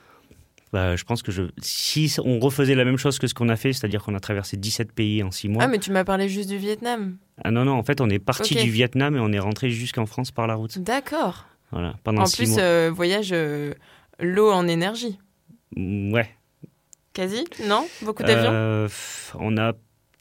Bah, 0.74 0.98
je 0.98 1.04
pense 1.06 1.22
que 1.24 1.32
je, 1.32 1.44
si 1.62 2.14
on 2.24 2.40
refaisait 2.40 2.76
la 2.76 2.84
même 2.84 2.98
chose 2.98 3.20
que 3.20 3.28
ce 3.28 3.34
qu'on 3.34 3.48
a 3.48 3.56
fait, 3.56 3.72
c'est-à-dire 3.72 4.04
qu'on 4.04 4.16
a 4.16 4.20
traversé 4.20 4.58
17 4.58 4.92
pays 4.92 5.24
en 5.24 5.32
6 5.32 5.48
mois. 5.48 5.64
Ah, 5.64 5.68
mais 5.68 5.80
tu 5.80 5.92
m'as 5.92 6.04
parlé 6.04 6.28
juste 6.28 6.50
du 6.50 6.58
Vietnam. 6.58 7.16
Ah 7.44 7.52
non, 7.52 7.64
non, 7.64 7.74
en 7.74 7.84
fait, 7.84 8.02
on 8.02 8.10
est 8.10 8.20
parti 8.20 8.56
du 8.56 8.70
Vietnam 8.70 9.16
et 9.16 9.20
on 9.20 9.32
est 9.32 9.40
rentré 9.40 9.70
jusqu'en 9.70 10.06
France 10.06 10.32
par 10.32 10.46
la 10.46 10.56
route. 10.56 10.78
D'accord. 10.80 11.46
Voilà, 11.72 11.96
pendant 12.04 12.24
En 12.24 12.26
6 12.26 12.36
plus, 12.38 12.50
mois. 12.52 12.62
euh, 12.62 12.92
voyage 12.94 13.30
euh, 13.32 13.74
l'eau 14.20 14.52
en 14.52 14.68
énergie. 14.68 15.18
Mm, 15.76 16.12
Ouais. 16.14 16.30
Quasi? 17.14 17.46
Non? 17.66 17.88
Beaucoup 18.04 18.24
d'avions? 18.24 18.52
Euh, 18.54 18.90
on 19.40 19.58
a 19.58 19.72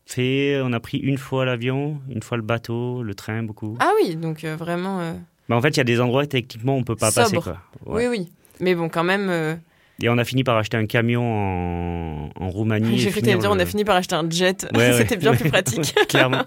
fait, 0.06 0.60
on 0.62 0.72
a 0.72 0.80
pris 0.80 0.98
une 0.98 1.18
fois 1.18 1.44
l'avion, 1.44 2.00
une 2.08 2.22
fois 2.22 2.36
le 2.36 2.42
bateau, 2.42 3.02
le 3.02 3.14
train, 3.14 3.42
beaucoup. 3.42 3.76
Ah 3.80 3.92
oui, 4.00 4.16
donc 4.16 4.44
euh, 4.44 4.56
vraiment. 4.56 5.00
euh, 5.00 5.12
Mais 5.48 5.54
en 5.54 5.60
fait, 5.60 5.70
il 5.70 5.76
y 5.78 5.80
a 5.80 5.84
des 5.84 6.00
endroits 6.00 6.26
techniquement 6.26 6.76
on 6.76 6.82
peut 6.84 6.96
pas 6.96 7.10
Sobre. 7.10 7.24
passer 7.30 7.36
quoi. 7.40 7.58
Ouais. 7.84 8.08
Oui, 8.08 8.18
oui. 8.20 8.32
Mais 8.60 8.74
bon, 8.74 8.88
quand 8.88 9.04
même. 9.04 9.58
Et 10.02 10.10
on 10.10 10.18
a 10.18 10.24
fini 10.24 10.44
par 10.44 10.56
acheter 10.58 10.76
un 10.76 10.84
camion 10.84 11.22
en, 11.22 12.30
en 12.38 12.50
Roumanie. 12.50 12.98
J'ai 12.98 13.10
cru 13.10 13.20
que 13.22 13.26
dire, 13.26 13.38
on 13.50 13.58
a 13.58 13.64
fini 13.64 13.82
par 13.84 13.96
acheter 13.96 14.14
un 14.14 14.28
jet. 14.28 14.66
Ouais, 14.74 14.78
ouais. 14.90 14.92
C'était 14.92 15.16
bien 15.16 15.30
Ouais, 15.30 15.38
plus 15.38 15.50
pratique. 15.50 15.94
clairement. 16.08 16.44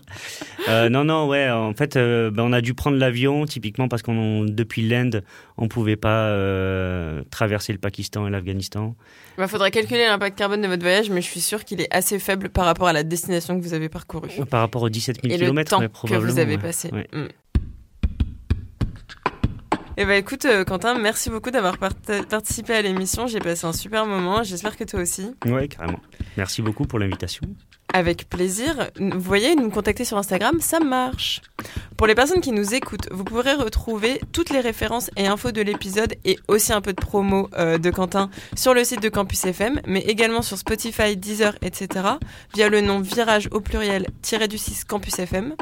Euh, 0.67 0.89
non, 0.89 1.03
non, 1.03 1.27
ouais. 1.27 1.49
En 1.49 1.73
fait, 1.73 1.95
euh, 1.95 2.29
ben, 2.29 2.43
on 2.43 2.53
a 2.53 2.61
dû 2.61 2.75
prendre 2.75 2.97
l'avion 2.97 3.45
typiquement 3.45 3.87
parce 3.87 4.03
qu'on 4.03 4.43
depuis 4.43 4.87
l'Inde, 4.87 5.23
on 5.57 5.67
pouvait 5.67 5.95
pas 5.95 6.27
euh, 6.27 7.23
traverser 7.31 7.73
le 7.73 7.79
Pakistan 7.79 8.27
et 8.27 8.29
l'Afghanistan. 8.29 8.95
Il 9.39 9.47
faudrait 9.47 9.71
calculer 9.71 10.05
l'impact 10.05 10.37
carbone 10.37 10.61
de 10.61 10.67
votre 10.67 10.83
voyage, 10.83 11.09
mais 11.09 11.21
je 11.21 11.27
suis 11.27 11.39
sûre 11.39 11.65
qu'il 11.65 11.81
est 11.81 11.91
assez 11.93 12.19
faible 12.19 12.49
par 12.49 12.65
rapport 12.65 12.87
à 12.87 12.93
la 12.93 13.03
destination 13.03 13.57
que 13.57 13.63
vous 13.63 13.73
avez 13.73 13.89
parcourue. 13.89 14.29
Par 14.49 14.59
rapport 14.59 14.83
aux 14.83 14.89
17 14.89 15.21
000 15.23 15.33
Et 15.33 15.37
le 15.37 15.43
kilomètres, 15.45 15.71
temps 15.71 15.79
ouais, 15.79 15.87
que 15.87 16.15
vous 16.15 16.37
avez 16.37 16.57
passé. 16.57 16.89
Ouais. 16.91 17.07
Eh 20.01 20.05
ben 20.05 20.13
écoute, 20.13 20.45
euh, 20.45 20.63
Quentin, 20.63 20.97
merci 20.97 21.29
beaucoup 21.29 21.51
d'avoir 21.51 21.77
part- 21.77 21.91
participé 22.29 22.73
à 22.73 22.81
l'émission. 22.81 23.27
J'ai 23.27 23.39
passé 23.39 23.65
un 23.65 23.73
super 23.73 24.05
moment. 24.05 24.43
J'espère 24.43 24.77
que 24.77 24.85
toi 24.85 25.01
aussi. 25.01 25.35
Ouais, 25.45 25.67
carrément. 25.67 25.99
Merci 26.37 26.61
beaucoup 26.61 26.85
pour 26.85 26.99
l'invitation. 26.99 27.41
Avec 27.91 28.29
plaisir. 28.29 28.89
Vous 28.99 29.19
voyez, 29.19 29.55
nous 29.55 29.69
contacter 29.71 30.05
sur 30.05 30.17
Instagram, 30.17 30.59
ça 30.59 30.79
marche. 30.79 31.41
Pour 31.97 32.05
les 32.05 32.13
personnes 32.13 32.39
qui 32.39 32.51
nous 32.51 32.75
écoutent, 32.75 33.09
vous 33.11 33.23
pourrez 33.23 33.55
retrouver 33.55 34.21
toutes 34.31 34.51
les 34.51 34.59
références 34.59 35.09
et 35.17 35.27
infos 35.27 35.51
de 35.51 35.61
l'épisode 35.61 36.13
et 36.23 36.37
aussi 36.47 36.71
un 36.71 36.81
peu 36.81 36.93
de 36.93 37.01
promo 37.01 37.49
euh, 37.57 37.77
de 37.79 37.89
Quentin 37.89 38.29
sur 38.55 38.75
le 38.75 38.83
site 38.83 39.01
de 39.01 39.09
Campus 39.09 39.43
FM, 39.43 39.81
mais 39.87 40.01
également 40.01 40.43
sur 40.43 40.57
Spotify, 40.57 41.17
Deezer, 41.17 41.55
etc. 41.61 42.05
via 42.53 42.69
le 42.69 42.81
nom 42.81 42.99
virage 42.99 43.49
au 43.51 43.59
pluriel 43.59 44.05
du 44.47 44.57
6 44.57 44.85
Campus 44.85 45.17
FM. 45.17 45.55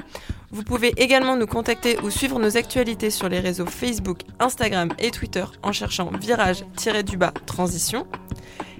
Vous 0.51 0.63
pouvez 0.63 0.93
également 0.97 1.37
nous 1.37 1.47
contacter 1.47 1.97
ou 2.03 2.09
suivre 2.09 2.39
nos 2.39 2.57
actualités 2.57 3.09
sur 3.09 3.29
les 3.29 3.39
réseaux 3.39 3.65
Facebook, 3.65 4.19
Instagram 4.39 4.89
et 4.99 5.11
Twitter 5.11 5.45
en 5.63 5.71
cherchant 5.71 6.11
virage-du-bas 6.19 7.33
transition. 7.45 8.05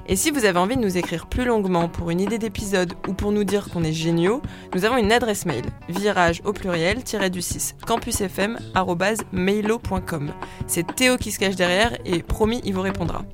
Et 0.09 0.15
si 0.15 0.31
vous 0.31 0.45
avez 0.45 0.57
envie 0.57 0.77
de 0.77 0.81
nous 0.81 0.97
écrire 0.97 1.27
plus 1.27 1.43
longuement 1.43 1.89
pour 1.89 2.09
une 2.09 2.21
idée 2.21 2.37
d'épisode 2.37 2.93
ou 3.09 3.13
pour 3.13 3.33
nous 3.33 3.43
dire 3.43 3.67
qu'on 3.69 3.83
est 3.83 3.91
géniaux, 3.91 4.41
nous 4.73 4.85
avons 4.85 4.95
une 4.95 5.11
adresse 5.11 5.45
mail 5.45 5.65
virage 5.89 6.41
au 6.45 6.53
pluriel 6.53 6.99
du 7.29 7.41
6 7.41 7.75
campusfm@mailo.com. 7.85 10.31
C'est 10.65 10.95
Théo 10.95 11.17
qui 11.17 11.33
se 11.33 11.39
cache 11.39 11.57
derrière 11.57 11.91
et 12.05 12.23
promis, 12.23 12.61
il 12.63 12.73
vous 12.73 12.79
répondra. 12.81 13.25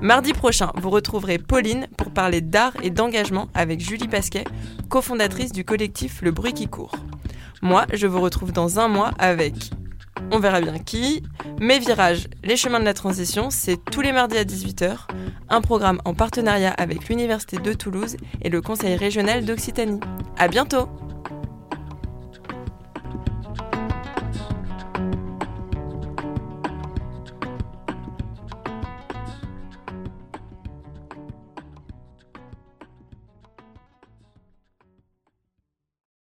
Mardi 0.00 0.32
prochain, 0.32 0.72
vous 0.74 0.90
retrouverez 0.90 1.38
Pauline 1.38 1.86
pour 1.96 2.10
parler 2.10 2.40
d'art 2.40 2.72
et 2.82 2.90
d'engagement 2.90 3.46
avec 3.54 3.78
Julie 3.80 4.08
Pasquet, 4.08 4.42
cofondatrice 4.88 5.52
du 5.52 5.64
collectif 5.64 6.22
Le 6.22 6.32
Bruit 6.32 6.54
qui 6.54 6.66
court. 6.66 6.96
Moi, 7.62 7.86
je 7.92 8.08
vous 8.08 8.20
retrouve 8.20 8.50
dans 8.52 8.80
un 8.80 8.88
mois 8.88 9.12
avec 9.18 9.70
on 10.30 10.38
verra 10.38 10.60
bien 10.60 10.78
qui. 10.78 11.22
Mes 11.60 11.78
virages, 11.78 12.28
les 12.44 12.56
chemins 12.56 12.80
de 12.80 12.84
la 12.84 12.94
transition, 12.94 13.48
c'est 13.50 13.78
tous 13.90 14.00
les 14.00 14.12
mardis 14.12 14.38
à 14.38 14.44
18h. 14.44 15.06
Un 15.48 15.60
programme 15.60 16.00
en 16.04 16.14
partenariat 16.14 16.72
avec 16.72 17.08
l'Université 17.08 17.58
de 17.58 17.72
Toulouse 17.72 18.16
et 18.42 18.48
le 18.48 18.60
Conseil 18.60 18.96
régional 18.96 19.44
d'Occitanie. 19.44 20.00
À 20.38 20.48
bientôt! 20.48 20.88